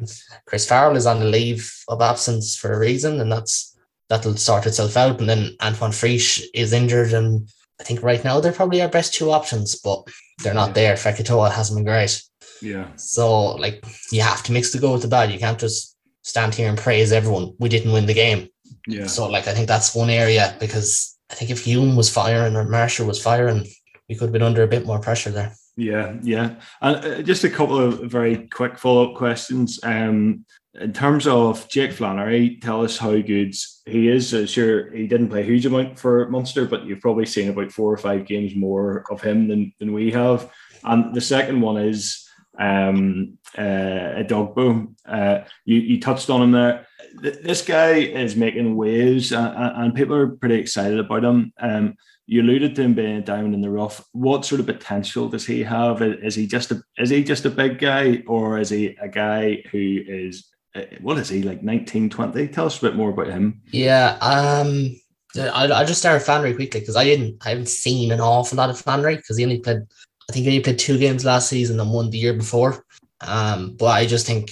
Chris 0.46 0.68
Farrell 0.68 0.98
is 0.98 1.06
on 1.06 1.20
the 1.20 1.26
leave 1.26 1.72
of 1.88 2.02
absence 2.02 2.56
for 2.56 2.74
a 2.74 2.80
reason, 2.80 3.20
and 3.22 3.32
that's 3.32 3.78
that'll 4.10 4.38
sort 4.38 4.66
itself 4.66 4.98
out. 4.98 5.20
And 5.20 5.30
then 5.30 5.56
Antoine 5.62 5.92
Frisch 5.92 6.42
is 6.54 6.74
injured, 6.74 7.14
and 7.14 7.48
I 7.80 7.84
think 7.84 8.04
right 8.04 8.24
now 8.24 8.40
they're 8.40 8.52
probably 8.52 8.82
our 8.82 8.90
best 8.90 9.14
two 9.14 9.32
options, 9.32 9.76
but 9.76 10.04
they're 10.44 10.54
not 10.54 10.74
there. 10.74 10.96
Fekitoa 10.96 11.52
hasn't 11.52 11.78
been 11.78 11.86
great. 11.86 12.22
Yeah. 12.62 12.88
So 12.96 13.56
like 13.56 13.84
you 14.12 14.22
have 14.22 14.44
to 14.44 14.52
mix 14.52 14.72
the 14.72 14.80
good 14.80 14.92
with 14.92 15.02
the 15.02 15.08
bad. 15.08 15.32
You 15.32 15.40
can't 15.40 15.60
just 15.60 15.96
stand 16.24 16.56
here 16.56 16.70
and 16.70 16.78
praise 16.78 17.12
everyone. 17.12 17.54
We 17.60 17.70
didn't 17.70 17.92
win 17.92 18.06
the 18.06 18.14
game. 18.14 18.50
Yeah. 18.88 19.08
So 19.08 19.30
like 19.30 19.48
I 19.48 19.54
think 19.54 19.68
that's 19.68 19.96
one 19.96 20.10
area 20.10 20.56
because 20.60 21.18
I 21.30 21.36
think 21.36 21.52
if 21.52 21.64
Hume 21.64 21.96
was 21.96 22.10
firing 22.10 22.56
or 22.56 22.64
Marshall 22.66 23.08
was 23.08 23.22
firing, 23.22 23.66
we 24.08 24.16
could 24.16 24.26
have 24.26 24.34
been 24.34 24.42
under 24.42 24.64
a 24.64 24.68
bit 24.68 24.86
more 24.86 25.00
pressure 25.00 25.32
there. 25.32 25.56
Yeah, 25.78 26.16
yeah. 26.22 26.56
And 26.82 26.96
uh, 27.06 27.22
just 27.22 27.44
a 27.44 27.50
couple 27.50 27.80
of 27.80 28.10
very 28.10 28.48
quick 28.48 28.78
follow 28.78 29.12
up 29.12 29.18
questions. 29.18 29.80
Um, 29.84 30.46
in 30.76 30.94
terms 30.94 31.28
of 31.28 31.68
Jake 31.70 31.92
Flannery, 31.92 32.58
tell 32.62 32.84
us 32.84 32.98
how 32.98 33.12
good 33.20 33.54
he 33.86 34.08
is. 34.10 34.34
Uh, 34.34 34.46
sure, 34.46 34.92
he 34.92 35.08
didn't 35.08 35.30
play 35.30 35.42
a 35.42 35.46
huge 35.46 35.66
amount 35.66 36.00
for 36.00 36.30
Munster, 36.30 36.66
but 36.66 36.86
you've 36.86 37.02
probably 37.02 37.26
seen 37.26 37.50
about 37.50 37.72
four 37.72 37.92
or 37.92 37.98
five 37.98 38.26
games 38.26 38.56
more 38.56 39.04
of 39.10 39.22
him 39.22 39.48
than, 39.48 39.74
than 39.80 39.94
we 39.94 40.12
have. 40.12 40.52
And 40.84 41.14
the 41.14 41.22
second 41.22 41.62
one 41.62 41.78
is 41.78 42.25
um, 42.60 43.38
uh, 43.58 43.62
Edogbo. 43.62 44.94
Uh, 45.06 45.40
you, 45.66 45.80
you 45.80 46.00
touched 46.00 46.30
on 46.30 46.42
him 46.42 46.52
there. 46.52 46.88
This 47.22 47.62
guy 47.62 47.94
is 47.94 48.36
making 48.36 48.76
waves, 48.76 49.32
and, 49.32 49.56
and 49.58 49.96
people 49.96 50.16
are 50.16 50.28
pretty 50.28 50.56
excited 50.56 51.00
about 51.00 51.24
him. 51.24 51.54
Um, 51.60 51.96
you 52.28 52.42
alluded 52.42 52.76
to 52.76 52.82
him 52.82 52.94
being 52.94 53.18
a 53.18 53.22
diamond 53.22 53.54
in 53.54 53.62
the 53.62 53.70
rough. 53.70 54.04
What 54.12 54.46
sort 54.46 54.60
of 54.60 54.66
potential 54.66 55.30
does 55.30 55.46
he 55.46 55.64
have? 55.64 56.02
Is 56.02 56.36
he 56.36 56.48
just 56.48 56.72
a 56.72 56.82
is 56.98 57.10
he 57.10 57.24
just 57.24 57.46
a 57.46 57.50
big 57.50 57.80
guy, 57.80 58.24
or 58.28 58.58
is 58.60 58.70
he 58.70 58.98
a 59.02 59.08
guy 59.08 59.64
who 59.72 60.02
is 60.08 60.50
uh, 60.76 60.82
what 61.02 61.18
is 61.18 61.30
he 61.30 61.44
like 61.44 61.64
19, 61.64 62.10
20? 62.10 62.48
Tell 62.50 62.66
us 62.66 62.80
a 62.80 62.82
bit 62.82 62.96
more 62.96 63.12
about 63.12 63.28
him. 63.28 63.62
Yeah, 63.72 64.18
um, 64.22 65.00
I 65.38 65.72
I 65.72 65.86
just 65.86 66.00
started 66.00 66.26
Flannery 66.26 66.56
quickly 66.56 66.80
because 66.80 66.96
I 66.96 67.04
didn't 67.04 67.38
I 67.46 67.50
haven't 67.50 67.70
seen 67.70 68.12
an 68.12 68.22
awful 68.22 68.58
lot 68.58 68.70
of 68.70 68.80
Flannery 68.80 69.18
because 69.18 69.38
he 69.38 69.44
only 69.44 69.60
played 69.60 69.84
I 70.30 70.34
think 70.34 70.46
he 70.46 70.60
played 70.60 70.80
two 70.80 70.98
games 70.98 71.26
last 71.26 71.50
season 71.50 71.80
and 71.80 71.92
one 71.92 72.10
the 72.10 72.18
year 72.18 72.34
before. 72.34 72.86
Um, 73.22 73.76
but 73.78 73.88
I 73.88 74.06
just 74.06 74.26
think 74.26 74.52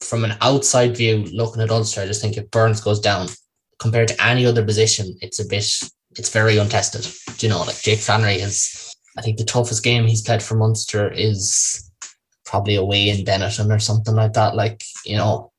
from 0.00 0.24
an 0.24 0.36
outside 0.40 0.96
view, 0.96 1.24
looking 1.32 1.62
at 1.62 1.70
Ulster, 1.70 2.00
I 2.00 2.06
just 2.06 2.22
think 2.22 2.36
if 2.36 2.50
Burns 2.50 2.80
goes 2.80 3.00
down 3.00 3.28
compared 3.78 4.08
to 4.08 4.24
any 4.24 4.46
other 4.46 4.64
position, 4.64 5.16
it's 5.20 5.38
a 5.38 5.46
bit 5.46 5.66
it's 6.16 6.30
very 6.30 6.58
untested. 6.58 7.06
Do 7.38 7.46
you 7.46 7.52
know, 7.52 7.60
like 7.62 7.80
Jake 7.80 8.00
Flannery 8.00 8.36
is, 8.36 8.94
I 9.16 9.22
think 9.22 9.38
the 9.38 9.44
toughest 9.44 9.84
game 9.84 10.06
he's 10.06 10.22
played 10.22 10.42
for 10.42 10.56
Munster 10.56 11.10
is 11.10 11.90
probably 12.44 12.76
away 12.76 13.10
in 13.10 13.24
Benetton 13.24 13.74
or 13.74 13.78
something 13.78 14.14
like 14.14 14.32
that. 14.32 14.56
Like, 14.56 14.82
you 15.04 15.16
know, 15.16 15.52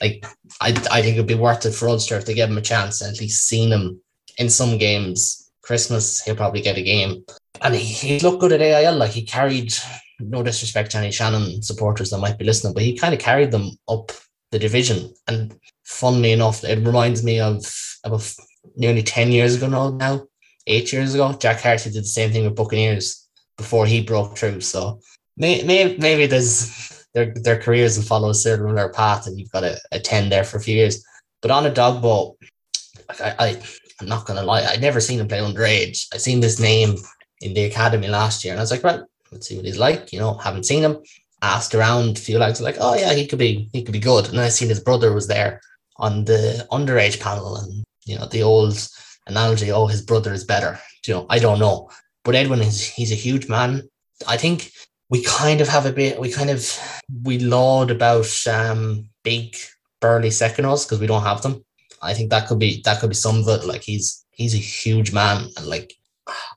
like 0.00 0.26
I, 0.60 0.70
I 0.90 1.00
think 1.00 1.14
it'd 1.14 1.26
be 1.26 1.34
worth 1.34 1.64
it 1.64 1.74
for 1.74 1.88
Ulster 1.88 2.16
if 2.16 2.26
they 2.26 2.34
give 2.34 2.50
him 2.50 2.58
a 2.58 2.62
chance 2.62 3.00
and 3.00 3.14
at 3.14 3.20
least 3.20 3.46
seen 3.46 3.70
him 3.70 4.00
in 4.38 4.50
some 4.50 4.78
games. 4.78 5.50
Christmas, 5.62 6.22
he'll 6.22 6.36
probably 6.36 6.60
get 6.60 6.76
a 6.76 6.82
game. 6.82 7.24
And 7.64 7.74
he, 7.74 7.80
he 7.84 8.20
looked 8.20 8.40
good 8.40 8.52
at 8.52 8.60
AIL. 8.60 8.96
Like 8.96 9.10
he 9.10 9.22
carried, 9.22 9.72
no 10.20 10.42
disrespect 10.42 10.92
to 10.92 10.98
any 10.98 11.10
Shannon 11.10 11.62
supporters 11.62 12.10
that 12.10 12.18
might 12.18 12.38
be 12.38 12.44
listening, 12.44 12.74
but 12.74 12.82
he 12.82 12.96
kind 12.96 13.14
of 13.14 13.20
carried 13.20 13.50
them 13.50 13.70
up 13.88 14.12
the 14.52 14.58
division. 14.58 15.12
And 15.26 15.58
funnily 15.84 16.32
enough, 16.32 16.62
it 16.62 16.84
reminds 16.86 17.24
me 17.24 17.40
of, 17.40 17.64
of 18.04 18.12
a 18.12 18.42
nearly 18.76 19.02
10 19.02 19.32
years 19.32 19.56
ago 19.56 19.90
now, 19.90 20.26
eight 20.66 20.92
years 20.92 21.14
ago. 21.14 21.32
Jack 21.32 21.62
Carty 21.62 21.90
did 21.90 22.02
the 22.02 22.06
same 22.06 22.30
thing 22.30 22.44
with 22.44 22.54
Buccaneers 22.54 23.26
before 23.56 23.86
he 23.86 24.02
broke 24.02 24.36
through. 24.36 24.60
So 24.60 25.00
maybe, 25.36 25.96
maybe 25.98 26.26
there's 26.26 27.04
their, 27.14 27.32
their 27.34 27.58
careers 27.58 27.96
and 27.96 28.06
follow 28.06 28.30
a 28.30 28.34
similar 28.34 28.90
path 28.90 29.26
and 29.26 29.38
you've 29.38 29.52
got 29.52 29.60
to 29.60 29.78
attend 29.90 30.30
there 30.30 30.44
for 30.44 30.58
a 30.58 30.62
few 30.62 30.76
years. 30.76 31.04
But 31.40 31.50
on 31.50 31.64
Edogbo, 31.64 32.36
I, 33.20 33.34
I, 33.38 33.62
I'm 34.00 34.08
not 34.08 34.26
going 34.26 34.38
to 34.38 34.44
lie, 34.44 34.64
I'd 34.64 34.80
never 34.80 35.00
seen 35.00 35.20
him 35.20 35.28
play 35.28 35.38
underage. 35.38 36.06
I've 36.12 36.20
seen 36.20 36.40
this 36.40 36.60
name 36.60 36.96
in 37.44 37.54
the 37.54 37.64
academy 37.64 38.08
last 38.08 38.44
year 38.44 38.52
and 38.52 38.60
I 38.60 38.62
was 38.62 38.70
like, 38.70 38.82
right, 38.82 39.00
let's 39.30 39.46
see 39.46 39.56
what 39.56 39.66
he's 39.66 39.78
like. 39.78 40.12
You 40.12 40.18
know, 40.18 40.34
haven't 40.34 40.66
seen 40.66 40.82
him. 40.82 40.98
Asked 41.42 41.74
around, 41.74 42.16
a 42.16 42.20
few 42.20 42.38
lads 42.38 42.62
like, 42.62 42.78
oh 42.80 42.94
yeah, 42.94 43.12
he 43.12 43.26
could 43.26 43.38
be, 43.38 43.68
he 43.72 43.82
could 43.82 43.92
be 43.92 43.98
good. 43.98 44.28
And 44.28 44.40
I 44.40 44.48
seen 44.48 44.70
his 44.70 44.80
brother 44.80 45.12
was 45.12 45.28
there 45.28 45.60
on 45.98 46.24
the 46.24 46.66
underage 46.72 47.20
panel 47.20 47.56
and 47.56 47.84
you 48.06 48.18
know, 48.18 48.26
the 48.26 48.42
old 48.42 48.88
analogy, 49.26 49.70
oh, 49.70 49.86
his 49.86 50.02
brother 50.02 50.32
is 50.32 50.44
better. 50.44 50.78
You 51.06 51.14
know, 51.14 51.26
I 51.28 51.38
don't 51.38 51.58
know. 51.58 51.90
But 52.24 52.34
Edwin 52.34 52.60
is 52.60 52.82
he's 52.82 53.12
a 53.12 53.16
huge 53.26 53.48
man. 53.48 53.82
I 54.26 54.38
think 54.38 54.72
we 55.10 55.22
kind 55.22 55.60
of 55.60 55.68
have 55.68 55.86
a 55.86 55.92
bit 55.92 56.18
we 56.18 56.30
kind 56.30 56.50
of 56.50 56.66
we 57.22 57.38
laud 57.38 57.90
about 57.90 58.30
um 58.46 59.08
big 59.22 59.54
burly 60.00 60.30
secondos 60.30 60.84
because 60.84 61.00
we 61.00 61.06
don't 61.06 61.22
have 61.22 61.42
them. 61.42 61.62
I 62.00 62.14
think 62.14 62.30
that 62.30 62.48
could 62.48 62.58
be 62.58 62.80
that 62.84 63.00
could 63.00 63.10
be 63.10 63.14
some 63.14 63.40
of 63.40 63.48
it. 63.48 63.66
Like 63.66 63.82
he's 63.82 64.24
he's 64.30 64.54
a 64.54 64.58
huge 64.58 65.12
man 65.12 65.48
and 65.56 65.66
like 65.66 65.94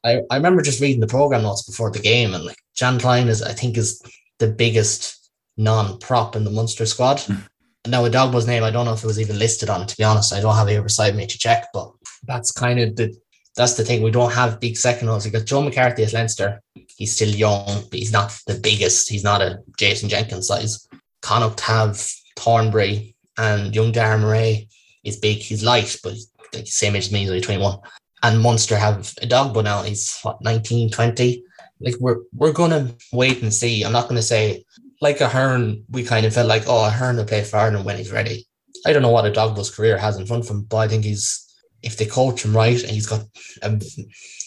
I, 0.04 0.22
I 0.30 0.36
remember 0.38 0.62
just 0.62 0.82
reading 0.82 1.02
the 1.02 1.08
program 1.08 1.44
notes 1.44 1.64
before 1.64 1.92
the 1.92 2.00
game 2.00 2.34
and 2.34 2.46
like 2.46 2.58
Jean 2.76 3.00
Kleyn 3.00 3.28
is 3.28 3.42
I 3.42 3.54
think 3.54 3.78
is 3.78 4.02
the 4.40 4.48
biggest 4.48 5.32
non-prop 5.58 6.36
in 6.36 6.44
the 6.44 6.52
Munster 6.52 6.86
squad. 6.86 7.18
Mm 7.18 7.44
now 7.88 8.06
a 8.06 8.10
Edogbo's 8.10 8.48
name, 8.48 8.64
I 8.64 8.72
don't 8.72 8.86
know 8.86 8.94
if 8.94 9.04
it 9.04 9.08
was 9.08 9.20
even 9.20 9.40
listed 9.40 9.70
on 9.70 9.82
it, 9.82 9.88
to 9.90 9.98
be 9.98 10.04
honest. 10.04 10.34
I 10.34 10.42
don't 10.42 10.56
have 10.56 10.68
it 10.68 10.84
beside 10.84 11.16
me 11.16 11.26
to 11.26 11.38
check, 11.38 11.68
but 11.74 11.92
that's 12.26 12.52
kind 12.52 12.80
of 12.80 12.96
the 12.96 13.16
that's 13.56 13.74
the 13.74 13.84
thing. 13.84 14.04
We 14.04 14.12
don't 14.12 14.34
have 14.34 14.60
big 14.60 14.78
second. 14.78 15.10
We 15.10 15.32
got 15.32 15.46
Joe 15.46 15.64
McCarthy 15.64 16.04
at 16.04 16.14
Leinster. 16.14 16.62
He's 16.74 17.16
still 17.16 17.30
young, 17.30 17.66
but 17.90 18.00
he's 18.00 18.12
not 18.12 18.38
the 18.46 18.54
biggest. 18.54 19.10
He's 19.10 19.24
not 19.24 19.42
a 19.42 19.60
Jason 19.78 20.10
Jenkins 20.10 20.48
size. 20.48 20.88
Connacht 21.24 21.62
have 21.62 22.00
Thornbury 22.36 23.16
and 23.38 23.74
young 23.74 23.92
Darragh 23.92 24.22
Murray 24.22 24.70
He's 25.02 25.18
big, 25.18 25.38
he's 25.38 25.64
light, 25.64 25.96
but 26.04 26.14
he's 26.14 26.30
like 26.54 26.68
same 26.68 26.96
age 26.96 27.06
as 27.06 27.12
me, 27.12 27.20
he's 27.20 27.30
only 27.30 27.42
21. 27.42 27.80
And 28.24 28.42
Munster 28.42 28.76
have 28.76 29.14
a 29.22 29.28
dog, 29.28 29.54
but 29.54 29.66
now 29.66 29.84
he's 29.84 30.20
what 30.22 30.42
19, 30.42 30.90
20. 30.90 31.44
Like 31.80 31.96
we're 32.00 32.22
we're 32.34 32.52
gonna 32.52 32.96
wait 33.14 33.42
and 33.44 33.54
see. 33.54 33.84
I'm 33.84 33.92
not 33.92 34.08
gonna 34.08 34.24
say 34.24 34.66
like 35.02 35.22
Ahern, 35.22 35.84
we 35.90 36.04
kind 36.04 36.26
of 36.26 36.34
felt 36.34 36.48
like, 36.48 36.64
oh, 36.68 36.86
Ahern 36.86 37.18
will 37.18 37.26
play 37.26 37.44
for 37.44 37.58
Ireland 37.58 37.86
when 37.86 37.98
he's 37.98 38.12
ready. 38.12 38.48
I 38.86 38.94
don't 38.94 39.02
know 39.02 39.10
what 39.12 39.32
Edogbo's 39.32 39.74
career 39.74 39.98
has 39.98 40.18
in 40.18 40.26
front 40.26 40.46
of 40.46 40.50
him, 40.50 40.64
but 40.64 40.78
I 40.78 40.88
think 40.88 41.04
he's 41.04 41.44
if 41.84 41.98
they 41.98 42.06
coach 42.06 42.44
him 42.44 42.56
right 42.56 42.82
and 42.82 42.92
he's 42.92 43.06
got 43.06 43.22
um, 43.62 43.80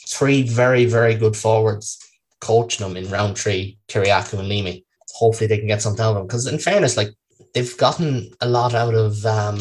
three 0.08 0.42
very, 0.42 0.84
very 0.84 1.14
good 1.14 1.36
forwards 1.36 1.98
coaching 2.40 2.86
him 2.86 2.96
in 2.96 3.10
Rowntree, 3.10 3.78
Kyriacou 3.88 4.38
and 4.38 4.48
Leamy. 4.48 4.84
Hopefully 5.14 5.46
they 5.46 5.58
can 5.58 5.68
get 5.68 5.82
something 5.82 6.04
out 6.04 6.12
of 6.12 6.16
him. 6.18 6.26
Because 6.26 6.46
in 6.46 6.58
fairness, 6.58 6.96
like 6.96 7.10
they've 7.54 7.76
gotten 7.76 8.30
a 8.40 8.48
lot 8.48 8.74
out 8.74 8.94
of 8.94 9.24
um, 9.26 9.58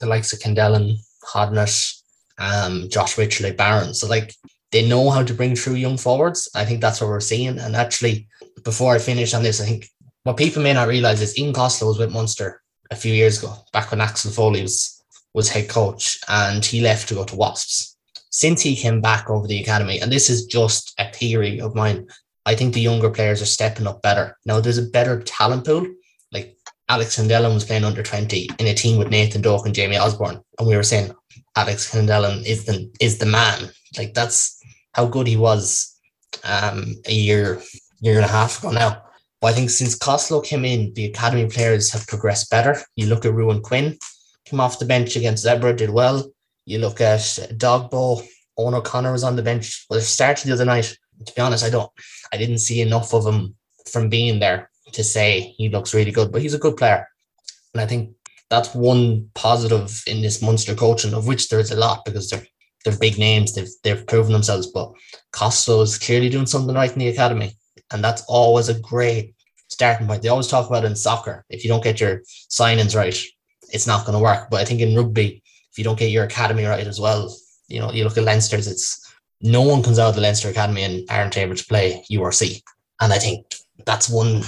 the 0.00 0.06
likes 0.06 0.32
of 0.32 0.40
Kendellen, 0.40 0.96
Hodnett, 1.24 1.95
um, 2.38 2.88
Josh 2.88 3.16
Wycherley, 3.16 3.56
Barron. 3.56 3.94
So 3.94 4.06
like 4.06 4.34
they 4.72 4.86
know 4.86 5.10
how 5.10 5.22
to 5.22 5.34
bring 5.34 5.56
through 5.56 5.74
young 5.74 5.96
forwards. 5.96 6.48
I 6.54 6.64
think 6.64 6.80
that's 6.80 7.00
what 7.00 7.08
we're 7.08 7.20
seeing. 7.20 7.58
And 7.58 7.76
actually, 7.76 8.28
before 8.64 8.94
I 8.94 8.98
finish 8.98 9.32
on 9.34 9.42
this, 9.42 9.60
I 9.60 9.64
think 9.64 9.88
what 10.24 10.36
people 10.36 10.62
may 10.62 10.72
not 10.72 10.88
realize 10.88 11.22
is 11.22 11.38
Ian 11.38 11.54
Costello 11.54 11.92
was 11.92 11.98
with 11.98 12.12
Munster 12.12 12.62
a 12.90 12.96
few 12.96 13.14
years 13.14 13.38
ago, 13.38 13.54
back 13.72 13.90
when 13.90 14.00
Axel 14.00 14.30
Foley 14.30 14.62
was, 14.62 15.02
was 15.34 15.48
head 15.48 15.68
coach, 15.68 16.18
and 16.28 16.64
he 16.64 16.80
left 16.80 17.08
to 17.08 17.14
go 17.14 17.24
to 17.24 17.36
Wasps. 17.36 17.96
Since 18.30 18.62
he 18.62 18.76
came 18.76 19.00
back 19.00 19.30
over 19.30 19.46
the 19.46 19.60
academy, 19.60 20.00
and 20.00 20.10
this 20.10 20.28
is 20.28 20.46
just 20.46 20.94
a 20.98 21.10
theory 21.12 21.60
of 21.60 21.74
mine, 21.74 22.06
I 22.44 22.54
think 22.54 22.74
the 22.74 22.80
younger 22.80 23.10
players 23.10 23.40
are 23.40 23.46
stepping 23.46 23.86
up 23.86 24.02
better. 24.02 24.36
Now 24.44 24.60
there's 24.60 24.78
a 24.78 24.82
better 24.82 25.22
talent 25.22 25.64
pool. 25.64 25.86
Like 26.32 26.56
Alex 26.88 27.16
Kendellen 27.16 27.54
was 27.54 27.64
playing 27.64 27.84
under 27.84 28.02
20 28.02 28.48
in 28.58 28.66
a 28.66 28.74
team 28.74 28.98
with 28.98 29.10
Nathan 29.10 29.42
Doak 29.42 29.66
and 29.66 29.74
Jamie 29.74 29.98
Osborne. 29.98 30.40
And 30.58 30.68
we 30.68 30.76
were 30.76 30.84
saying 30.84 31.12
Alex 31.56 31.90
Kendellen 31.90 32.44
is 32.44 32.64
the 32.64 32.90
is 33.00 33.18
the 33.18 33.26
man. 33.26 33.70
Like 33.98 34.14
that's 34.14 34.60
how 34.92 35.06
good 35.06 35.26
he 35.26 35.36
was 35.36 35.98
um, 36.44 36.94
a 37.06 37.12
year, 37.12 37.60
year 38.00 38.16
and 38.16 38.24
a 38.24 38.28
half 38.28 38.58
ago 38.58 38.70
now. 38.70 39.02
But 39.40 39.48
I 39.48 39.52
think 39.52 39.70
since 39.70 39.96
Costello 39.96 40.40
came 40.40 40.64
in, 40.64 40.94
the 40.94 41.06
academy 41.06 41.48
players 41.48 41.90
have 41.92 42.06
progressed 42.06 42.50
better. 42.50 42.80
You 42.94 43.06
look 43.06 43.24
at 43.24 43.32
Ruadhán 43.32 43.62
Quinn, 43.62 43.98
came 44.44 44.60
off 44.60 44.78
the 44.78 44.86
bench 44.86 45.16
against 45.16 45.44
Zebre, 45.44 45.76
did 45.76 45.90
well. 45.90 46.30
You 46.64 46.78
look 46.78 47.00
at 47.00 47.20
Edogbo, 47.20 48.26
Eoin 48.58 48.74
O'Connor 48.74 49.12
was 49.12 49.24
on 49.24 49.36
the 49.36 49.42
bench. 49.42 49.86
Well, 49.90 49.98
it 49.98 50.02
started 50.02 50.46
the 50.46 50.54
other 50.54 50.64
night. 50.64 50.96
To 51.24 51.34
be 51.34 51.42
honest, 51.42 51.64
I 51.64 51.70
don't, 51.70 51.90
I 52.32 52.36
didn't 52.36 52.58
see 52.58 52.80
enough 52.80 53.12
of 53.12 53.26
him 53.26 53.56
from 53.90 54.08
being 54.08 54.38
there 54.38 54.70
to 54.92 55.04
say 55.04 55.54
he 55.56 55.68
looks 55.68 55.94
really 55.94 56.12
good, 56.12 56.32
but 56.32 56.42
he's 56.42 56.54
a 56.54 56.58
good 56.58 56.76
player. 56.76 57.08
And 57.74 57.80
I 57.80 57.86
think 57.86 58.14
that's 58.48 58.74
one 58.74 59.30
positive 59.34 60.02
in 60.06 60.22
this 60.22 60.40
Munster 60.40 60.74
coaching, 60.74 61.14
of 61.14 61.26
which 61.26 61.48
there 61.48 61.60
is 61.60 61.70
a 61.70 61.76
lot 61.76 62.04
because 62.04 62.30
they're 62.30 62.46
they're 62.84 62.96
big 62.98 63.18
names. 63.18 63.54
They've 63.54 63.68
they've 63.82 64.06
proven 64.06 64.32
themselves. 64.32 64.68
But 64.68 64.92
Costello 65.32 65.82
is 65.82 65.98
clearly 65.98 66.28
doing 66.28 66.46
something 66.46 66.74
right 66.74 66.92
in 66.92 66.98
the 66.98 67.08
academy 67.08 67.56
and 67.92 68.02
that's 68.02 68.24
always 68.28 68.68
a 68.68 68.80
great 68.80 69.34
starting 69.68 70.06
point. 70.06 70.22
They 70.22 70.28
always 70.28 70.48
talk 70.48 70.68
about 70.68 70.84
in 70.84 70.96
soccer, 70.96 71.44
if 71.48 71.64
you 71.64 71.68
don't 71.68 71.84
get 71.84 72.00
your 72.00 72.22
signings 72.50 72.96
right, 72.96 73.16
it's 73.72 73.86
not 73.86 74.06
going 74.06 74.16
to 74.16 74.22
work. 74.22 74.48
But 74.50 74.60
I 74.60 74.64
think 74.64 74.80
in 74.80 74.96
rugby, 74.96 75.42
if 75.70 75.78
you 75.78 75.84
don't 75.84 75.98
get 75.98 76.10
your 76.10 76.24
academy 76.24 76.64
right 76.64 76.86
as 76.86 77.00
well, 77.00 77.34
you 77.68 77.80
know, 77.80 77.92
you 77.92 78.04
look 78.04 78.18
at 78.18 78.24
Leinster's, 78.24 78.66
it's 78.66 79.02
no 79.40 79.62
one 79.62 79.82
comes 79.82 79.98
out 79.98 80.08
of 80.08 80.14
the 80.14 80.20
Leinster 80.20 80.48
Academy 80.48 80.82
and 80.82 81.08
aren't 81.10 81.36
able 81.36 81.54
to 81.54 81.66
play 81.66 82.04
URC. 82.10 82.62
And 83.00 83.12
I 83.12 83.18
think 83.18 83.54
that's 83.84 84.08
one 84.08 84.42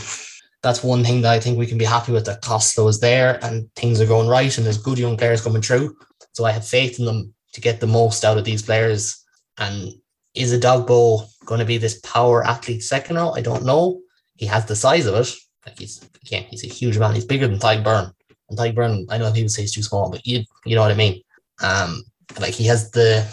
that's 0.68 0.84
one 0.84 1.02
thing 1.02 1.22
that 1.22 1.32
I 1.32 1.40
think 1.40 1.58
we 1.58 1.66
can 1.66 1.78
be 1.78 1.84
happy 1.86 2.12
with 2.12 2.26
that 2.26 2.42
Costello 2.42 2.88
is 2.88 3.00
there 3.00 3.42
and 3.42 3.72
things 3.74 4.02
are 4.02 4.06
going 4.06 4.28
right 4.28 4.54
and 4.56 4.66
there's 4.66 4.76
good 4.76 4.98
young 4.98 5.16
players 5.16 5.40
coming 5.40 5.62
through. 5.62 5.96
So 6.32 6.44
I 6.44 6.52
have 6.52 6.66
faith 6.66 6.98
in 6.98 7.06
them 7.06 7.32
to 7.54 7.60
get 7.62 7.80
the 7.80 7.86
most 7.86 8.22
out 8.22 8.36
of 8.36 8.44
these 8.44 8.62
players. 8.62 9.24
And 9.56 9.94
is 10.34 10.52
Edogbo 10.52 11.26
going 11.46 11.60
to 11.60 11.64
be 11.64 11.78
this 11.78 12.00
power 12.00 12.46
athlete 12.46 12.82
second 12.82 13.16
row? 13.16 13.30
I 13.30 13.40
don't 13.40 13.64
know. 13.64 14.00
He 14.36 14.44
has 14.44 14.66
the 14.66 14.76
size 14.76 15.06
of 15.06 15.14
it. 15.14 15.32
Like 15.64 15.78
he's 15.78 16.06
again, 16.22 16.44
he's 16.50 16.64
a 16.64 16.68
huge 16.68 16.98
man. 16.98 17.14
He's 17.14 17.24
bigger 17.24 17.48
than 17.48 17.58
Tadhg 17.58 17.82
Beirne. 17.82 18.12
And 18.50 18.58
Tadhg 18.58 18.74
Beirne, 18.76 19.06
I 19.08 19.16
know 19.16 19.32
people 19.32 19.48
say 19.48 19.62
he's 19.62 19.74
too 19.74 19.82
small, 19.82 20.10
but 20.10 20.26
you 20.26 20.44
you 20.66 20.76
know 20.76 20.82
what 20.82 20.92
I 20.92 20.94
mean. 20.94 21.22
Um, 21.62 22.04
like 22.38 22.52
he 22.52 22.66
has 22.66 22.90
the 22.90 23.26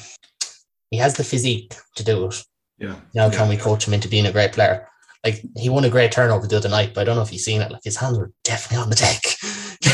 he 0.89 0.97
has 0.97 1.15
the 1.15 1.23
physique 1.25 1.73
to 1.97 2.03
do 2.03 2.27
it. 2.27 2.43
Yeah. 2.77 2.95
Now 3.13 3.25
yeah. 3.25 3.37
can 3.37 3.49
we 3.49 3.57
coach 3.57 3.85
him 3.85 3.93
into 3.93 4.07
being 4.07 4.25
a 4.25 4.31
great 4.31 4.53
player? 4.53 4.87
Like 5.25 5.43
he 5.57 5.69
won 5.69 5.83
a 5.83 5.89
great 5.89 6.11
turnover 6.11 6.45
the 6.45 6.57
other 6.57 6.69
night, 6.69 6.93
but 6.93 7.01
I 7.01 7.03
don't 7.03 7.15
know 7.15 7.23
if 7.23 7.33
you've 7.33 7.41
seen 7.41 7.61
it. 7.61 7.71
Like 7.71 7.83
his 7.83 7.97
hands 7.97 8.17
were 8.17 8.31
definitely 8.43 8.83
on 8.83 8.89
the 8.91 8.95
deck. 8.95 9.21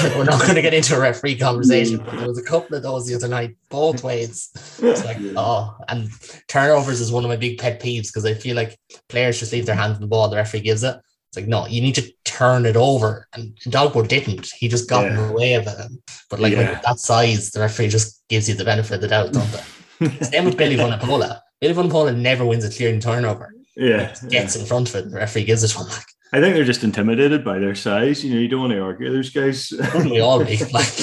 We're 0.15 0.25
not 0.25 0.41
going 0.41 0.55
to 0.55 0.61
get 0.61 0.73
into 0.73 0.95
a 0.95 0.99
referee 0.99 1.37
conversation, 1.37 1.97
but 1.97 2.17
there 2.17 2.27
was 2.27 2.37
a 2.37 2.43
couple 2.43 2.75
of 2.75 2.83
those 2.83 3.07
the 3.07 3.15
other 3.15 3.27
night, 3.27 3.55
both 3.69 4.03
ways. 4.05 4.49
It's 4.81 5.05
like, 5.05 5.17
oh, 5.37 5.75
and 5.87 6.09
turnovers 6.47 6.99
is 6.99 7.11
one 7.11 7.23
of 7.23 7.29
my 7.29 7.35
big 7.37 7.59
pet 7.59 7.81
peeves 7.81 8.07
because 8.07 8.25
I 8.25 8.33
feel 8.33 8.55
like 8.55 8.77
players 9.09 9.39
just 9.39 9.53
leave 9.53 9.65
their 9.65 9.75
hands 9.75 9.95
on 9.95 10.01
the 10.01 10.07
ball, 10.07 10.27
the 10.27 10.35
referee 10.35 10.61
gives 10.61 10.83
it. 10.83 10.97
It's 11.29 11.37
like, 11.37 11.47
no, 11.47 11.65
you 11.65 11.81
need 11.81 11.95
to 11.95 12.13
turn 12.25 12.65
it 12.65 12.75
over. 12.75 13.25
And 13.33 13.55
Edogbo 13.65 14.05
didn't. 14.05 14.51
He 14.57 14.67
just 14.67 14.89
got 14.89 15.05
yeah. 15.05 15.11
in 15.11 15.27
the 15.27 15.33
way 15.33 15.53
of 15.53 15.65
it. 15.65 15.91
But 16.29 16.41
like 16.41 16.53
yeah. 16.53 16.81
that 16.83 16.99
size, 16.99 17.51
the 17.51 17.61
referee 17.61 17.87
just 17.87 18.21
gives 18.27 18.49
you 18.49 18.55
the 18.55 18.65
benefit 18.65 18.95
of 18.95 19.01
the 19.01 19.07
doubt, 19.07 19.31
don't 19.31 19.49
they? 19.51 20.09
Same 20.25 20.43
with 20.43 20.57
Billy 20.57 20.75
Vunipola. 20.75 21.39
Billy 21.61 21.73
Vunipola 21.73 22.13
never 22.17 22.45
wins 22.45 22.65
a 22.65 22.69
clearing 22.69 22.99
turnover. 22.99 23.53
Yeah. 23.75 24.13
Gets 24.29 24.55
in 24.55 24.65
front 24.65 24.89
of 24.89 24.95
it. 24.95 25.09
The 25.09 25.17
referee 25.17 25.45
gives 25.45 25.63
it 25.63 25.75
one. 25.75 25.87
Like, 25.87 26.05
I 26.33 26.39
think 26.39 26.55
they're 26.55 26.63
just 26.63 26.83
intimidated 26.83 27.43
by 27.43 27.59
their 27.59 27.75
size. 27.75 28.23
You 28.23 28.33
know, 28.33 28.39
you 28.39 28.47
don't 28.47 28.61
want 28.61 28.73
to 28.73 28.81
argue 28.81 29.11
those 29.11 29.29
guys. 29.31 29.73
We 29.95 30.19
all 30.19 30.43
be? 30.43 30.57
Like, 30.71 30.95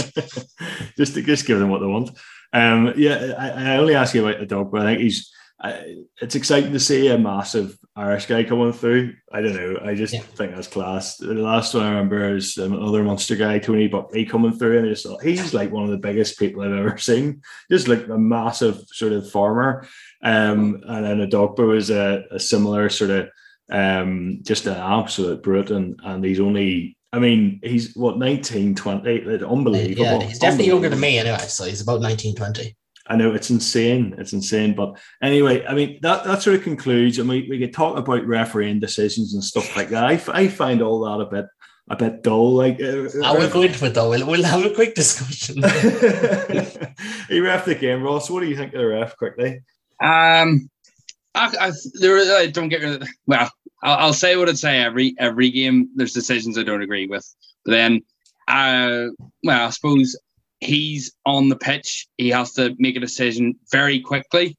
just 0.96 1.14
to 1.14 1.22
just 1.22 1.46
give 1.46 1.58
them 1.58 1.70
what 1.70 1.80
they 1.80 1.86
want. 1.86 2.10
Um, 2.52 2.94
yeah, 2.96 3.34
I, 3.38 3.72
I 3.72 3.76
only 3.76 3.94
ask 3.94 4.14
you 4.14 4.26
about 4.26 4.40
the 4.40 4.46
dog, 4.46 4.72
but 4.72 4.82
I 4.82 4.90
think 4.90 5.00
he's. 5.02 5.30
I, 5.60 5.96
it's 6.22 6.36
exciting 6.36 6.72
to 6.72 6.78
see 6.78 7.08
a 7.08 7.18
massive 7.18 7.76
Irish 7.96 8.26
guy 8.26 8.44
coming 8.44 8.72
through. 8.72 9.14
I 9.32 9.42
don't 9.42 9.56
know. 9.56 9.80
I 9.84 9.96
just 9.96 10.14
yeah. 10.14 10.20
think 10.20 10.54
that's 10.54 10.68
class. 10.68 11.16
The 11.16 11.34
last 11.34 11.74
one 11.74 11.82
I 11.82 11.88
remember 11.88 12.36
is 12.36 12.56
another 12.56 13.02
monster 13.02 13.34
guy, 13.34 13.58
Tony 13.58 13.88
Buckley, 13.88 14.24
coming 14.24 14.52
through, 14.52 14.78
and 14.78 14.86
I 14.86 14.90
just 14.90 15.04
thought 15.04 15.22
he's 15.22 15.52
like 15.52 15.72
one 15.72 15.82
of 15.82 15.90
the 15.90 15.98
biggest 15.98 16.38
people 16.38 16.62
I've 16.62 16.72
ever 16.72 16.96
seen. 16.96 17.42
Just 17.72 17.88
like 17.88 18.06
a 18.06 18.16
massive 18.16 18.82
sort 18.92 19.12
of 19.12 19.30
farmer. 19.32 19.84
Um, 20.22 20.82
and 20.86 21.04
then 21.04 21.28
Edogbo 21.28 21.76
is 21.76 21.90
a, 21.90 22.24
a 22.30 22.40
similar 22.40 22.88
sort 22.88 23.10
of 23.10 23.28
um, 23.70 24.40
just 24.42 24.66
an 24.66 24.74
absolute 24.74 25.42
brute, 25.42 25.70
and, 25.70 25.98
and 26.02 26.24
he's 26.24 26.40
only 26.40 26.96
I 27.12 27.18
mean, 27.18 27.60
he's 27.62 27.96
what 27.96 28.18
19, 28.18 28.74
20, 28.74 29.44
unbelievable. 29.44 30.04
Yeah, 30.04 30.22
he's 30.22 30.38
definitely 30.38 30.66
younger 30.66 30.90
than 30.90 31.00
me 31.00 31.18
anyway. 31.18 31.38
So 31.38 31.64
he's 31.64 31.80
about 31.80 32.02
19, 32.02 32.34
20. 32.34 32.76
I 33.06 33.16
know 33.16 33.32
it's 33.32 33.48
insane. 33.48 34.14
It's 34.18 34.34
insane. 34.34 34.74
But 34.74 35.00
anyway, 35.22 35.64
I 35.64 35.74
mean, 35.74 35.98
that, 36.02 36.24
that 36.24 36.42
sort 36.42 36.56
of 36.56 36.62
concludes. 36.62 37.18
And 37.18 37.26
we, 37.26 37.46
we 37.48 37.58
could 37.58 37.72
talk 37.72 37.96
about 37.96 38.26
refereing 38.26 38.78
decisions 38.78 39.32
and 39.32 39.42
stuff 39.42 39.74
like 39.74 39.88
that. 39.88 40.04
I, 40.04 40.20
I 40.28 40.48
find 40.48 40.82
all 40.82 41.00
that 41.00 41.24
a 41.24 41.30
bit 41.30 41.46
a 41.90 41.96
bit 41.96 42.22
dull. 42.22 42.52
Like, 42.52 42.78
uh, 42.82 43.08
I 43.24 43.32
will 43.32 43.48
go 43.48 43.62
into 43.62 43.86
it 43.86 43.94
though. 43.94 44.10
We'll, 44.10 44.26
we'll 44.26 44.44
have 44.44 44.62
a 44.66 44.74
quick 44.74 44.94
discussion. 44.94 45.56
he 47.30 47.40
ref 47.40 47.64
the 47.64 47.76
game, 47.80 48.02
Ross. 48.02 48.28
What 48.28 48.40
do 48.40 48.46
you 48.46 48.56
think 48.56 48.74
of 48.74 48.80
the 48.80 48.86
ref 48.86 49.16
quickly? 49.16 49.62
Um, 50.01 50.70
I, 51.34 51.55
I, 51.61 51.72
there, 51.94 52.36
I 52.36 52.46
don't 52.46 52.68
get 52.68 53.03
well. 53.26 53.51
I'll, 53.82 53.99
I'll, 53.99 54.12
say 54.12 54.36
what 54.36 54.49
I'd 54.49 54.59
say 54.59 54.78
every 54.78 55.14
every 55.18 55.51
game. 55.51 55.90
There's 55.94 56.12
decisions 56.12 56.59
I 56.59 56.62
don't 56.62 56.82
agree 56.82 57.07
with, 57.07 57.24
but 57.64 57.72
then, 57.72 58.03
uh, 58.49 59.07
well, 59.44 59.66
I 59.66 59.70
suppose 59.70 60.16
he's 60.61 61.12
on 61.24 61.49
the 61.49 61.57
pitch. 61.57 62.09
He 62.16 62.30
has 62.30 62.53
to 62.55 62.74
make 62.78 62.96
a 62.96 63.01
decision 63.01 63.55
very 63.70 64.01
quickly. 64.01 64.57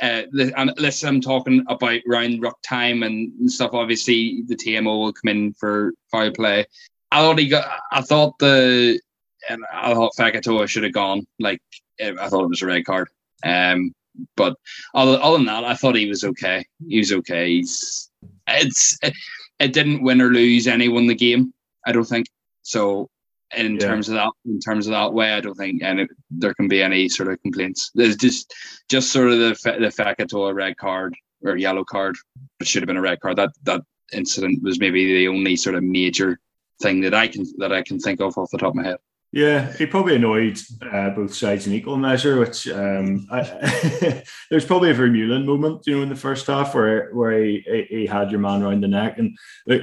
Uh, 0.00 0.22
listen, 0.32 1.08
I'm 1.08 1.20
talking 1.20 1.64
about 1.68 2.00
round 2.06 2.42
ruck 2.42 2.60
time 2.62 3.02
and 3.02 3.50
stuff. 3.50 3.72
Obviously, 3.72 4.42
the 4.46 4.56
TMO 4.56 4.98
will 4.98 5.12
come 5.12 5.28
in 5.28 5.54
for 5.54 5.92
foul 6.10 6.32
play. 6.32 6.66
I 7.12 7.20
thought 7.20 7.38
he 7.38 7.48
got. 7.48 7.80
I 7.92 8.02
thought 8.02 8.38
the. 8.38 9.00
And 9.48 9.64
I 9.72 9.94
thought 9.94 10.14
Fekitoa 10.18 10.68
should 10.68 10.82
have 10.82 10.92
gone. 10.92 11.26
Like 11.38 11.62
I 12.00 12.28
thought 12.28 12.44
it 12.44 12.50
was 12.50 12.62
a 12.62 12.66
red 12.66 12.84
card. 12.84 13.08
Um, 13.42 13.94
but 14.36 14.56
other, 14.94 15.18
other 15.22 15.38
than 15.38 15.46
that, 15.46 15.64
I 15.64 15.74
thought 15.74 15.96
he 15.96 16.08
was 16.08 16.24
okay. 16.24 16.64
He 16.86 16.98
was 16.98 17.12
okay. 17.12 17.50
He's 17.50 18.10
it's 18.46 18.98
it, 19.02 19.14
it 19.58 19.72
didn't 19.72 20.02
win 20.02 20.20
or 20.20 20.30
lose 20.30 20.66
anyone 20.66 21.06
the 21.06 21.14
game. 21.14 21.52
I 21.86 21.92
don't 21.92 22.04
think 22.04 22.26
so. 22.62 23.08
In 23.56 23.74
yeah. 23.74 23.80
terms 23.80 24.08
of 24.08 24.14
that, 24.14 24.30
in 24.44 24.60
terms 24.60 24.86
of 24.86 24.92
that 24.92 25.12
way, 25.12 25.32
I 25.32 25.40
don't 25.40 25.56
think 25.56 25.82
any 25.82 26.06
there 26.30 26.54
can 26.54 26.68
be 26.68 26.82
any 26.82 27.08
sort 27.08 27.32
of 27.32 27.42
complaints. 27.42 27.90
There's 27.94 28.16
just 28.16 28.54
just 28.88 29.12
sort 29.12 29.32
of 29.32 29.38
the 29.38 29.54
the 29.64 29.88
Fekitoa 29.88 30.54
red 30.54 30.76
card 30.76 31.16
or 31.42 31.56
yellow 31.56 31.84
card. 31.84 32.16
It 32.60 32.68
should 32.68 32.82
have 32.82 32.86
been 32.86 32.96
a 32.96 33.02
red 33.02 33.20
card. 33.20 33.36
That 33.38 33.50
that 33.64 33.82
incident 34.12 34.62
was 34.62 34.78
maybe 34.78 35.04
the 35.06 35.28
only 35.28 35.56
sort 35.56 35.74
of 35.74 35.82
major 35.82 36.38
thing 36.80 37.00
that 37.00 37.14
I 37.14 37.26
can 37.26 37.44
that 37.58 37.72
I 37.72 37.82
can 37.82 37.98
think 37.98 38.20
of 38.20 38.38
off 38.38 38.50
the 38.50 38.58
top 38.58 38.70
of 38.70 38.76
my 38.76 38.84
head. 38.84 38.98
Yeah, 39.32 39.72
he 39.74 39.86
probably 39.86 40.16
annoyed 40.16 40.58
uh, 40.82 41.10
both 41.10 41.32
sides 41.32 41.64
in 41.68 41.72
equal 41.72 41.96
measure. 41.96 42.40
Which 42.40 42.66
um, 42.66 43.28
I, 43.30 44.24
there's 44.50 44.64
probably 44.64 44.90
a 44.90 44.94
Vermeulen 44.94 45.44
moment, 45.44 45.86
you 45.86 45.96
know, 45.96 46.02
in 46.02 46.08
the 46.08 46.16
first 46.16 46.48
half 46.48 46.74
where 46.74 47.10
where 47.14 47.40
he, 47.40 47.86
he 47.88 48.06
had 48.06 48.32
your 48.32 48.40
man 48.40 48.62
around 48.62 48.82
the 48.82 48.88
neck, 48.88 49.18
and 49.18 49.38
uh, 49.70 49.78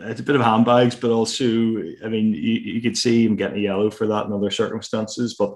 it's 0.00 0.18
a 0.18 0.24
bit 0.24 0.34
of 0.34 0.42
handbags, 0.42 0.96
but 0.96 1.12
also, 1.12 1.44
I 1.44 2.08
mean, 2.08 2.34
you, 2.34 2.54
you 2.54 2.82
could 2.82 2.98
see 2.98 3.24
him 3.24 3.36
getting 3.36 3.58
a 3.58 3.62
yellow 3.62 3.88
for 3.88 4.08
that 4.08 4.26
in 4.26 4.32
other 4.32 4.50
circumstances. 4.50 5.36
But 5.38 5.54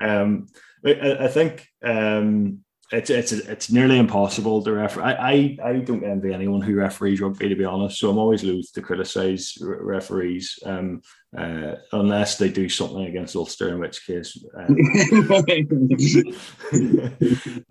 um, 0.00 0.46
I, 0.86 1.16
I 1.22 1.28
think 1.28 1.66
um, 1.82 2.64
it's 2.92 3.10
it's 3.10 3.32
it's 3.32 3.70
nearly 3.72 3.98
impossible 3.98 4.62
to 4.62 4.72
refer. 4.72 5.02
I, 5.02 5.12
I 5.12 5.58
I 5.64 5.72
don't 5.78 6.04
envy 6.04 6.32
anyone 6.32 6.60
who 6.60 6.76
referees 6.76 7.20
rugby 7.20 7.48
to 7.48 7.56
be 7.56 7.64
honest. 7.64 7.98
So 7.98 8.10
I'm 8.10 8.18
always 8.18 8.44
loath 8.44 8.72
to 8.74 8.82
criticise 8.82 9.56
referees 9.60 10.58
um, 10.64 11.02
uh, 11.36 11.76
unless 11.92 12.38
they 12.38 12.48
do 12.48 12.68
something 12.68 13.04
against 13.04 13.34
Ulster, 13.34 13.70
in 13.70 13.80
which 13.80 14.06
case. 14.06 14.44
Um, 14.56 14.76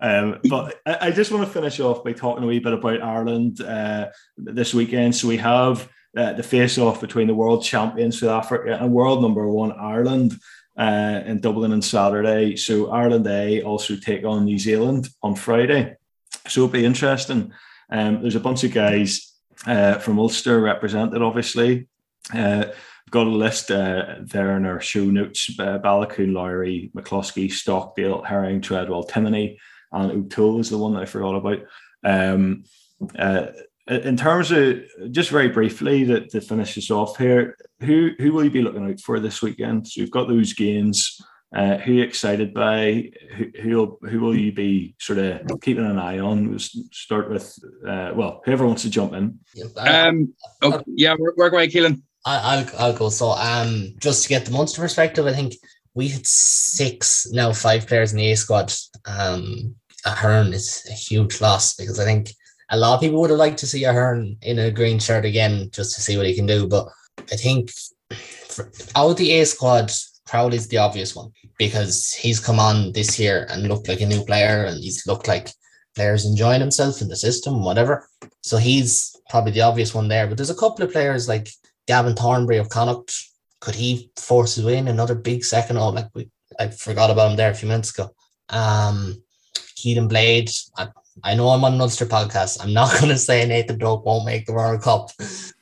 um, 0.00 0.38
but 0.50 0.80
I, 0.84 0.98
I, 1.00 1.10
just 1.10 1.32
want 1.32 1.46
to 1.46 1.52
finish 1.52 1.80
off 1.80 2.04
by 2.04 2.12
talking 2.12 2.44
a 2.44 2.46
wee 2.46 2.58
bit 2.58 2.74
about 2.74 3.02
Ireland 3.02 3.60
uh, 3.62 4.08
this 4.36 4.74
weekend. 4.74 5.14
So 5.14 5.28
we 5.28 5.38
have. 5.38 5.88
Uh, 6.16 6.32
the 6.32 6.44
face-off 6.44 7.00
between 7.00 7.26
the 7.26 7.34
world 7.34 7.64
champions 7.64 8.20
South 8.20 8.44
Africa 8.44 8.78
and 8.80 8.92
world 8.92 9.20
number 9.20 9.48
one 9.48 9.72
Ireland 9.72 10.38
uh, 10.78 11.22
in 11.26 11.40
Dublin 11.40 11.72
on 11.72 11.82
Saturday. 11.82 12.54
So 12.54 12.92
Ireland 12.92 13.26
A 13.26 13.62
also 13.62 13.96
take 13.96 14.24
on 14.24 14.44
New 14.44 14.56
Zealand 14.56 15.08
on 15.24 15.34
Friday. 15.34 15.96
So 16.46 16.60
it'll 16.62 16.72
be 16.72 16.84
interesting. 16.84 17.52
Um, 17.90 18.22
there's 18.22 18.36
a 18.36 18.40
bunch 18.40 18.62
of 18.62 18.72
guys 18.72 19.32
uh, 19.66 19.94
from 19.98 20.20
Ulster 20.20 20.60
represented, 20.60 21.20
obviously. 21.20 21.88
Got 23.14 23.28
a 23.28 23.30
list 23.30 23.70
uh, 23.70 24.16
there 24.22 24.56
in 24.56 24.66
our 24.66 24.80
show 24.80 25.04
notes. 25.04 25.48
Uh, 25.56 25.78
Baloucoune, 25.78 26.32
Lowry, 26.32 26.90
McCloskey, 26.96 27.48
Stockdale, 27.48 28.22
Herring, 28.22 28.60
Treadwell, 28.60 29.06
Timoney, 29.06 29.56
and 29.92 30.10
O'Toole 30.10 30.58
is 30.58 30.68
the 30.68 30.78
one 30.78 30.94
that 30.94 31.02
I 31.02 31.06
forgot 31.06 31.36
about. 31.36 31.58
Um, 32.02 32.64
uh, 33.16 33.46
in 33.86 34.16
terms 34.16 34.50
of 34.50 34.80
just 35.12 35.30
very 35.30 35.46
briefly 35.46 36.04
to, 36.06 36.26
to 36.26 36.40
finish 36.40 36.74
this 36.74 36.90
off 36.90 37.16
here, 37.16 37.56
who 37.82 38.10
who 38.18 38.32
will 38.32 38.42
you 38.42 38.50
be 38.50 38.62
looking 38.62 38.84
out 38.90 38.98
for 38.98 39.20
this 39.20 39.40
weekend? 39.42 39.86
So 39.86 40.00
you've 40.00 40.10
got 40.10 40.26
those 40.26 40.52
games. 40.52 41.16
Uh, 41.54 41.76
who 41.76 41.92
you 41.92 42.02
excited 42.02 42.52
by? 42.52 43.12
Who 43.36 43.44
who 43.62 43.98
who 44.08 44.18
will 44.18 44.36
you 44.36 44.50
be 44.50 44.96
sort 44.98 45.20
of 45.20 45.40
keeping 45.60 45.86
an 45.86 46.00
eye 46.00 46.18
on? 46.18 46.50
We'll 46.50 46.58
start 46.58 47.30
with 47.30 47.56
uh, 47.86 48.10
well, 48.16 48.42
whoever 48.44 48.66
wants 48.66 48.82
to 48.82 48.90
jump 48.90 49.12
in. 49.12 49.38
Um. 49.78 50.34
Oh, 50.62 50.82
yeah, 50.88 51.14
we're, 51.16 51.34
we're 51.36 51.50
going, 51.50 51.70
Keelan. 52.26 52.40
I'll 52.42 52.66
I'll 52.78 52.92
go. 52.92 53.08
So 53.08 53.30
um, 53.30 53.94
just 53.98 54.22
to 54.24 54.28
get 54.28 54.44
the 54.44 54.50
Munster 54.50 54.82
perspective, 54.82 55.26
I 55.26 55.32
think 55.32 55.54
we 55.94 56.08
had 56.08 56.26
six 56.26 57.26
now 57.30 57.52
five 57.52 57.86
players 57.86 58.12
in 58.12 58.18
the 58.18 58.32
A 58.32 58.36
squad. 58.36 58.72
Um, 59.06 59.74
Ahern 60.04 60.52
is 60.52 60.86
a 60.90 60.92
huge 60.92 61.40
loss 61.40 61.74
because 61.74 61.98
I 61.98 62.04
think 62.04 62.30
a 62.70 62.76
lot 62.76 62.94
of 62.94 63.00
people 63.00 63.20
would 63.20 63.30
have 63.30 63.38
liked 63.38 63.58
to 63.58 63.66
see 63.66 63.84
Ahern 63.84 64.36
in 64.42 64.58
a 64.58 64.70
green 64.70 64.98
shirt 64.98 65.24
again 65.24 65.70
just 65.72 65.94
to 65.94 66.00
see 66.00 66.16
what 66.16 66.26
he 66.26 66.34
can 66.34 66.46
do. 66.46 66.66
But 66.66 66.88
I 67.32 67.36
think 67.36 67.70
for, 68.48 68.70
out 68.96 69.16
the 69.16 69.32
A 69.32 69.46
squad, 69.46 69.90
Crowley's 70.26 70.68
the 70.68 70.78
obvious 70.78 71.14
one 71.14 71.30
because 71.58 72.12
he's 72.12 72.40
come 72.40 72.58
on 72.58 72.92
this 72.92 73.18
year 73.18 73.46
and 73.50 73.68
looked 73.68 73.88
like 73.88 74.00
a 74.00 74.06
new 74.06 74.24
player 74.24 74.64
and 74.64 74.78
he's 74.78 75.06
looked 75.06 75.28
like 75.28 75.50
players 75.94 76.26
enjoying 76.26 76.60
himself 76.60 77.00
in 77.00 77.08
the 77.08 77.16
system, 77.16 77.62
whatever. 77.62 78.08
So 78.42 78.56
he's 78.56 79.16
probably 79.30 79.52
the 79.52 79.60
obvious 79.60 79.94
one 79.94 80.08
there. 80.08 80.26
But 80.26 80.36
there's 80.36 80.50
a 80.50 80.54
couple 80.54 80.84
of 80.84 80.92
players 80.92 81.28
like 81.28 81.48
Gavin 81.86 82.14
Thornbury 82.14 82.58
of 82.58 82.68
Connacht. 82.68 83.12
Could 83.60 83.74
he 83.74 84.10
force 84.16 84.56
his 84.56 84.64
way 84.64 84.76
in 84.76 84.88
another 84.88 85.14
big 85.14 85.44
second? 85.44 85.78
Oh, 85.78 85.90
like 85.90 86.08
we, 86.14 86.28
I 86.58 86.68
forgot 86.68 87.10
about 87.10 87.30
him 87.30 87.36
there 87.36 87.50
a 87.50 87.54
few 87.54 87.68
minutes 87.68 87.90
ago. 87.90 88.10
Um, 88.50 89.22
Caolin 89.76 90.08
Blade. 90.08 90.50
I, 90.76 90.88
I 91.22 91.34
know 91.34 91.48
I'm 91.48 91.64
on 91.64 91.74
an 91.74 91.80
podcast. 91.80 92.62
I'm 92.62 92.72
not 92.72 92.92
going 93.00 93.10
to 93.10 93.18
say 93.18 93.46
Nathan 93.46 93.78
Doak 93.78 94.04
won't 94.04 94.26
make 94.26 94.46
the 94.46 94.52
World 94.52 94.82
Cup, 94.82 95.10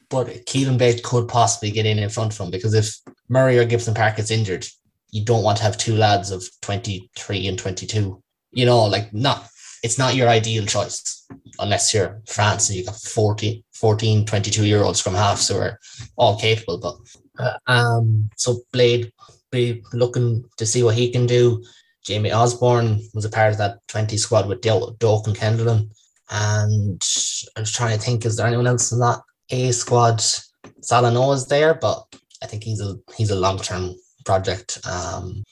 but 0.08 0.28
Caolin 0.46 0.78
Blade 0.78 1.02
could 1.02 1.28
possibly 1.28 1.70
get 1.70 1.86
in 1.86 1.98
in 1.98 2.08
front 2.08 2.32
of 2.32 2.40
him 2.40 2.50
because 2.50 2.74
if 2.74 2.96
Murray 3.28 3.58
or 3.58 3.64
Gibson 3.64 3.94
Park 3.94 4.16
gets 4.16 4.30
injured, 4.30 4.66
you 5.10 5.24
don't 5.24 5.44
want 5.44 5.58
to 5.58 5.64
have 5.64 5.76
two 5.76 5.94
lads 5.94 6.30
of 6.30 6.44
23 6.62 7.46
and 7.46 7.58
22. 7.58 8.22
You 8.52 8.66
know, 8.66 8.84
like 8.84 9.12
not, 9.12 9.48
it's 9.82 9.98
not 9.98 10.14
your 10.14 10.28
ideal 10.28 10.64
choice 10.64 11.26
unless 11.58 11.92
you're 11.92 12.22
France 12.28 12.68
and 12.68 12.76
you've 12.76 12.86
got 12.86 12.96
40, 12.96 13.64
14, 13.74 14.26
22 14.26 14.66
year 14.66 14.82
olds 14.82 15.00
from 15.00 15.14
halves 15.14 15.48
who 15.48 15.56
are 15.56 15.78
all 16.16 16.38
capable. 16.38 16.78
But 16.78 16.96
uh, 17.38 17.70
um, 17.70 18.30
so 18.36 18.60
Blade 18.72 19.12
be 19.50 19.82
looking 19.92 20.44
to 20.56 20.66
see 20.66 20.82
what 20.82 20.94
he 20.94 21.10
can 21.10 21.26
do. 21.26 21.62
Jamie 22.04 22.32
Osborne 22.32 23.00
was 23.14 23.24
a 23.24 23.30
part 23.30 23.52
of 23.52 23.58
that 23.58 23.78
20 23.88 24.16
squad 24.16 24.48
with 24.48 24.60
Dale, 24.60 24.92
Doak 24.98 25.26
and 25.26 25.36
Kendall. 25.36 25.86
And 26.30 27.02
I 27.56 27.60
was 27.60 27.72
trying 27.72 27.96
to 27.96 28.02
think, 28.02 28.24
is 28.24 28.36
there 28.36 28.46
anyone 28.46 28.66
else 28.66 28.92
in 28.92 28.98
that 29.00 29.20
A 29.50 29.72
squad? 29.72 30.22
Salano 30.80 31.34
is 31.34 31.46
there, 31.46 31.74
but 31.74 32.04
I 32.42 32.46
think 32.46 32.64
he's 32.64 32.80
a 32.80 32.96
he's 33.16 33.30
a 33.30 33.38
long 33.38 33.58
term 33.58 33.94
project. 34.24 34.78
Um, 34.84 35.44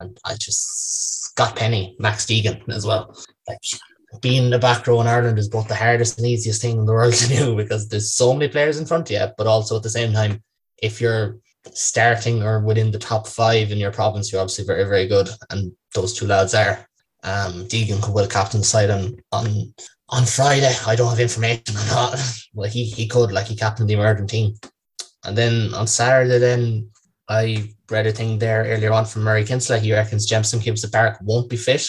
and 0.00 0.18
I 0.24 0.34
just 0.34 1.28
Scott 1.38 1.56
Penny, 1.56 1.96
Max 1.98 2.24
Deegan 2.24 2.68
as 2.70 2.86
well. 2.86 3.14
Like 3.48 4.20
being 4.20 4.50
the 4.50 4.58
back 4.58 4.86
row 4.86 5.00
in 5.00 5.06
Ireland 5.06 5.38
is 5.38 5.48
both 5.48 5.68
the 5.68 5.74
hardest 5.74 6.18
and 6.18 6.26
easiest 6.26 6.62
thing 6.62 6.78
in 6.78 6.86
the 6.86 6.92
world 6.92 7.14
to 7.22 7.28
do 7.28 7.56
because 7.56 7.88
there's 7.88 8.12
so 8.12 8.32
many 8.32 8.48
players 8.48 8.78
in 8.78 8.86
front 8.86 9.10
of 9.10 9.16
you, 9.16 9.26
but 9.36 9.46
also 9.46 9.76
at 9.76 9.82
the 9.82 9.90
same 9.90 10.12
time, 10.12 10.42
if 10.82 11.00
you're 11.00 11.38
starting 11.72 12.42
or 12.42 12.60
within 12.60 12.90
the 12.90 12.98
top 12.98 13.26
five 13.26 13.70
in 13.70 13.78
your 13.78 13.92
province, 13.92 14.32
you're 14.32 14.40
obviously 14.40 14.64
very, 14.64 14.84
very 14.84 15.06
good. 15.06 15.28
And 15.50 15.72
those 15.94 16.14
two 16.14 16.26
lads 16.26 16.54
are. 16.54 16.86
Um, 17.24 17.64
Deegan 17.66 18.00
could 18.00 18.16
have 18.20 18.30
captain 18.30 18.62
side 18.62 18.90
on 18.90 19.16
on 19.32 19.74
on 20.08 20.24
Friday. 20.24 20.72
I 20.86 20.94
don't 20.94 21.10
have 21.10 21.20
information 21.20 21.76
on 21.76 21.86
that. 21.88 22.34
Well, 22.54 22.70
he 22.70 22.84
he 22.84 23.06
could 23.06 23.30
like 23.30 23.46
he 23.46 23.54
captained 23.54 23.90
the 23.90 23.94
emerging 23.94 24.26
team. 24.28 24.54
And 25.24 25.36
then 25.36 25.74
on 25.74 25.86
Saturday, 25.86 26.38
then 26.38 26.90
I 27.28 27.70
read 27.90 28.06
a 28.06 28.12
thing 28.12 28.38
there 28.38 28.64
earlier 28.64 28.92
on 28.92 29.04
from 29.04 29.22
Murray 29.22 29.44
Kinsella. 29.44 29.78
He 29.78 29.92
reckons 29.92 30.26
Jamison 30.26 30.60
Gibson-Park 30.60 31.18
won't 31.22 31.50
be 31.50 31.56
fit. 31.56 31.86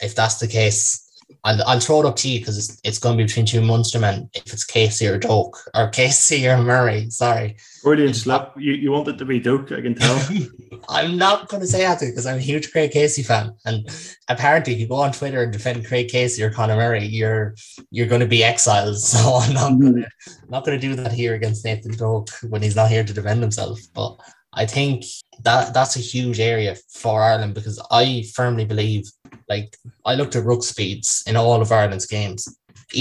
If 0.00 0.14
that's 0.14 0.36
the 0.36 0.48
case, 0.48 1.01
I'll, 1.44 1.62
I'll 1.64 1.80
throw 1.80 2.00
it 2.00 2.06
up 2.06 2.16
to 2.16 2.28
you 2.28 2.38
because 2.38 2.56
it's, 2.56 2.80
it's 2.84 2.98
going 2.98 3.16
to 3.16 3.22
be 3.22 3.26
between 3.26 3.46
two 3.46 3.60
Munstermen. 3.60 4.28
If 4.34 4.52
it's 4.52 4.64
Casey 4.64 5.08
or 5.08 5.18
Doak 5.18 5.58
or 5.74 5.88
Casey 5.92 6.46
or 6.48 6.58
Murray, 6.58 7.10
sorry. 7.10 7.56
Brilliant 7.82 8.14
slap. 8.14 8.54
You, 8.56 8.74
you 8.74 8.92
want 8.92 9.08
it 9.08 9.18
to 9.18 9.24
be 9.24 9.40
Doak, 9.40 9.72
I 9.72 9.80
can 9.80 9.94
tell. 9.96 10.28
I'm 10.88 11.16
not 11.16 11.48
going 11.48 11.60
to 11.60 11.66
say 11.66 11.80
that 11.80 12.00
because 12.00 12.26
I'm 12.26 12.36
a 12.36 12.40
huge 12.40 12.70
Craig 12.70 12.92
Casey 12.92 13.24
fan. 13.24 13.54
And 13.64 13.88
apparently, 14.28 14.74
if 14.74 14.78
you 14.78 14.86
go 14.86 14.96
on 14.96 15.12
Twitter 15.12 15.42
and 15.42 15.52
defend 15.52 15.86
Craig 15.86 16.08
Casey 16.08 16.42
or 16.44 16.50
Conor 16.50 16.76
Murray, 16.76 17.06
you're 17.06 17.56
you're 17.90 18.06
going 18.06 18.20
to 18.20 18.26
be 18.26 18.44
exiled. 18.44 18.96
So 19.12 19.36
I'm 19.36 19.52
not 19.52 19.80
going 19.80 19.94
mm-hmm. 19.94 20.02
to 20.02 20.50
not 20.50 20.64
going 20.64 20.80
to 20.80 20.86
do 20.86 20.94
that 20.96 21.12
here 21.12 21.34
against 21.34 21.64
Nathan 21.64 21.92
Doak 21.92 22.30
when 22.48 22.62
he's 22.62 22.76
not 22.76 22.88
here 22.88 23.04
to 23.04 23.12
defend 23.12 23.42
himself. 23.42 23.78
But 23.94 24.16
I 24.54 24.64
think 24.64 25.04
that 25.42 25.74
that's 25.74 25.96
a 25.96 26.00
huge 26.00 26.40
area 26.40 26.76
for 26.88 27.22
Ireland 27.22 27.54
because 27.54 27.80
I 27.90 28.24
firmly 28.34 28.64
believe 28.64 29.10
like 29.52 29.76
I 30.10 30.14
looked 30.14 30.36
at 30.36 30.44
ruck 30.44 30.62
speeds 30.62 31.22
in 31.26 31.36
all 31.36 31.60
of 31.60 31.72
Ireland's 31.72 32.06
games. 32.06 32.40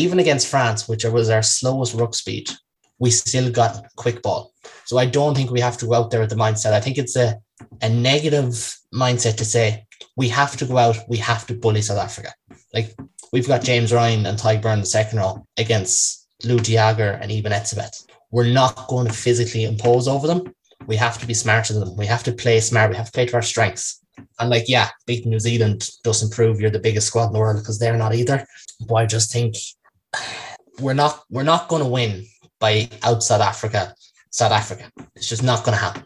Even 0.04 0.20
against 0.20 0.48
France, 0.48 0.88
which 0.90 1.04
was 1.06 1.30
our 1.30 1.44
slowest 1.44 1.94
ruck 1.96 2.14
speed, 2.14 2.50
we 3.00 3.10
still 3.12 3.50
got 3.52 3.86
quick 3.96 4.22
ball. 4.22 4.54
So 4.86 4.98
I 4.98 5.06
don't 5.06 5.36
think 5.36 5.50
we 5.50 5.62
have 5.68 5.78
to 5.80 5.88
go 5.88 5.96
out 5.96 6.12
there 6.12 6.22
with 6.22 6.30
the 6.30 6.44
mindset. 6.46 6.74
I 6.74 6.82
think 6.82 6.98
it's 6.98 7.16
a, 7.16 7.40
a 7.82 7.90
negative 7.90 8.54
mindset 8.94 9.36
to 9.38 9.46
say 9.46 9.86
we 10.18 10.28
have 10.30 10.58
to 10.58 10.66
go 10.66 10.78
out, 10.78 10.98
we 11.08 11.18
have 11.18 11.48
to 11.48 11.54
bully 11.54 11.82
South 11.82 12.04
Africa. 12.08 12.34
Like 12.74 12.90
we've 13.32 13.48
got 13.48 13.64
James 13.64 13.94
Ryan 13.94 14.26
and 14.26 14.38
Tadhg 14.38 14.62
Beirne 14.62 14.82
the 14.82 14.86
second 14.86 15.20
row 15.20 15.46
against 15.58 16.28
Lood 16.44 16.64
de 16.64 16.74
Jager 16.74 17.12
and 17.22 17.32
even 17.32 17.52
Etzebeth. 17.54 18.06
We're 18.32 18.54
not 18.62 18.88
going 18.88 19.08
to 19.08 19.14
physically 19.14 19.64
impose 19.66 20.08
over 20.08 20.28
them. 20.28 20.54
We 20.88 20.96
have 20.98 21.18
to 21.20 21.28
be 21.28 21.34
smarter 21.34 21.74
than 21.74 21.86
them. 21.86 21.98
We 21.98 22.08
have 22.08 22.24
to 22.24 22.34
play 22.34 22.60
smart. 22.60 22.92
We 22.92 22.98
have 22.98 23.08
to 23.08 23.12
play 23.12 23.26
to 23.26 23.36
our 23.36 23.42
strengths. 23.42 24.01
And 24.40 24.50
like, 24.50 24.66
yeah, 24.68 24.90
beating 25.06 25.32
New 25.32 25.40
Zealand 25.40 25.90
doesn't 26.04 26.34
prove 26.34 26.60
you're 26.60 26.70
the 26.70 26.80
biggest 26.80 27.08
squad 27.08 27.28
in 27.28 27.34
the 27.34 27.40
world 27.40 27.58
because 27.58 27.80
they're 27.80 27.98
not 27.98 28.16
either. 28.16 28.46
But 28.88 28.96
I 28.96 29.06
just 29.06 29.32
think 29.32 29.56
we're 30.80 30.94
not 30.94 31.24
we're 31.30 31.44
not 31.44 31.68
going 31.68 31.84
to 31.84 31.90
win 31.90 32.26
by 32.60 32.90
out 33.04 33.24
South 33.24 33.42
Africa. 33.42 33.94
South 34.32 34.52
Africa. 34.52 34.92
It's 35.16 35.28
just 35.28 35.44
not 35.44 35.64
going 35.64 35.78
to 35.78 35.84
happen. 35.84 36.06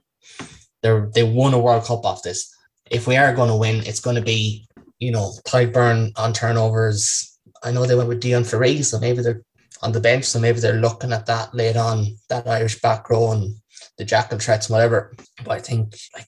They 0.81 1.01
they 1.13 1.23
won 1.23 1.53
a 1.53 1.59
World 1.59 1.85
Cup 1.85 2.05
off 2.05 2.23
this. 2.23 2.53
If 2.91 3.07
we 3.07 3.17
are 3.17 3.33
going 3.33 3.49
to 3.49 3.55
win, 3.55 3.83
it's 3.85 3.99
going 3.99 4.15
to 4.15 4.21
be 4.21 4.67
you 4.99 5.11
know 5.11 5.33
Beirne 5.45 6.11
on 6.17 6.33
turnovers. 6.33 7.37
I 7.63 7.71
know 7.71 7.85
they 7.85 7.95
went 7.95 8.09
with 8.09 8.21
Deon 8.21 8.45
Fourie, 8.45 8.83
so 8.83 8.99
maybe 8.99 9.21
they're 9.21 9.41
on 9.81 9.91
the 9.91 9.99
bench, 9.99 10.25
so 10.25 10.39
maybe 10.39 10.59
they're 10.59 10.81
looking 10.81 11.11
at 11.11 11.25
that 11.25 11.53
late 11.53 11.77
on 11.77 12.17
that 12.29 12.47
Irish 12.47 12.79
back 12.81 13.09
row 13.09 13.31
and 13.31 13.55
the 13.97 14.05
jackal 14.05 14.39
threats 14.39 14.69
whatever. 14.69 15.13
But 15.43 15.51
I 15.51 15.59
think 15.59 15.95
like 16.13 16.27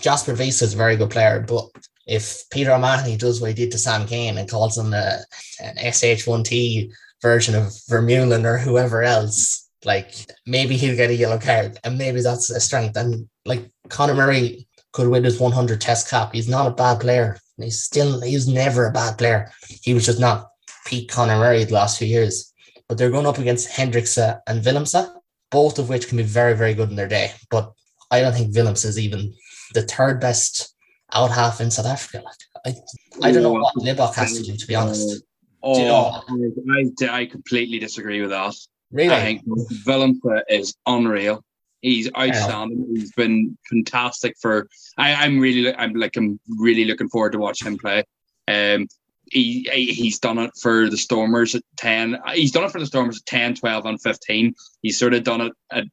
Jasper 0.00 0.34
Wiese 0.34 0.62
is 0.62 0.74
a 0.74 0.76
very 0.76 0.96
good 0.96 1.10
player, 1.10 1.44
but 1.46 1.68
if 2.06 2.48
Peter 2.50 2.72
O'Mahony 2.72 3.16
does 3.16 3.40
what 3.40 3.48
he 3.48 3.54
did 3.54 3.72
to 3.72 3.78
Sam 3.78 4.06
Cane 4.06 4.38
and 4.38 4.48
calls 4.48 4.78
him 4.78 4.94
a, 4.94 5.18
an 5.60 5.76
SH1T 5.76 6.92
version 7.20 7.54
of 7.54 7.64
Vermeulen 7.90 8.44
or 8.44 8.58
whoever 8.58 9.02
else, 9.02 9.68
like 9.84 10.14
maybe 10.46 10.76
he'll 10.76 10.96
get 10.96 11.10
a 11.10 11.14
yellow 11.14 11.38
card 11.38 11.78
and 11.82 11.98
maybe 11.98 12.20
that's 12.20 12.50
a 12.50 12.60
strength. 12.60 12.96
And 12.96 13.28
like 13.44 13.68
Conor 13.88 14.14
Murray, 14.14 14.66
could 14.96 15.08
win 15.08 15.24
his 15.24 15.38
100 15.38 15.78
test 15.78 16.08
cap. 16.08 16.32
He's 16.32 16.48
not 16.48 16.66
a 16.66 16.70
bad 16.70 17.00
player. 17.00 17.38
He's 17.58 17.82
still, 17.82 18.22
he's 18.22 18.48
never 18.48 18.86
a 18.86 18.92
bad 18.92 19.18
player. 19.18 19.52
He 19.82 19.92
was 19.92 20.06
just 20.06 20.18
not 20.18 20.48
peak 20.86 21.10
Conor 21.10 21.36
Murray 21.36 21.64
the 21.64 21.74
last 21.74 21.98
few 21.98 22.08
years. 22.08 22.54
But 22.88 22.96
they're 22.96 23.10
going 23.10 23.26
up 23.26 23.36
against 23.36 23.68
Hendrikse 23.68 24.40
and 24.46 24.64
Willemse, 24.64 25.14
both 25.50 25.78
of 25.78 25.88
which 25.88 26.08
can 26.08 26.16
be 26.16 26.22
very, 26.22 26.54
very 26.54 26.74
good 26.74 26.90
in 26.90 26.96
their 26.96 27.08
day. 27.08 27.32
But 27.50 27.72
I 28.10 28.20
don't 28.20 28.32
think 28.32 28.54
Willemse 28.54 28.84
is 28.84 28.98
even 28.98 29.34
the 29.74 29.82
third 29.82 30.20
best 30.20 30.74
out 31.12 31.30
half 31.30 31.60
in 31.60 31.70
South 31.70 31.86
Africa. 31.86 32.24
I, 32.64 32.74
I 33.22 33.32
don't 33.32 33.42
know 33.42 33.52
what 33.52 33.74
Libbok 33.76 34.14
has 34.14 34.36
to 34.36 34.42
do, 34.42 34.56
to 34.56 34.66
be 34.66 34.74
honest. 34.74 35.22
Oh, 35.62 35.78
you 35.78 35.84
know? 35.84 37.08
I, 37.10 37.20
I 37.20 37.26
completely 37.26 37.78
disagree 37.78 38.20
with 38.20 38.30
that. 38.30 38.54
Really? 38.92 39.14
I 39.14 39.20
think 39.20 39.42
Willem 39.86 40.20
is 40.48 40.74
unreal. 40.86 41.42
He's 41.80 42.08
outstanding. 42.16 42.86
He's 42.94 43.12
been 43.12 43.56
fantastic 43.68 44.36
for. 44.40 44.68
I, 44.96 45.14
I'm 45.14 45.38
really, 45.38 45.74
I'm 45.74 45.94
like, 45.94 46.16
I'm 46.16 46.40
really 46.58 46.84
looking 46.84 47.08
forward 47.08 47.32
to 47.32 47.38
watch 47.38 47.62
him 47.62 47.78
play. 47.78 48.04
Um, 48.48 48.86
he 49.30 49.68
he's 49.72 50.18
done 50.18 50.38
it 50.38 50.52
for 50.60 50.88
the 50.88 50.96
Stormers 50.96 51.54
at 51.54 51.62
10. 51.78 52.18
He's 52.34 52.52
done 52.52 52.64
it 52.64 52.70
for 52.70 52.80
the 52.80 52.86
Stormers 52.86 53.18
at 53.18 53.26
10, 53.26 53.56
12, 53.56 53.86
and 53.86 54.00
15. 54.00 54.54
He's 54.82 54.98
sort 54.98 55.14
of 55.14 55.24
done 55.24 55.40
it 55.40 55.52
at 55.70 55.84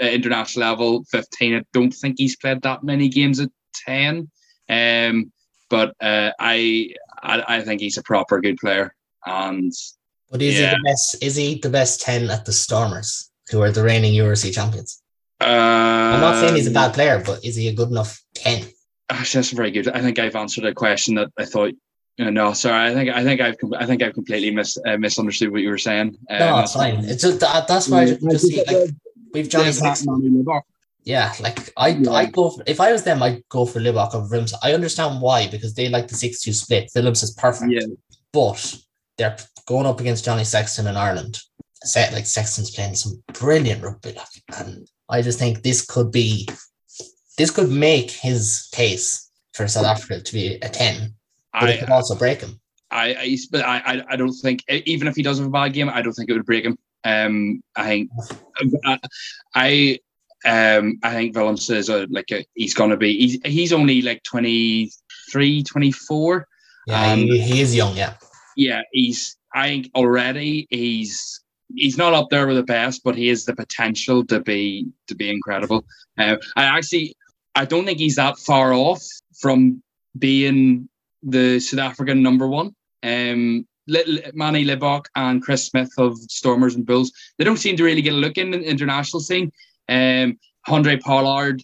international 0.00 0.68
level 0.68 1.04
15. 1.10 1.54
I 1.54 1.62
don't 1.72 1.92
think 1.92 2.16
he's 2.18 2.36
played 2.36 2.62
that 2.62 2.82
many 2.82 3.08
games 3.08 3.40
at 3.40 3.50
10. 3.86 4.30
Um, 4.68 5.32
but 5.68 5.94
uh, 6.00 6.32
I, 6.38 6.94
I 7.22 7.44
I 7.48 7.60
think 7.62 7.80
he's 7.80 7.98
a 7.98 8.02
proper 8.02 8.40
good 8.40 8.58
player. 8.58 8.94
And 9.24 9.72
but 10.30 10.42
is 10.42 10.58
yeah. 10.58 10.70
he 10.70 10.76
the 10.76 10.82
best? 10.84 11.22
Is 11.22 11.36
he 11.36 11.58
the 11.58 11.70
best 11.70 12.00
10 12.00 12.30
at 12.30 12.44
the 12.44 12.52
Stormers, 12.52 13.30
who 13.50 13.62
are 13.62 13.70
the 13.70 13.82
reigning 13.82 14.14
URC 14.14 14.52
champions? 14.52 15.02
Uh, 15.40 15.44
I'm 15.44 16.20
not 16.20 16.40
saying 16.40 16.54
he's 16.54 16.68
a 16.68 16.72
bad 16.72 16.94
player, 16.94 17.22
but 17.24 17.44
is 17.44 17.56
he 17.56 17.68
a 17.68 17.74
good 17.74 17.90
enough 17.90 18.22
10? 18.34 18.64
Actually, 19.10 19.38
that's 19.38 19.50
very 19.50 19.70
good. 19.70 19.88
I 19.88 20.00
think 20.00 20.18
I've 20.18 20.36
answered 20.36 20.64
a 20.64 20.74
question 20.74 21.16
that 21.16 21.28
I 21.38 21.44
thought 21.44 21.72
no, 22.18 22.52
sorry. 22.52 22.90
I 22.90 22.94
think 22.94 23.10
I 23.10 23.24
think 23.24 23.40
I've 23.40 23.56
I 23.78 23.86
think 23.86 24.02
I've 24.02 24.14
completely 24.14 24.50
mis, 24.50 24.78
uh, 24.86 24.96
misunderstood 24.98 25.50
what 25.50 25.62
you 25.62 25.70
were 25.70 25.78
saying. 25.78 26.16
Uh, 26.28 26.38
no, 26.38 26.58
it's 26.60 26.74
fine. 26.74 27.04
It's 27.04 27.22
just 27.22 27.40
that, 27.40 27.66
that's 27.66 27.88
why 27.88 28.02
I 28.02 28.06
just 28.30 28.46
see 28.46 28.62
like 28.66 28.90
we've 29.32 29.48
Johnny 29.48 29.72
Sexton. 29.72 30.44
Yeah, 31.04 31.32
like 31.40 31.72
I 31.76 31.88
yeah. 31.88 32.10
I 32.10 32.26
go 32.26 32.50
for, 32.50 32.62
if 32.66 32.80
I 32.80 32.92
was 32.92 33.02
them, 33.02 33.22
I'd 33.22 33.42
go 33.48 33.66
for 33.66 33.80
Libbok 33.80 34.14
over 34.14 34.28
Rims. 34.28 34.54
I 34.62 34.72
understand 34.72 35.20
why 35.20 35.48
because 35.48 35.74
they 35.74 35.88
like 35.88 36.06
the 36.06 36.14
six-two 36.14 36.52
split. 36.52 36.90
Phillips 36.92 37.22
is 37.22 37.32
perfect, 37.32 37.72
yeah. 37.72 37.86
but 38.32 38.76
they're 39.18 39.36
going 39.66 39.86
up 39.86 40.00
against 40.00 40.24
Johnny 40.24 40.44
Sexton 40.44 40.86
in 40.86 40.96
Ireland. 40.96 41.40
Set 41.82 42.12
like 42.12 42.26
Sexton's 42.26 42.70
playing 42.70 42.94
some 42.94 43.20
brilliant 43.32 43.82
rugby, 43.82 44.12
like, 44.12 44.60
and 44.60 44.86
I 45.08 45.22
just 45.22 45.40
think 45.40 45.62
this 45.62 45.84
could 45.84 46.12
be 46.12 46.48
this 47.36 47.50
could 47.50 47.70
make 47.70 48.10
his 48.12 48.68
case 48.72 49.28
for 49.54 49.66
South 49.66 49.86
Africa 49.86 50.20
to 50.22 50.32
be 50.32 50.54
a 50.56 50.68
ten 50.68 51.14
but 51.52 51.64
I, 51.64 51.72
it 51.72 51.80
could 51.80 51.90
also 51.90 52.14
break 52.14 52.40
him. 52.40 52.60
I, 52.90 53.14
I, 53.14 53.36
but 53.50 53.62
I, 53.64 54.04
I 54.10 54.16
don't 54.16 54.32
think 54.32 54.64
even 54.68 55.08
if 55.08 55.16
he 55.16 55.22
does 55.22 55.38
have 55.38 55.46
a 55.46 55.50
bad 55.50 55.72
game, 55.72 55.88
I 55.88 56.02
don't 56.02 56.12
think 56.12 56.28
it 56.28 56.34
would 56.34 56.46
break 56.46 56.64
him. 56.64 56.76
Um, 57.04 57.62
I 57.74 57.86
think 57.86 58.10
I, 58.84 58.98
I 59.54 59.98
um, 60.44 60.98
I 61.02 61.12
think 61.12 61.34
Willemse 61.34 61.74
is 61.74 61.88
a, 61.88 62.06
like 62.10 62.30
a, 62.32 62.44
he's 62.54 62.74
gonna 62.74 62.96
be 62.96 63.18
he's 63.18 63.40
he's 63.44 63.72
only 63.72 64.02
like 64.02 64.22
23, 64.24 65.62
24. 65.62 66.48
Yeah, 66.86 67.12
um, 67.12 67.18
he, 67.20 67.40
he 67.40 67.60
is 67.60 67.74
young. 67.74 67.96
Yeah, 67.96 68.14
yeah, 68.56 68.82
he's 68.92 69.36
I 69.54 69.68
think 69.68 69.90
already 69.94 70.66
he's 70.70 71.40
he's 71.74 71.96
not 71.96 72.12
up 72.12 72.28
there 72.30 72.46
with 72.46 72.56
the 72.56 72.62
best, 72.62 73.02
but 73.04 73.16
he 73.16 73.28
has 73.28 73.44
the 73.44 73.54
potential 73.54 74.24
to 74.26 74.40
be 74.40 74.88
to 75.08 75.14
be 75.14 75.30
incredible. 75.30 75.84
Uh, 76.18 76.36
I 76.56 76.64
actually 76.64 77.16
I 77.54 77.64
don't 77.64 77.84
think 77.84 77.98
he's 77.98 78.16
that 78.16 78.38
far 78.38 78.72
off 78.72 79.02
from 79.40 79.82
being 80.18 80.88
the 81.22 81.60
South 81.60 81.80
African 81.80 82.22
number 82.22 82.46
one. 82.46 82.74
Um, 83.02 83.66
Manny 83.88 84.64
Libbok 84.64 85.06
and 85.16 85.42
Chris 85.42 85.66
Smith 85.66 85.92
of 85.98 86.16
Stormers 86.18 86.76
and 86.76 86.86
Bulls. 86.86 87.12
They 87.36 87.44
don't 87.44 87.56
seem 87.56 87.76
to 87.76 87.84
really 87.84 88.02
get 88.02 88.12
a 88.12 88.16
look 88.16 88.38
in 88.38 88.50
the 88.50 88.60
international 88.60 89.20
scene. 89.20 89.50
Um, 89.88 90.38
Andre 90.68 90.96
Pollard, 90.96 91.62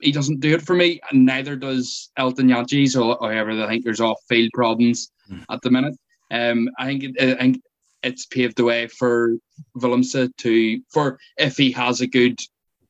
he 0.00 0.12
doesn't 0.12 0.40
do 0.40 0.54
it 0.54 0.62
for 0.62 0.74
me, 0.74 1.00
and 1.10 1.26
neither 1.26 1.56
does 1.56 2.10
Elton 2.16 2.48
Jantjies. 2.48 2.96
Or 2.96 3.16
however, 3.20 3.62
I 3.62 3.68
think 3.68 3.84
there's 3.84 4.00
off 4.00 4.18
field 4.28 4.50
problems 4.54 5.10
mm. 5.30 5.44
at 5.50 5.60
the 5.62 5.70
minute. 5.70 5.94
Um, 6.30 6.70
I 6.78 6.86
think 6.86 7.04
it, 7.04 7.14
I 7.18 7.34
think 7.34 7.62
it's 8.02 8.26
paved 8.26 8.56
the 8.56 8.64
way 8.64 8.86
for 8.86 9.36
Willemse 9.76 10.34
to 10.36 10.80
for 10.90 11.18
if 11.36 11.56
he 11.56 11.72
has 11.72 12.00
a 12.00 12.06
good 12.06 12.38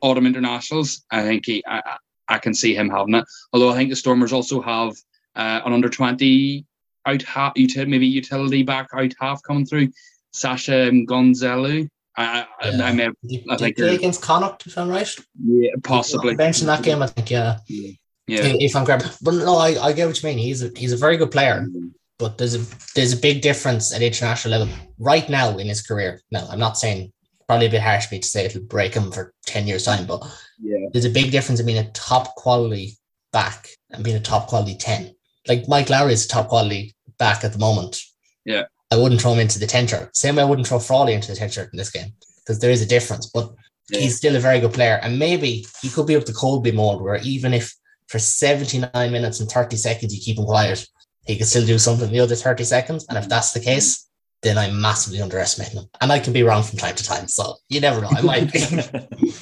autumn 0.01 0.27
internationals. 0.27 1.05
I 1.11 1.23
think 1.23 1.47
he 1.47 1.65
I, 1.67 1.97
I 2.29 2.39
can 2.39 2.55
see 2.55 2.75
him 2.75 2.89
having 2.89 3.15
it. 3.15 3.25
Although 3.53 3.71
I 3.71 3.77
think 3.77 3.91
the 3.91 3.97
Stormers 3.97 4.33
also 4.33 4.61
have 4.61 4.93
uh, 5.37 5.61
an 5.65 5.73
under 5.73 5.89
20 5.89 6.65
out 7.07 7.23
half, 7.23 7.53
maybe 7.57 8.07
utility 8.07 8.63
back 8.63 8.89
out 8.95 9.13
half 9.21 9.43
coming 9.43 9.67
through. 9.67 9.91
Sasha 10.33 10.91
Gonzalez. 11.07 11.89
I, 12.17 12.47
I, 12.61 12.69
yeah. 12.71 12.85
I 12.85 12.93
may 12.93 13.03
have, 13.05 13.15
I 13.51 13.57
think 13.57 13.77
play 13.77 13.97
against 13.97 14.23
Connacht, 14.23 14.67
if 14.67 14.79
I'm 14.79 14.89
right. 14.89 15.17
Yeah, 15.45 15.71
possibly. 15.83 16.31
In 16.31 16.37
that 16.37 16.83
game, 16.83 17.03
I 17.03 17.09
think. 17.09 17.31
Yeah. 17.31 17.59
Yeah. 17.69 18.41
If 18.45 18.75
I'm 18.75 18.87
correct, 18.87 19.19
but 19.21 19.35
no, 19.35 19.57
I, 19.57 19.77
I 19.81 19.93
get 19.93 20.07
what 20.07 20.23
you 20.23 20.29
mean. 20.29 20.39
He's 20.39 20.63
a 20.63 20.71
he's 20.77 20.93
a 20.93 20.97
very 20.97 21.17
good 21.17 21.31
player, 21.31 21.61
mm-hmm. 21.61 21.89
but 22.19 22.39
there's 22.39 22.55
a 22.55 22.95
there's 22.95 23.13
a 23.13 23.19
big 23.19 23.43
difference 23.43 23.93
at 23.93 24.01
international 24.01 24.59
level 24.59 24.75
right 24.99 25.29
now 25.29 25.59
in 25.59 25.67
his 25.67 25.83
career. 25.83 26.23
Now, 26.31 26.47
I'm 26.51 26.59
not 26.59 26.79
saying 26.79 27.13
probably 27.47 27.67
a 27.67 27.71
bit 27.71 27.83
harsh 27.83 28.07
for 28.07 28.15
me 28.15 28.21
to 28.21 28.27
say 28.27 28.47
it'll 28.47 28.63
break 28.63 28.95
him 28.95 29.13
for 29.13 29.35
10 29.47 29.67
years 29.67 29.85
time, 29.85 30.07
but 30.07 30.23
yeah, 30.61 30.89
there's 30.93 31.05
a 31.05 31.11
big 31.11 31.31
difference 31.31 31.61
in 31.61 31.67
being 31.67 31.79
a 31.79 31.91
top 31.91 32.35
quality 32.37 32.97
back 33.33 33.69
and 33.91 34.05
being 34.05 34.17
a 34.17 34.21
top 34.21 34.47
quality 34.47 34.77
10. 34.77 35.15
Like 35.47 35.69
Mike 35.69 35.91
Lowry 35.91 36.13
is 36.13 36.25
a 36.25 36.29
top 36.29 36.49
quality 36.49 36.95
back 37.19 37.45
at 37.45 37.53
the 37.53 37.59
moment. 37.59 38.01
Yeah. 38.45 38.65
I 38.91 38.97
wouldn't 38.97 39.21
throw 39.21 39.33
him 39.33 39.41
into 39.41 39.59
the 39.59 39.67
10 39.67 39.89
shirt. 39.89 40.17
Same 40.17 40.37
way 40.37 40.43
I 40.43 40.47
wouldn't 40.47 40.69
throw 40.69 40.79
Frawley 40.79 41.15
into 41.15 41.29
the 41.29 41.37
10 41.37 41.51
shirt 41.51 41.71
in 41.73 41.77
this 41.77 41.91
game 41.91 42.13
because 42.39 42.61
there 42.61 42.71
is 42.71 42.83
a 42.83 42.87
difference, 42.87 43.27
but 43.27 43.53
yeah. 43.91 44.01
he's 44.01 44.17
still 44.17 44.37
a 44.37 44.41
very 44.41 44.61
good 44.61 44.73
player. 44.73 45.01
And 45.03 45.19
maybe 45.19 45.67
he 45.83 45.89
could 45.89 46.07
be 46.07 46.17
up 46.17 46.25
to 46.25 46.33
Kolbe 46.33 46.73
mold 46.73 47.03
where 47.03 47.17
even 47.17 47.53
if 47.53 47.75
for 48.09 48.19
79 48.19 48.91
minutes 48.95 49.41
and 49.41 49.51
30 49.51 49.77
seconds 49.77 50.15
you 50.15 50.23
keep 50.23 50.39
him 50.39 50.45
quiet, 50.45 50.87
he 51.27 51.37
could 51.37 51.47
still 51.47 51.67
do 51.67 51.79
something 51.79 52.11
the 52.11 52.21
other 52.21 52.37
30 52.37 52.65
seconds. 52.65 53.07
And 53.09 53.19
if 53.19 53.29
that's 53.29 53.53
the 53.53 53.61
case, 53.61 54.09
then 54.43 54.59
I'm 54.59 54.81
massively 54.81 55.21
underestimating 55.21 55.81
him. 55.81 55.89
And 56.01 56.13
I 56.13 56.19
can 56.19 56.33
be 56.33 56.43
wrong 56.43 56.63
from 56.63 56.79
time 56.79 56.95
to 56.95 57.05
time. 57.05 57.27
So 57.29 57.57
you 57.69 57.81
never 57.81 58.01
know. 58.01 58.11
I 58.11 58.21
might 58.21 58.53
be. 58.53 58.61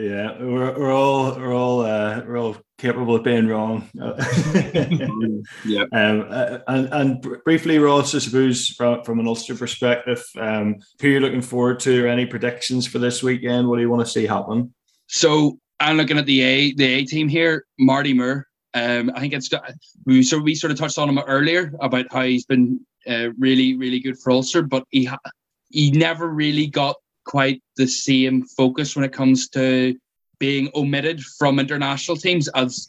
yeah, 0.00 0.38
we're, 0.40 0.78
we're 0.78 0.92
all 0.92 1.34
we're 1.36 1.54
all 1.54 1.82
uh, 1.82 2.22
we're 2.26 2.38
all 2.38 2.56
capable 2.78 3.16
of 3.16 3.22
being 3.22 3.46
wrong. 3.46 3.88
yeah. 3.94 5.84
Um, 5.92 6.26
uh, 6.30 6.58
and, 6.68 6.88
and 6.92 7.42
briefly, 7.44 7.78
Ross, 7.78 8.14
I 8.14 8.18
suppose 8.18 8.68
from, 8.68 9.04
from 9.04 9.20
an 9.20 9.28
Ulster 9.28 9.54
perspective, 9.54 10.24
um, 10.38 10.76
who 11.00 11.08
are 11.08 11.10
you 11.10 11.20
looking 11.20 11.42
forward 11.42 11.80
to? 11.80 12.04
Or 12.04 12.08
any 12.08 12.24
predictions 12.24 12.86
for 12.86 12.98
this 12.98 13.22
weekend? 13.22 13.68
What 13.68 13.76
do 13.76 13.82
you 13.82 13.90
want 13.90 14.04
to 14.04 14.10
see 14.10 14.26
happen? 14.26 14.72
So 15.06 15.58
I'm 15.80 15.96
looking 15.96 16.18
at 16.18 16.26
the 16.26 16.40
A 16.40 16.74
the 16.74 16.84
A 16.84 17.04
team 17.04 17.28
here. 17.28 17.66
Marty 17.78 18.14
Moore. 18.14 18.46
Um, 18.72 19.10
I 19.14 19.20
think 19.20 19.34
it's 19.34 19.50
we 20.06 20.22
sort 20.22 20.44
we 20.44 20.54
sort 20.54 20.70
of 20.70 20.78
touched 20.78 20.98
on 20.98 21.08
him 21.08 21.18
earlier 21.26 21.72
about 21.80 22.06
how 22.10 22.22
he's 22.22 22.46
been 22.46 22.80
uh, 23.06 23.30
really, 23.38 23.76
really 23.76 24.00
good 24.00 24.18
for 24.18 24.30
Ulster, 24.30 24.62
but 24.62 24.84
he 24.90 25.04
ha- 25.04 25.18
he 25.68 25.90
never 25.90 26.28
really 26.28 26.66
got 26.66 26.96
quite 27.30 27.62
the 27.76 27.86
same 27.86 28.42
focus 28.44 28.96
when 28.96 29.04
it 29.04 29.12
comes 29.12 29.48
to 29.48 29.96
being 30.40 30.68
omitted 30.74 31.22
from 31.38 31.60
international 31.60 32.16
teams 32.16 32.48
as, 32.48 32.88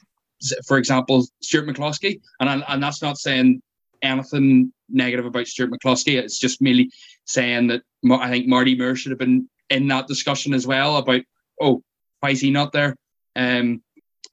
for 0.66 0.80
example, 0.80 1.28
Stuart 1.42 1.68
McCloskey. 1.68 2.20
And 2.39 2.50
I, 2.50 2.56
and 2.70 2.82
that's 2.82 3.04
not 3.04 3.20
saying 3.20 3.62
anything 4.02 4.74
negative 4.89 5.28
about 5.28 5.46
Stuart 5.46 5.70
McCloskey. 5.70 6.18
It's 6.18 6.39
just 6.39 6.60
merely 6.60 6.89
saying 7.26 7.68
that 7.68 7.84
I 8.10 8.32
think 8.32 8.48
Marty 8.48 8.76
Moore 8.76 8.96
should 8.96 9.12
have 9.12 9.20
been 9.20 9.48
in 9.70 9.88
that 9.89 10.08
discussion 10.08 10.56
as 10.56 10.66
well 10.66 10.98
about 10.98 11.22
oh 11.62 11.84
why 12.20 12.32
is 12.32 12.42
he 12.42 12.50
not 12.50 12.72
there? 12.72 12.96
Um, 13.36 13.84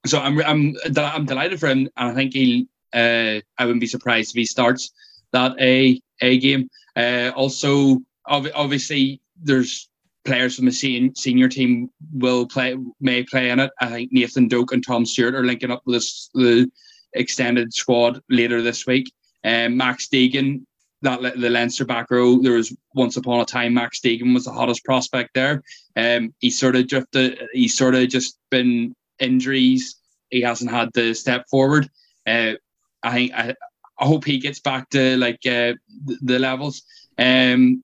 so 0.07 0.21
I'm 0.21 0.41
I'm 0.41 0.75
I'm 0.97 1.27
delighted 1.27 1.61
for 1.61 1.69
him, 1.69 1.89
and 1.97 2.09
I 2.09 2.15
think 2.15 2.33
he'll. 2.33 2.65
Uh, 2.95 3.41
I 3.59 3.67
wouldn't 3.67 3.83
be 3.83 3.87
surprised 3.87 4.31
if 4.31 4.37
he 4.37 4.47
starts 4.47 4.91
that 5.33 5.53
A 5.61 6.01
A 6.23 6.39
game. 6.39 6.71
Uh, 6.97 7.31
also, 7.37 7.99
ob- 8.27 8.55
obviously, 8.55 9.21
there's 9.43 9.88
players 10.29 10.57
from 10.57 10.67
the 10.67 10.73
sen- 10.73 11.15
senior 11.15 11.49
team 11.49 11.91
will 12.13 12.47
play 12.47 12.77
may 13.01 13.25
play 13.25 13.51
in 13.51 13.59
it. 13.59 13.71
I 13.81 13.89
think 13.89 14.13
Nathan 14.13 14.47
Doak 14.47 14.73
and 14.73 14.85
Tom 14.87 15.05
Stewart 15.07 15.35
are 15.35 15.45
linking 15.45 15.71
up 15.71 15.83
with 15.87 16.05
the 16.35 16.71
extended 17.15 17.73
squad 17.73 18.21
later 18.29 18.63
this 18.63 18.87
week. 18.87 19.13
Um, 19.45 19.77
Max 19.77 20.09
Deegan, 20.09 20.65
that 21.03 21.21
the 21.21 21.51
Leinster 21.51 21.85
back 21.85 22.11
row, 22.11 22.41
there 22.43 22.53
was 22.53 22.77
once 22.95 23.17
upon 23.17 23.41
a 23.41 23.45
time 23.45 23.75
Max 23.75 24.01
Deegan 24.01 24.35
was 24.35 24.45
the 24.45 24.53
hottest 24.53 24.85
prospect 24.85 25.31
there. 25.35 25.63
Um, 25.97 26.35
he 26.39 26.51
sort 26.51 26.77
of 26.77 26.87
drifted. 26.87 27.41
He's 27.53 27.77
sort 27.77 27.95
of 27.95 28.09
just 28.09 28.39
been 28.51 28.95
injuries. 29.19 29.97
He 30.31 30.43
hasn't 30.43 30.71
had 30.71 30.91
the 30.93 31.15
step 31.15 31.47
forward. 31.51 31.89
Uh, 32.27 32.53
I 33.03 33.13
think 33.13 33.33
I, 33.33 33.55
I 33.99 34.05
hope 34.05 34.25
he 34.25 34.39
gets 34.39 34.61
back 34.61 34.91
to 34.91 35.17
like 35.17 35.41
uh, 35.47 35.75
the, 36.05 36.19
the 36.23 36.39
levels. 36.39 36.83
Um, 37.17 37.83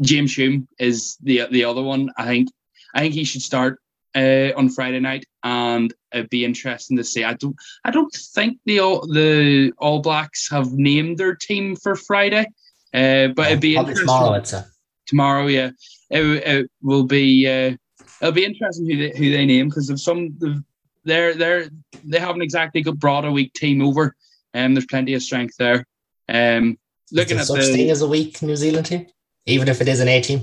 James 0.00 0.36
Hume 0.36 0.68
is 0.78 1.16
the 1.22 1.46
the 1.50 1.64
other 1.64 1.82
one. 1.82 2.10
I 2.16 2.24
think 2.24 2.50
I 2.94 3.00
think 3.00 3.14
he 3.14 3.24
should 3.24 3.42
start 3.42 3.80
uh, 4.14 4.50
on 4.56 4.68
Friday 4.68 5.00
night, 5.00 5.26
and 5.42 5.92
it'd 6.12 6.30
be 6.30 6.44
interesting 6.44 6.96
to 6.96 7.04
see. 7.04 7.24
I 7.24 7.34
don't 7.34 7.56
I 7.84 7.90
don't 7.90 8.12
think 8.12 8.58
the 8.64 8.78
the 9.12 9.72
All 9.78 10.00
Blacks 10.00 10.50
have 10.50 10.72
named 10.72 11.18
their 11.18 11.34
team 11.34 11.76
for 11.76 11.96
Friday, 11.96 12.46
uh, 12.92 13.28
but 13.28 13.48
it'd 13.48 13.60
be 13.60 13.76
interesting. 13.76 14.06
tomorrow. 14.06 14.34
It's 14.34 14.52
a... 14.52 14.66
tomorrow. 15.06 15.46
Yeah, 15.46 15.70
it, 16.10 16.24
it 16.24 16.70
will 16.82 17.04
be. 17.04 17.46
Uh, 17.46 17.76
it'll 18.20 18.32
be 18.32 18.44
interesting 18.44 18.86
who 18.86 18.96
they, 18.96 19.18
who 19.18 19.30
they 19.30 19.46
name 19.46 19.68
because 19.68 19.90
of 19.90 20.00
some 20.00 20.64
they're 21.04 21.34
they're 21.34 21.68
they 22.04 22.18
haven't 22.18 22.42
exactly 22.42 22.82
got 22.82 22.98
brought 22.98 23.24
a 23.24 23.32
weak 23.32 23.52
team 23.54 23.82
over, 23.82 24.14
and 24.52 24.66
um, 24.66 24.74
there's 24.74 24.86
plenty 24.86 25.14
of 25.14 25.22
strength 25.22 25.56
there. 25.58 25.86
Um, 26.28 26.78
looking 27.12 27.38
at 27.38 27.46
such 27.46 27.66
the, 27.66 27.72
thing 27.72 27.90
as 27.90 28.02
a 28.02 28.08
weak 28.08 28.40
New 28.42 28.56
Zealand 28.56 28.86
team, 28.86 29.06
even 29.46 29.68
if 29.68 29.80
it 29.80 29.88
is 29.88 30.00
an 30.00 30.08
A 30.08 30.20
team. 30.20 30.42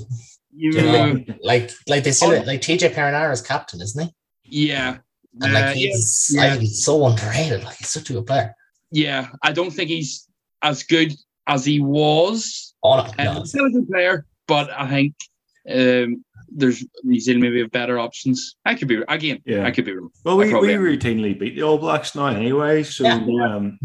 You 0.54 0.72
know, 0.74 1.24
like 1.42 1.72
like 1.88 2.04
they 2.04 2.12
still 2.12 2.34
oh, 2.34 2.44
like 2.44 2.62
TJ 2.62 2.94
Perenara 2.94 3.32
is 3.32 3.42
captain, 3.42 3.82
isn't 3.82 4.04
he? 4.04 4.14
Yeah, 4.44 4.98
and 5.40 5.54
like 5.54 5.64
uh, 5.64 5.74
he's, 5.74 6.30
yeah. 6.34 6.56
he's 6.58 6.84
so 6.84 7.06
underrated. 7.06 7.64
Like 7.64 7.78
he's 7.78 7.90
such 7.90 8.10
a 8.10 8.14
good 8.14 8.28
player. 8.28 8.54
Yeah, 8.92 9.30
I 9.42 9.54
don't 9.54 9.72
think 9.72 9.90
he's 9.90 10.28
as 10.62 10.84
good 10.84 11.14
as 11.48 11.64
he 11.64 11.80
was. 11.80 12.74
Oh 12.84 12.98
no, 12.98 13.24
no. 13.24 13.32
Um, 13.40 13.46
still 13.46 13.66
a 13.66 13.70
good 13.70 13.88
player, 13.88 14.26
but 14.48 14.70
I 14.72 14.90
think 14.90 15.16
um, 15.70 16.26
there's 16.50 16.86
New 17.04 17.20
Zealand 17.20 17.44
maybe 17.44 17.62
have 17.62 17.72
better 17.72 17.98
options. 17.98 18.56
I 18.66 18.76
could 18.76 18.88
be 18.88 19.02
again. 19.08 19.42
Yeah, 19.46 19.66
I 19.66 19.72
could 19.72 19.86
be 19.86 19.94
wrong. 19.94 20.12
Well, 20.26 20.38
we, 20.38 20.54
we 20.54 20.74
routinely 20.74 21.38
beat 21.38 21.56
the 21.56 21.64
All 21.64 21.78
Blacks 21.78 22.14
now 22.14 22.28
anyway, 22.28 22.84
so 22.84 23.06
yeah. 23.06 23.16
um, 23.16 23.80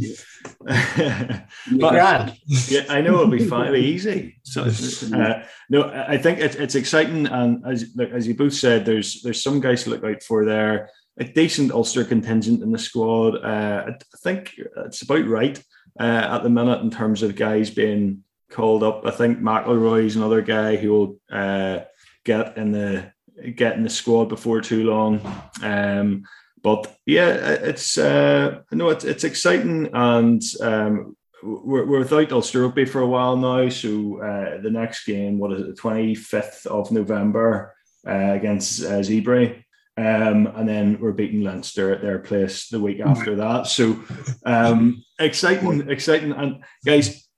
but, 1.79 1.95
yeah, 1.95 2.85
I 2.89 3.01
know 3.01 3.15
it'll 3.15 3.29
be 3.29 3.47
fine, 3.47 3.67
it'll 3.67 3.75
be 3.75 3.87
easy. 3.87 4.41
So 4.43 4.65
uh, 4.65 5.45
no, 5.71 5.85
I 5.85 6.19
think 6.19 6.41
it's 6.41 6.57
it's 6.57 6.75
exciting, 6.75 7.27
and 7.27 7.65
as 7.65 7.97
as 8.13 8.27
you 8.27 8.35
both 8.35 8.55
said, 8.55 8.85
there's 8.85 9.23
there's 9.23 9.43
some 9.43 9.61
guys 9.61 9.85
to 9.85 9.91
look 9.91 10.03
out 10.03 10.25
for 10.25 10.45
there. 10.45 10.91
A 11.19 11.25
decent 11.25 11.71
Ulster 11.71 12.05
contingent 12.05 12.63
in 12.63 12.73
the 12.73 12.79
squad. 12.79 13.37
Uh, 13.37 13.87
I 13.89 14.17
think 14.25 14.55
it's 14.89 15.03
about 15.03 15.27
right 15.27 15.63
uh, 16.01 16.03
at 16.03 16.43
the 16.43 16.51
minute 16.51 16.81
in 16.81 16.91
terms 16.91 17.23
of 17.23 17.37
guys 17.37 17.71
being 17.71 18.25
called 18.51 18.83
up. 18.83 19.07
I 19.07 19.13
think 19.13 19.39
McIlroy's 19.39 20.17
another 20.17 20.43
guy 20.43 20.77
who 20.77 20.91
will 20.91 21.21
uh, 21.31 21.81
get 22.25 22.57
in 22.59 22.73
the 22.73 23.13
get 23.55 23.77
in 23.77 23.85
the 23.85 23.91
squad 23.91 24.25
before 24.27 24.61
too 24.61 24.85
long. 24.85 25.21
Um, 25.63 26.25
but 26.67 26.99
yeah, 27.07 27.29
it's 27.29 27.97
uh, 27.97 28.63
no, 28.73 28.89
it's 28.89 29.05
it's 29.05 29.23
exciting, 29.23 29.89
and 29.93 30.43
um, 30.61 31.17
we're, 31.41 31.87
we're 31.87 32.01
without 32.01 32.33
Ulster 32.33 32.63
Rugby 32.63 32.85
for 32.87 33.03
a 33.03 33.07
while 33.07 33.37
now. 33.37 33.69
So 33.69 34.21
uh, 34.21 34.61
the 34.61 34.71
next 34.71 35.07
game, 35.07 35.39
what 35.39 35.53
is 35.53 35.61
it, 35.61 35.69
the 35.69 35.75
twenty 35.75 36.17
fifth 36.17 36.67
of 36.67 36.91
November 36.91 37.73
uh, 38.05 38.33
against 38.33 38.83
uh, 38.83 38.99
Zebre. 38.99 39.63
Um, 39.97 40.49
and 40.57 40.69
then 40.69 40.99
we're 41.01 41.13
beating 41.13 41.43
Leinster 41.43 41.95
at 41.95 42.03
their 42.03 42.19
place 42.19 42.69
the 42.69 42.81
week 42.81 42.99
after 42.99 43.37
that. 43.37 43.69
So 43.69 43.97
um, 44.45 45.05
exciting, 45.21 45.89
exciting. 45.89 46.33
And 46.33 46.65
guys, 46.85 47.29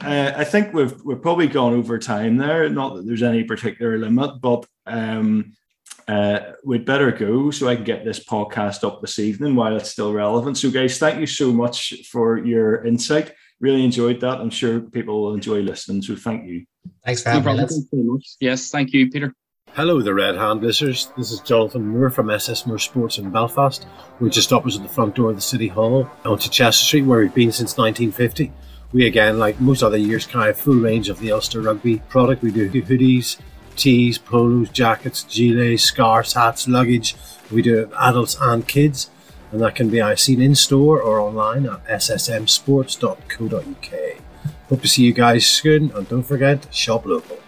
uh, 0.00 0.32
I 0.36 0.44
think 0.44 0.72
we've 0.72 0.94
we've 1.04 1.20
probably 1.20 1.48
gone 1.48 1.74
over 1.74 1.98
time 1.98 2.36
there. 2.36 2.68
Not 2.68 2.94
that 2.94 3.04
there's 3.04 3.24
any 3.24 3.42
particular 3.42 3.98
limit, 3.98 4.40
but 4.40 4.64
um, 4.86 5.56
uh, 6.08 6.52
we'd 6.64 6.84
better 6.84 7.10
go 7.10 7.50
so 7.50 7.68
I 7.68 7.74
can 7.74 7.84
get 7.84 8.04
this 8.04 8.24
podcast 8.24 8.84
up 8.84 9.00
this 9.00 9.18
evening 9.18 9.56
while 9.56 9.76
it's 9.76 9.90
still 9.90 10.12
relevant. 10.12 10.56
So, 10.56 10.70
guys, 10.70 10.98
thank 10.98 11.18
you 11.18 11.26
so 11.26 11.52
much 11.52 11.94
for 12.10 12.38
your 12.38 12.84
insight. 12.84 13.32
Really 13.60 13.84
enjoyed 13.84 14.20
that. 14.20 14.38
I'm 14.40 14.50
sure 14.50 14.80
people 14.80 15.20
will 15.20 15.34
enjoy 15.34 15.60
listening. 15.60 16.02
So, 16.02 16.14
thank 16.14 16.46
you. 16.46 16.64
Thanks 17.04 17.22
for 17.22 17.30
having 17.30 17.56
no 17.56 17.66
me. 17.92 18.20
Yes, 18.40 18.70
thank 18.70 18.92
you, 18.92 19.10
Peter. 19.10 19.34
Hello, 19.72 20.00
the 20.00 20.14
Red 20.14 20.36
Hand 20.36 20.62
listeners. 20.62 21.12
This 21.18 21.32
is 21.32 21.40
Jonathan 21.40 21.86
Moore 21.86 22.08
from 22.08 22.30
SS 22.30 22.66
Moore 22.66 22.78
Sports 22.78 23.18
in 23.18 23.30
Belfast. 23.30 23.86
We're 24.20 24.30
just 24.30 24.52
opposite 24.52 24.82
the 24.82 24.88
front 24.88 25.14
door 25.16 25.30
of 25.30 25.36
the 25.36 25.42
City 25.42 25.68
Hall 25.68 26.08
onto 26.24 26.48
Chester 26.48 26.84
Street, 26.84 27.02
where 27.02 27.20
we've 27.20 27.34
been 27.34 27.52
since 27.52 27.76
1950. 27.76 28.52
We 28.92 29.06
again, 29.06 29.38
like 29.38 29.60
most 29.60 29.82
other 29.82 29.98
years, 29.98 30.24
carry 30.24 30.52
a 30.52 30.54
full 30.54 30.76
range 30.76 31.10
of 31.10 31.18
the 31.18 31.32
Ulster 31.32 31.60
Rugby 31.60 31.98
product. 32.08 32.42
We 32.42 32.52
do 32.52 32.70
hoodies, 32.70 33.38
tees, 33.76 34.18
polos, 34.18 34.70
jackets, 34.70 35.24
gilets, 35.24 35.80
scarves, 35.80 36.32
hats, 36.32 36.66
luggage. 36.66 37.14
We 37.50 37.62
do 37.62 37.90
adults 37.98 38.36
and 38.40 38.66
kids, 38.66 39.10
and 39.52 39.60
that 39.60 39.74
can 39.74 39.88
be 39.88 40.02
seen 40.16 40.42
in 40.42 40.54
store 40.54 41.00
or 41.00 41.20
online 41.20 41.66
at 41.66 41.86
ssmsports.co.uk. 41.86 44.22
Hope 44.68 44.82
to 44.82 44.88
see 44.88 45.04
you 45.04 45.12
guys 45.12 45.46
soon, 45.46 45.92
and 45.92 46.08
don't 46.08 46.24
forget, 46.24 46.74
shop 46.74 47.06
local. 47.06 47.38